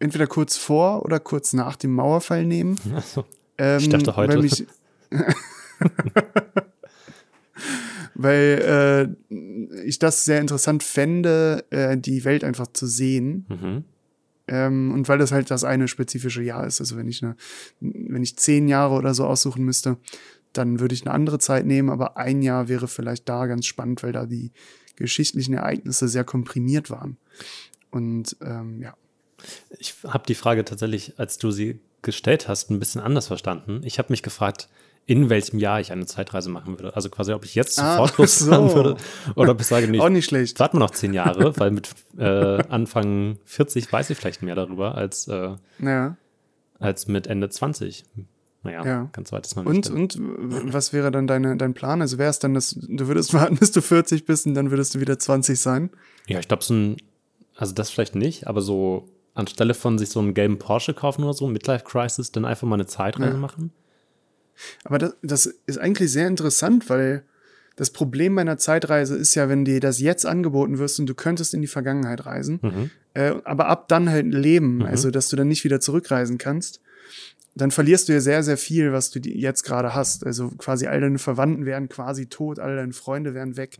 entweder 0.00 0.26
kurz 0.26 0.56
vor 0.56 1.04
oder 1.04 1.20
kurz 1.20 1.52
nach 1.52 1.76
dem 1.76 1.92
Mauerfall 1.94 2.44
nehmen. 2.44 2.76
Achso. 2.94 3.24
Ähm, 3.56 3.78
Ich 3.78 3.88
dachte 3.88 4.16
heute. 4.16 4.34
Weil, 4.34 4.42
mich, 4.42 4.66
weil 8.14 9.16
äh, 9.30 9.84
ich 9.84 9.98
das 9.98 10.24
sehr 10.24 10.40
interessant 10.40 10.82
fände, 10.82 11.64
äh, 11.70 11.96
die 11.96 12.24
Welt 12.24 12.44
einfach 12.44 12.68
zu 12.72 12.86
sehen. 12.86 13.46
Mhm. 13.48 13.84
Ähm, 14.48 14.92
und 14.92 15.08
weil 15.08 15.18
das 15.18 15.32
halt 15.32 15.50
das 15.50 15.64
eine 15.64 15.88
spezifische 15.88 16.42
Jahr 16.42 16.66
ist. 16.66 16.80
Also 16.80 16.96
wenn 16.96 17.08
ich 17.08 17.22
eine, 17.22 17.36
wenn 17.80 18.22
ich 18.22 18.36
zehn 18.36 18.66
Jahre 18.68 18.94
oder 18.94 19.14
so 19.14 19.26
aussuchen 19.26 19.64
müsste, 19.64 19.98
dann 20.52 20.80
würde 20.80 20.94
ich 20.94 21.06
eine 21.06 21.14
andere 21.14 21.38
Zeit 21.38 21.66
nehmen, 21.66 21.90
aber 21.90 22.16
ein 22.16 22.40
Jahr 22.42 22.68
wäre 22.68 22.88
vielleicht 22.88 23.28
da 23.28 23.46
ganz 23.46 23.66
spannend, 23.66 24.02
weil 24.02 24.12
da 24.12 24.24
die 24.24 24.50
geschichtlichen 24.96 25.54
Ereignisse 25.54 26.08
sehr 26.08 26.24
komprimiert 26.24 26.90
waren. 26.90 27.18
Und 27.90 28.36
ähm, 28.40 28.80
ja. 28.80 28.94
Ich 29.78 29.94
habe 30.06 30.24
die 30.26 30.34
Frage 30.34 30.64
tatsächlich, 30.64 31.18
als 31.18 31.38
du 31.38 31.50
sie 31.50 31.80
gestellt 32.02 32.48
hast, 32.48 32.70
ein 32.70 32.78
bisschen 32.78 33.00
anders 33.00 33.26
verstanden. 33.28 33.80
Ich 33.84 33.98
habe 33.98 34.12
mich 34.12 34.22
gefragt, 34.22 34.68
in 35.06 35.30
welchem 35.30 35.58
Jahr 35.58 35.80
ich 35.80 35.90
eine 35.90 36.04
Zeitreise 36.06 36.50
machen 36.50 36.78
würde. 36.78 36.94
Also 36.94 37.08
quasi, 37.08 37.32
ob 37.32 37.44
ich 37.44 37.54
jetzt 37.54 37.78
Ah, 37.80 37.96
sofort 37.96 38.18
losfahren 38.18 38.68
so. 38.68 38.74
würde 38.74 38.96
oder 39.36 39.52
ob 39.52 39.60
ich 39.60 39.66
sage, 39.66 39.88
nee, 39.88 40.00
Auch 40.00 40.08
nicht 40.10 40.26
schlecht. 40.26 40.60
warten 40.60 40.76
wir 40.76 40.80
noch 40.80 40.90
zehn 40.90 41.14
Jahre, 41.14 41.58
weil 41.58 41.70
mit 41.70 41.88
äh, 42.18 42.24
Anfang 42.68 43.38
40 43.44 43.90
weiß 43.92 44.10
ich 44.10 44.18
vielleicht 44.18 44.42
mehr 44.42 44.54
darüber 44.54 44.94
als, 44.96 45.26
äh, 45.28 45.56
Ja. 45.80 46.16
als 46.78 47.08
mit 47.08 47.26
Ende 47.26 47.48
20. 47.48 48.04
Naja, 48.64 48.84
Ja. 48.84 49.08
ganz 49.12 49.32
weit 49.32 49.46
ist 49.46 49.56
noch 49.56 49.64
nicht. 49.64 49.88
Und, 49.88 50.16
und 50.16 50.18
w- 50.18 50.72
was 50.72 50.92
wäre 50.92 51.10
dann 51.10 51.26
deine, 51.26 51.56
dein 51.56 51.74
Plan? 51.74 52.02
Also 52.02 52.18
wäre 52.18 52.28
es 52.30 52.38
dann, 52.40 52.54
dass 52.54 52.76
du 52.78 53.06
würdest 53.06 53.32
warten, 53.32 53.56
bis 53.56 53.70
du 53.72 53.80
40 53.80 54.26
bist 54.26 54.46
und 54.46 54.54
dann 54.54 54.70
würdest 54.70 54.94
du 54.94 55.00
wieder 55.00 55.18
20 55.18 55.58
sein? 55.58 55.90
Ja, 56.26 56.38
ich 56.40 56.48
glaube, 56.48 56.64
so 56.64 56.74
ein, 56.74 56.96
also 57.56 57.72
das 57.72 57.88
vielleicht 57.90 58.14
nicht, 58.14 58.46
aber 58.46 58.60
so 58.60 59.08
anstelle 59.38 59.74
von 59.74 59.98
sich 59.98 60.10
so 60.10 60.20
einen 60.20 60.34
gelben 60.34 60.58
Porsche 60.58 60.94
kaufen 60.94 61.24
oder 61.24 61.32
so, 61.32 61.46
Midlife 61.46 61.84
Crisis, 61.84 62.32
dann 62.32 62.44
einfach 62.44 62.66
mal 62.66 62.74
eine 62.74 62.86
Zeitreise 62.86 63.30
Ja. 63.32 63.36
machen. 63.36 63.72
Aber 64.84 64.98
das, 64.98 65.14
das 65.22 65.46
ist 65.66 65.78
eigentlich 65.78 66.10
sehr 66.12 66.26
interessant, 66.26 66.88
weil 66.90 67.22
das 67.76 67.90
Problem 67.90 68.34
bei 68.34 68.40
einer 68.40 68.58
Zeitreise 68.58 69.14
ist 69.16 69.36
ja, 69.36 69.48
wenn 69.48 69.64
dir 69.64 69.78
das 69.78 70.00
jetzt 70.00 70.26
angeboten 70.26 70.78
wirst 70.78 70.98
und 70.98 71.06
du 71.06 71.14
könntest 71.14 71.54
in 71.54 71.60
die 71.62 71.68
Vergangenheit 71.68 72.26
reisen, 72.26 72.58
Mhm. 72.62 72.90
äh, 73.14 73.34
aber 73.44 73.68
ab 73.68 73.86
dann 73.88 74.10
halt 74.10 74.26
leben, 74.26 74.78
Mhm. 74.78 74.86
also 74.86 75.10
dass 75.12 75.28
du 75.28 75.36
dann 75.36 75.46
nicht 75.48 75.62
wieder 75.62 75.78
zurückreisen 75.80 76.38
kannst, 76.38 76.80
dann 77.54 77.70
verlierst 77.70 78.08
du 78.08 78.12
ja 78.12 78.20
sehr, 78.20 78.42
sehr 78.42 78.56
viel, 78.56 78.92
was 78.92 79.10
du 79.10 79.20
jetzt 79.20 79.62
gerade 79.62 79.94
hast. 79.94 80.26
Also 80.26 80.50
quasi 80.58 80.86
all 80.88 81.00
deine 81.00 81.18
Verwandten 81.18 81.64
wären 81.66 81.88
quasi 81.88 82.26
tot, 82.26 82.58
alle 82.58 82.76
deine 82.76 82.92
Freunde 82.92 83.34
wären 83.34 83.56
weg, 83.56 83.78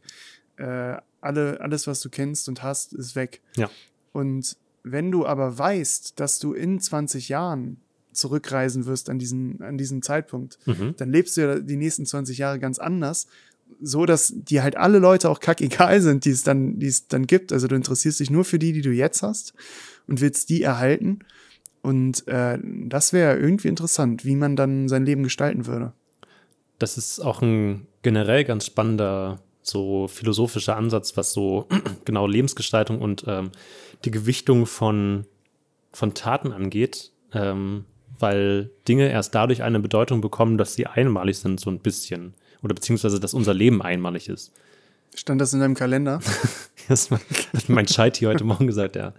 äh, 0.57 0.97
alle, 1.21 1.61
alles, 1.61 1.89
was 1.89 2.01
du 2.01 2.09
kennst 2.09 2.49
und 2.49 2.63
hast, 2.63 2.93
ist 2.93 3.17
weg. 3.17 3.41
Ja. 3.57 3.69
Und 4.13 4.57
wenn 4.83 5.11
du 5.11 5.27
aber 5.27 5.59
weißt, 5.59 6.19
dass 6.21 6.39
du 6.39 6.53
in 6.53 6.81
20 6.81 7.29
Jahren 7.29 7.79
zurückreisen 8.13 8.87
wirst 8.87 9.11
an 9.11 9.19
diesen, 9.19 9.63
an 9.63 9.79
diesen 9.79 10.03
Zeitpunkt, 10.03 10.59
Mhm. 10.67 10.95
dann 10.97 11.11
lebst 11.11 11.37
du 11.37 11.43
ja 11.43 11.59
die 11.61 11.77
nächsten 11.77 12.05
20 12.07 12.39
Jahre 12.39 12.59
ganz 12.59 12.79
anders, 12.79 13.27
so 13.81 14.07
dass 14.07 14.33
dir 14.35 14.63
halt 14.63 14.77
alle 14.77 14.99
Leute 14.99 15.29
auch 15.31 15.41
kackegal 15.41 16.01
sind, 16.01 16.25
die 16.25 16.31
es 16.31 16.43
dann, 16.43 16.79
die 16.79 16.87
es 16.87 17.07
dann 17.07 17.27
gibt. 17.27 17.53
Also 17.53 17.69
du 17.69 17.77
interessierst 17.77 18.19
dich 18.19 18.31
nur 18.31 18.45
für 18.45 18.59
die, 18.59 18.73
die 18.73 18.81
du 18.81 18.91
jetzt 18.91 19.23
hast 19.23 19.53
und 20.07 20.21
willst 20.21 20.49
die 20.49 20.63
erhalten. 20.63 21.21
Und 21.83 22.27
äh, 22.27 22.59
das 22.87 23.13
wäre 23.13 23.39
irgendwie 23.39 23.69
interessant, 23.69 24.25
wie 24.25 24.35
man 24.37 24.57
dann 24.57 24.89
sein 24.89 25.05
Leben 25.05 25.23
gestalten 25.23 25.67
würde. 25.67 25.93
Das 26.79 26.99
ist 26.99 27.21
auch 27.21 27.41
ein 27.43 27.87
generell 28.03 28.45
ganz 28.45 28.67
spannender, 28.67 29.41
so 29.69 30.09
philosophischer 30.09 30.77
Ansatz, 30.77 31.17
was 31.17 31.33
so 31.33 31.67
genau 32.05 32.27
Lebensgestaltung 32.27 33.01
und 33.01 33.25
ähm, 33.27 33.51
die 34.05 34.11
Gewichtung 34.11 34.67
von, 34.67 35.27
von 35.93 36.15
Taten 36.15 36.53
angeht, 36.53 37.13
ähm, 37.33 37.85
weil 38.19 38.71
Dinge 38.87 39.11
erst 39.11 39.35
dadurch 39.35 39.63
eine 39.63 39.81
Bedeutung 39.81 40.21
bekommen, 40.21 40.59
dass 40.59 40.75
sie 40.75 40.87
einmalig 40.87 41.39
sind, 41.39 41.61
so 41.61 41.71
ein 41.71 41.79
bisschen. 41.79 42.35
Oder 42.63 42.75
beziehungsweise, 42.75 43.21
dass 43.21 43.35
unser 43.35 43.55
Leben 43.55 43.83
einmalig 43.83 44.29
ist. 44.29 44.53
Stand 45.15 45.41
das 45.41 45.53
in 45.53 45.61
deinem 45.61 45.75
Kalender? 45.75 46.21
Das 46.89 47.11
hat 47.11 47.69
mein 47.69 47.87
Scheit 47.87 48.17
hier 48.17 48.31
heute 48.31 48.45
Morgen 48.45 48.67
gesagt, 48.67 48.97
ja. 48.97 49.13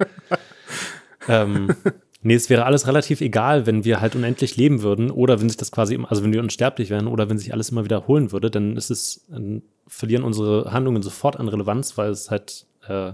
ähm, 1.27 1.75
nee, 2.23 2.33
es 2.33 2.49
wäre 2.49 2.65
alles 2.65 2.87
relativ 2.87 3.21
egal, 3.21 3.67
wenn 3.67 3.85
wir 3.85 4.01
halt 4.01 4.15
unendlich 4.15 4.57
leben 4.57 4.81
würden 4.81 5.11
oder 5.11 5.39
wenn 5.39 5.49
sich 5.49 5.57
das 5.57 5.71
quasi, 5.71 5.99
also 6.09 6.23
wenn 6.23 6.33
wir 6.33 6.39
unsterblich 6.39 6.89
wären 6.89 7.05
oder 7.05 7.29
wenn 7.29 7.37
sich 7.37 7.53
alles 7.53 7.69
immer 7.69 7.83
wiederholen 7.83 8.31
würde, 8.31 8.49
dann 8.49 8.75
ist 8.75 8.89
es, 8.89 9.23
dann 9.29 9.61
verlieren 9.89 10.23
unsere 10.23 10.71
Handlungen 10.71 11.01
sofort 11.01 11.37
an 11.37 11.47
Relevanz, 11.49 11.97
weil 11.97 12.11
es 12.11 12.31
halt, 12.31 12.65
äh, 12.87 13.11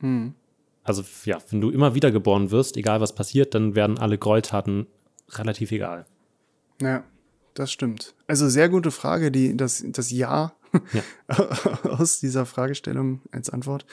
Hm. 0.00 0.34
also 0.84 1.02
ja, 1.24 1.38
wenn 1.50 1.60
du 1.60 1.70
immer 1.70 1.94
wieder 1.94 2.10
geboren 2.10 2.50
wirst, 2.50 2.76
egal 2.76 3.00
was 3.00 3.14
passiert, 3.14 3.54
dann 3.54 3.74
werden 3.74 3.98
alle 3.98 4.16
Gräueltaten 4.16 4.86
relativ 5.30 5.72
egal. 5.72 6.06
Ja, 6.80 7.04
das 7.54 7.70
stimmt. 7.72 8.14
Also 8.26 8.48
sehr 8.48 8.68
gute 8.68 8.90
Frage, 8.90 9.30
die 9.30 9.56
das, 9.56 9.84
das 9.88 10.10
Ja, 10.10 10.52
aus 11.84 12.20
dieser 12.20 12.46
Fragestellung 12.46 13.20
als 13.32 13.50
Antwort. 13.50 13.84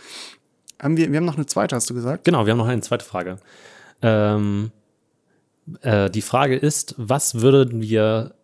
Haben 0.82 0.96
wir, 0.96 1.12
wir 1.12 1.18
haben 1.18 1.26
noch 1.26 1.36
eine 1.38 1.48
zweite, 1.48 1.76
hast 1.76 1.90
du 1.90 1.94
gesagt? 1.96 2.24
Genau, 2.24 2.46
wir 2.46 2.52
haben 2.52 2.60
noch 2.60 2.68
eine 2.68 2.82
zweite 2.82 3.04
Frage. 3.04 3.40
Ähm, 4.02 4.72
äh, 5.82 6.10
die 6.10 6.22
Frage 6.22 6.56
ist, 6.56 6.94
was 6.98 7.42
würden 7.42 7.82
wir 7.82 8.36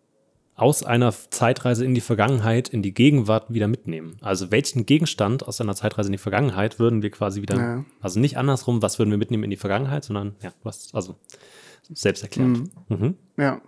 aus 0.56 0.84
einer 0.84 1.12
Zeitreise 1.30 1.84
in 1.84 1.94
die 1.94 2.00
Vergangenheit, 2.00 2.68
in 2.68 2.82
die 2.82 2.94
Gegenwart 2.94 3.52
wieder 3.52 3.66
mitnehmen? 3.68 4.16
Also 4.20 4.50
welchen 4.50 4.86
Gegenstand 4.86 5.46
aus 5.46 5.60
einer 5.60 5.74
Zeitreise 5.74 6.08
in 6.08 6.12
die 6.12 6.18
Vergangenheit 6.18 6.78
würden 6.78 7.02
wir 7.02 7.10
quasi 7.10 7.42
wieder, 7.42 7.56
Ja. 7.56 7.84
also 8.00 8.20
nicht 8.20 8.36
andersrum, 8.38 8.80
was 8.82 8.98
würden 8.98 9.10
wir 9.10 9.18
mitnehmen 9.18 9.44
in 9.44 9.50
die 9.50 9.56
Vergangenheit, 9.56 10.04
sondern 10.04 10.36
ja, 10.42 10.52
was, 10.62 10.94
also 10.94 11.16
selbst 11.92 12.22
erklärt. 12.22 12.60
Mhm. 12.88 13.16
Ja. 13.36 13.60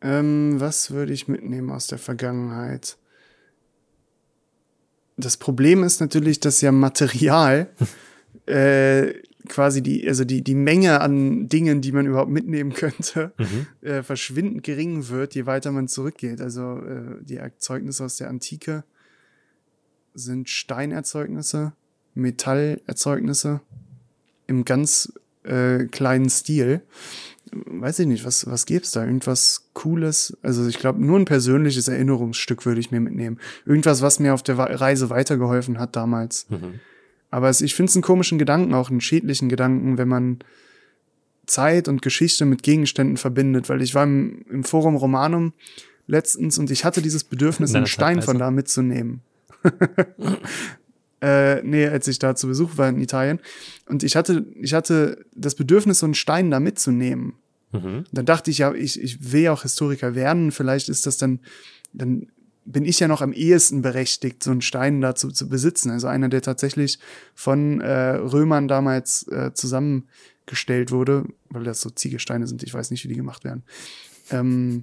Ähm, 0.00 0.58
was 0.58 0.90
würde 0.90 1.12
ich 1.12 1.28
mitnehmen 1.28 1.70
aus 1.70 1.86
der 1.86 1.98
Vergangenheit? 1.98 2.96
Das 5.16 5.36
Problem 5.36 5.84
ist 5.84 6.00
natürlich, 6.00 6.40
dass 6.40 6.60
ja 6.62 6.72
Material 6.72 7.70
äh, 8.46 9.12
quasi 9.48 9.82
die, 9.82 10.06
also 10.06 10.24
die, 10.24 10.42
die 10.42 10.54
Menge 10.54 11.00
an 11.00 11.48
Dingen, 11.48 11.80
die 11.80 11.92
man 11.92 12.06
überhaupt 12.06 12.30
mitnehmen 12.30 12.72
könnte, 12.72 13.32
Mhm. 13.38 13.66
äh, 13.86 14.02
verschwindend 14.02 14.62
gering 14.62 15.08
wird, 15.08 15.34
je 15.34 15.46
weiter 15.46 15.72
man 15.72 15.88
zurückgeht. 15.88 16.40
Also 16.40 16.78
äh, 16.78 17.22
die 17.24 17.36
Erzeugnisse 17.36 18.04
aus 18.04 18.16
der 18.16 18.28
Antike 18.30 18.84
sind 20.14 20.48
Steinerzeugnisse, 20.48 21.72
Metallerzeugnisse 22.14 23.60
im 24.46 24.64
ganz 24.64 25.12
äh, 25.44 25.84
kleinen 25.86 26.28
Stil. 26.30 26.82
Weiß 27.50 27.98
ich 27.98 28.06
nicht, 28.06 28.24
was, 28.24 28.46
was 28.46 28.64
gäb's 28.66 28.92
da? 28.92 29.04
Irgendwas 29.04 29.68
Cooles? 29.74 30.36
Also 30.42 30.66
ich 30.68 30.78
glaube, 30.78 31.04
nur 31.04 31.18
ein 31.18 31.24
persönliches 31.24 31.88
Erinnerungsstück 31.88 32.64
würde 32.64 32.80
ich 32.80 32.90
mir 32.90 33.00
mitnehmen. 33.00 33.38
Irgendwas, 33.66 34.00
was 34.02 34.20
mir 34.20 34.32
auf 34.34 34.42
der 34.42 34.56
Reise 34.58 35.10
weitergeholfen 35.10 35.78
hat 35.78 35.96
damals. 35.96 36.46
Mhm. 36.48 36.80
Aber 37.32 37.48
es, 37.48 37.62
ich 37.62 37.74
finde 37.74 37.88
es 37.88 37.96
einen 37.96 38.02
komischen 38.02 38.38
Gedanken, 38.38 38.74
auch 38.74 38.90
einen 38.90 39.00
schädlichen 39.00 39.48
Gedanken, 39.48 39.96
wenn 39.96 40.06
man 40.06 40.38
Zeit 41.46 41.88
und 41.88 42.02
Geschichte 42.02 42.44
mit 42.44 42.62
Gegenständen 42.62 43.16
verbindet, 43.16 43.70
weil 43.70 43.80
ich 43.80 43.94
war 43.94 44.04
im, 44.04 44.44
im 44.50 44.64
Forum 44.64 44.96
Romanum 44.96 45.54
letztens 46.06 46.58
und 46.58 46.70
ich 46.70 46.84
hatte 46.84 47.00
dieses 47.00 47.24
Bedürfnis, 47.24 47.74
einen 47.74 47.86
Stein 47.86 48.20
von 48.20 48.38
da 48.38 48.50
mitzunehmen. 48.50 49.22
äh, 51.22 51.62
nee, 51.62 51.86
als 51.86 52.06
ich 52.06 52.18
da 52.18 52.36
zu 52.36 52.48
Besuch 52.48 52.76
war 52.76 52.90
in 52.90 53.00
Italien. 53.00 53.40
Und 53.86 54.02
ich 54.02 54.14
hatte, 54.14 54.44
ich 54.60 54.74
hatte 54.74 55.24
das 55.34 55.54
Bedürfnis, 55.54 56.00
so 56.00 56.06
einen 56.06 56.14
Stein 56.14 56.50
da 56.50 56.60
mitzunehmen. 56.60 57.34
Mhm. 57.72 58.04
Dann 58.12 58.26
dachte 58.26 58.50
ich 58.50 58.58
ja, 58.58 58.74
ich, 58.74 59.00
ich 59.00 59.32
will 59.32 59.42
ja 59.42 59.52
auch 59.54 59.62
Historiker 59.62 60.14
werden. 60.14 60.52
Vielleicht 60.52 60.90
ist 60.90 61.06
das 61.06 61.16
dann, 61.16 61.40
dann 61.94 62.26
bin 62.64 62.84
ich 62.84 63.00
ja 63.00 63.08
noch 63.08 63.22
am 63.22 63.32
ehesten 63.32 63.82
berechtigt, 63.82 64.42
so 64.42 64.50
einen 64.50 64.62
Stein 64.62 65.00
da 65.00 65.14
zu, 65.14 65.28
besitzen. 65.48 65.90
Also 65.90 66.06
einer, 66.06 66.28
der 66.28 66.42
tatsächlich 66.42 66.98
von 67.34 67.80
äh, 67.80 68.10
Römern 68.10 68.68
damals 68.68 69.26
äh, 69.28 69.52
zusammengestellt 69.54 70.90
wurde, 70.90 71.24
weil 71.50 71.64
das 71.64 71.80
so 71.80 71.90
Ziegelsteine 71.90 72.46
sind. 72.46 72.62
Ich 72.62 72.72
weiß 72.74 72.90
nicht, 72.90 73.04
wie 73.04 73.08
die 73.08 73.16
gemacht 73.16 73.44
werden. 73.44 73.62
Ähm, 74.30 74.82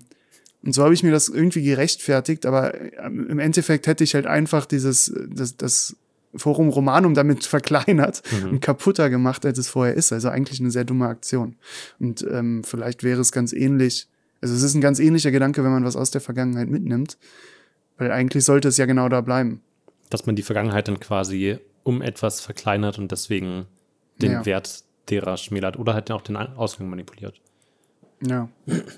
und 0.62 0.74
so 0.74 0.84
habe 0.84 0.94
ich 0.94 1.04
mir 1.04 1.12
das 1.12 1.30
irgendwie 1.30 1.64
gerechtfertigt, 1.64 2.46
aber 2.46 2.74
ähm, 3.00 3.28
im 3.30 3.40
Endeffekt 3.40 3.88
hätte 3.88 4.04
ich 4.04 4.14
halt 4.14 4.28
einfach 4.28 4.66
dieses, 4.66 5.14
das, 5.30 5.56
das 5.56 5.96
Forum 6.36 6.70
Romanum 6.70 7.14
damit 7.14 7.46
verkleinert 7.46 8.22
Mhm. 8.32 8.50
und 8.50 8.60
kaputter 8.62 9.10
gemacht, 9.10 9.46
als 9.46 9.58
es 9.58 9.70
vorher 9.70 9.94
ist. 9.96 10.12
Also 10.12 10.30
eigentlich 10.30 10.60
eine 10.60 10.72
sehr 10.72 10.84
dumme 10.84 11.08
Aktion. 11.08 11.56
Und 12.00 12.26
ähm, 12.30 12.64
vielleicht 12.66 13.04
wäre 13.04 13.22
es 13.22 13.32
ganz 13.32 13.54
ähnlich. 13.54 14.08
Also 14.42 14.54
es 14.54 14.64
ist 14.64 14.74
ein 14.76 14.82
ganz 14.82 15.00
ähnlicher 15.00 15.32
Gedanke, 15.32 15.64
wenn 15.64 15.72
man 15.72 15.86
was 15.86 15.96
aus 15.96 16.12
der 16.12 16.22
Vergangenheit 16.22 16.70
mitnimmt. 16.70 17.18
Weil 18.00 18.12
eigentlich 18.12 18.45
sollte 18.45 18.70
es 18.70 18.78
ja 18.78 18.86
genau 18.86 19.10
da 19.10 19.22
bleiben. 19.22 19.62
Dass 20.10 20.26
man 20.26 20.36
die 20.36 20.41
Vergangenheit 20.41 20.88
dann 20.88 21.00
quasi 21.00 21.60
um 21.84 22.02
etwas 22.02 22.41
verkleinert 22.41 22.97
und 22.97 23.12
deswegen 23.12 23.68
den 24.22 24.32
Ja. 24.32 24.45
Wert 24.45 24.84
derer 25.10 25.38
schmälert 25.38 25.78
oder 25.78 25.93
halt 25.93 26.10
auch 26.12 26.22
den 26.22 26.36
Ausgang 26.38 26.89
manipuliert. 26.89 27.41
Ja. 28.26 28.50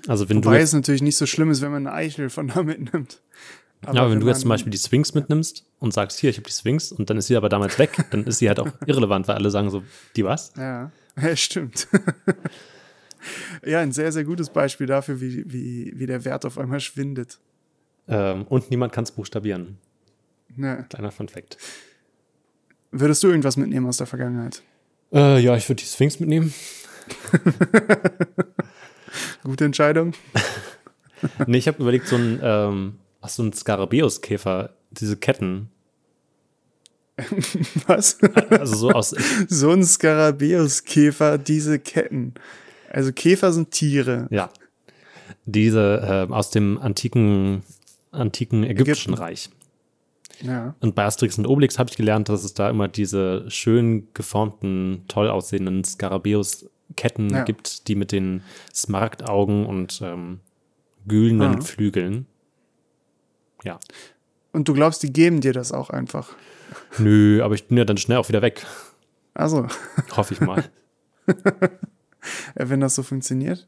Also 0.08 0.28
wenn 0.28 0.40
du 0.40 0.46
Wobei 0.46 0.58
jetzt 0.58 0.68
es 0.68 0.74
natürlich 0.74 1.02
nicht 1.02 1.16
so 1.16 1.26
schlimm 1.26 1.50
ist, 1.50 1.60
wenn 1.62 1.70
man 1.70 1.86
eine 1.86 1.94
Eichel 1.94 2.30
von 2.30 2.48
da 2.48 2.62
mitnimmt. 2.62 3.20
Ja, 3.84 3.88
aber 3.88 4.12
wenn 4.12 4.20
du 4.20 4.28
jetzt 4.28 4.40
zum 4.40 4.48
Beispiel 4.48 4.70
die 4.70 4.78
Sphinx 4.78 5.14
mitnimmst 5.14 5.66
und 5.80 5.92
sagst, 5.92 6.20
hier, 6.20 6.30
ich 6.30 6.36
habe 6.36 6.46
die 6.46 6.54
Sphinx 6.54 6.92
und 6.92 7.10
dann 7.10 7.16
ist 7.16 7.26
sie 7.26 7.36
aber 7.36 7.48
damals 7.48 7.78
weg, 7.78 7.90
dann 8.10 8.24
ist 8.24 8.38
sie 8.38 8.48
halt 8.48 8.60
auch 8.60 8.68
irrelevant, 8.86 9.26
weil 9.26 9.34
alle 9.34 9.50
sagen 9.50 9.70
so, 9.70 9.82
die 10.14 10.24
was? 10.24 10.52
Ja, 10.56 10.92
ja 11.20 11.36
stimmt. 11.36 11.88
ja, 13.66 13.80
ein 13.80 13.90
sehr, 13.90 14.12
sehr 14.12 14.24
gutes 14.24 14.50
Beispiel 14.50 14.86
dafür, 14.86 15.20
wie, 15.20 15.44
wie, 15.52 15.92
wie 15.96 16.06
der 16.06 16.24
Wert 16.24 16.44
auf 16.44 16.58
einmal 16.58 16.78
schwindet. 16.78 17.40
Ähm, 18.08 18.44
und 18.48 18.70
niemand 18.70 18.92
kann 18.92 19.04
es 19.04 19.12
buchstabieren. 19.12 19.78
Ja. 20.56 20.82
Kleiner 20.82 21.10
Fun 21.10 21.28
Fact. 21.28 21.56
Würdest 22.90 23.22
du 23.22 23.28
irgendwas 23.28 23.56
mitnehmen 23.56 23.86
aus 23.86 23.96
der 23.96 24.06
Vergangenheit? 24.06 24.62
Äh, 25.12 25.40
ja, 25.40 25.56
ich 25.56 25.68
würde 25.68 25.82
die 25.82 25.88
Sphinx 25.88 26.20
mitnehmen. 26.20 26.52
Gute 29.42 29.64
Entscheidung. 29.64 30.12
nee, 31.46 31.58
ich 31.58 31.68
habe 31.68 31.82
überlegt, 31.82 32.06
so 32.06 32.16
ein, 32.16 32.40
ähm, 32.42 32.98
ach, 33.20 33.28
so 33.28 33.42
ein 33.42 33.52
Skarabäuskäfer, 33.52 34.74
diese 34.90 35.16
Ketten, 35.16 35.70
Was? 37.86 38.18
also 38.50 38.76
so 38.76 38.90
aus, 38.90 39.14
so 39.48 39.70
ein 39.70 39.84
Skarabäuskäfer, 39.84 41.38
diese 41.38 41.78
Ketten. 41.78 42.34
Also 42.90 43.12
Käfer 43.12 43.52
sind 43.52 43.70
Tiere. 43.70 44.28
ja, 44.30 44.50
diese 45.44 46.26
äh, 46.30 46.32
aus 46.32 46.50
dem 46.50 46.78
antiken, 46.78 47.62
antiken 48.12 48.62
ägyptischen 48.64 49.12
Ägypten. 49.12 49.22
Reich. 49.22 49.50
Ja. 50.40 50.74
Und 50.80 50.94
bei 50.94 51.04
Asterix 51.04 51.36
und 51.38 51.46
Obelix 51.46 51.78
habe 51.78 51.90
ich 51.90 51.96
gelernt, 51.96 52.28
dass 52.28 52.44
es 52.44 52.54
da 52.54 52.70
immer 52.70 52.88
diese 52.88 53.50
schön 53.50 54.08
geformten, 54.14 55.04
toll 55.08 55.28
aussehenden 55.28 55.84
Skarabäus-Ketten 55.84 57.30
Ja. 57.30 57.44
gibt, 57.44 57.88
die 57.88 57.94
mit 57.94 58.12
den 58.12 58.42
Smaragdaugen 58.74 59.66
und 59.66 60.00
ähm, 60.02 60.40
güldenen 61.06 61.56
Ah. 61.58 61.60
Flügeln. 61.60 62.26
Ja. 63.64 63.78
Und 64.52 64.68
du 64.68 64.74
glaubst, 64.74 65.02
die 65.02 65.12
geben 65.12 65.40
dir 65.40 65.52
das 65.52 65.72
auch 65.72 65.90
einfach. 65.90 66.30
Nö, 66.98 67.42
aber 67.42 67.54
ich 67.54 67.68
bin 67.68 67.76
ja 67.78 67.84
dann 67.84 67.96
schnell 67.98 68.18
auch 68.18 68.28
wieder 68.28 68.42
weg. 68.42 68.66
Also, 69.34 69.66
Hoffe 70.16 70.34
ich 70.34 70.40
mal. 70.40 70.64
wenn 72.54 72.80
das 72.80 72.94
so 72.94 73.02
funktioniert. 73.02 73.66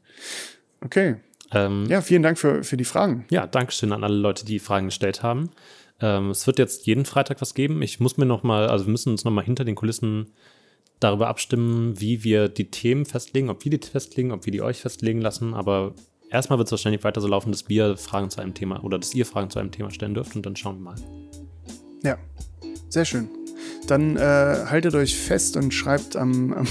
Okay. 0.81 1.15
Ähm, 1.55 1.85
Ja, 1.89 2.01
vielen 2.01 2.21
Dank 2.21 2.37
für, 2.37 2.63
für 2.63 2.77
die 2.77 2.83
Fragen. 2.85 3.25
ja, 3.31 3.47
Dankeschön 3.47 3.91
an 3.91 4.03
alle 4.03 4.15
Leute, 4.15 4.45
die 4.45 4.59
Fragen 4.59 4.87
gestellt 4.87 5.23
haben. 5.23 5.49
Ähm, 6.01 6.29
es 6.29 6.45
wird 6.45 6.59
jetzt 6.59 6.85
jeden 6.85 7.05
Freitag 7.05 7.41
was 7.41 7.53
geben. 7.53 7.81
Ich 7.81 7.99
muss 7.99 8.17
mir 8.17 8.25
noch 8.25 8.43
mal, 8.43 8.67
also 8.67 8.85
wir 8.85 8.91
müssen 8.91 9.09
uns 9.11 9.23
noch 9.23 9.31
mal 9.31 9.43
hinter 9.45 9.63
den 9.63 9.75
Kulissen 9.75 10.31
darüber 10.99 11.27
abstimmen, 11.27 11.99
wie 11.99 12.23
wir 12.23 12.49
die 12.49 12.69
Themen 12.69 13.05
festlegen, 13.05 13.49
ob 13.49 13.63
wir 13.63 13.77
die 13.77 13.85
festlegen, 13.87 14.31
ob 14.31 14.45
wir 14.45 14.51
die 14.51 14.61
euch 14.61 14.81
festlegen 14.81 15.21
lassen. 15.21 15.53
Aber 15.53 15.93
erstmal 16.29 16.57
wird 16.59 16.67
es 16.67 16.71
wahrscheinlich 16.71 17.03
weiter 17.03 17.21
so 17.21 17.27
laufen, 17.27 17.51
dass 17.51 17.69
wir 17.69 17.95
Fragen 17.97 18.29
zu 18.29 18.41
einem 18.41 18.53
Thema 18.53 18.83
oder 18.83 18.99
dass 18.99 19.13
ihr 19.13 19.25
Fragen 19.25 19.49
zu 19.49 19.59
einem 19.59 19.71
Thema 19.71 19.89
stellen 19.91 20.13
dürft 20.13 20.35
und 20.35 20.45
dann 20.45 20.55
schauen 20.55 20.77
wir 20.77 20.83
mal. 20.83 20.95
Ja, 22.03 22.17
sehr 22.89 23.05
schön. 23.05 23.29
Dann 23.87 24.17
äh, 24.17 24.19
haltet 24.69 24.95
euch 24.95 25.15
fest 25.17 25.57
und 25.57 25.73
schreibt 25.73 26.15
am, 26.15 26.53
am 26.53 26.67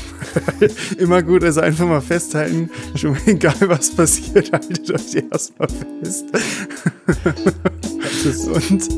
immer 0.98 1.22
gut, 1.22 1.44
also 1.44 1.60
einfach 1.60 1.86
mal 1.86 2.00
festhalten, 2.00 2.70
schon 2.94 3.12
mal 3.12 3.20
egal 3.26 3.54
was 3.66 3.90
passiert, 3.90 4.52
haltet 4.52 4.90
euch 4.90 5.22
erstmal 5.30 5.68
fest. 6.02 6.24
Und 8.48 8.88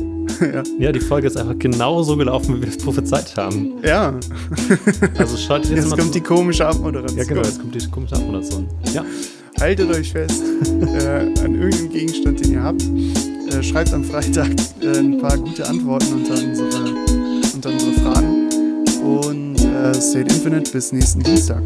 ja, 0.41 0.63
ja, 0.79 0.91
die 0.91 0.99
Folge 0.99 1.27
ist 1.27 1.37
einfach 1.37 1.57
genau 1.57 2.03
so 2.03 2.15
gelaufen, 2.15 2.57
wie 2.57 2.61
wir 2.61 2.69
es 2.69 2.77
prophezeit 2.77 3.35
haben. 3.37 3.73
ja. 3.83 4.13
Also 5.17 5.35
schaltet 5.37 5.71
jetzt, 5.71 5.79
jetzt 5.79 5.89
mal 5.89 5.97
kommt 5.97 6.13
zu- 6.13 6.19
die 6.19 6.21
komische 6.25 6.65
Abmoderation. 6.67 7.17
Ja, 7.17 7.23
genau, 7.25 7.41
jetzt 7.41 7.59
kommt 7.59 7.73
die 7.75 7.87
komische 7.89 8.15
Abmoderation. 8.15 8.67
Ja, 8.93 9.03
Haltet 9.59 9.89
euch 9.89 10.11
fest 10.11 10.43
äh, 10.69 11.07
an 11.43 11.55
irgendeinem 11.55 11.89
Gegenstand, 11.89 12.45
den 12.45 12.53
ihr 12.53 12.61
habt. 12.61 12.83
Äh, 13.51 13.63
schreibt 13.63 13.91
am 13.91 14.03
Freitag 14.03 14.49
äh, 14.83 14.97
ein 14.99 15.17
paar 15.17 15.35
gute 15.37 15.67
Antworten 15.67 16.13
unter 16.13 16.33
unsere, 16.33 16.86
unsere 17.67 17.93
Fragen. 17.93 18.49
Und 19.03 19.55
äh, 19.63 19.93
Stay 19.93 20.21
Infinite 20.21 20.71
bis 20.71 20.91
nächsten 20.91 21.21
Dienstag. 21.21 21.63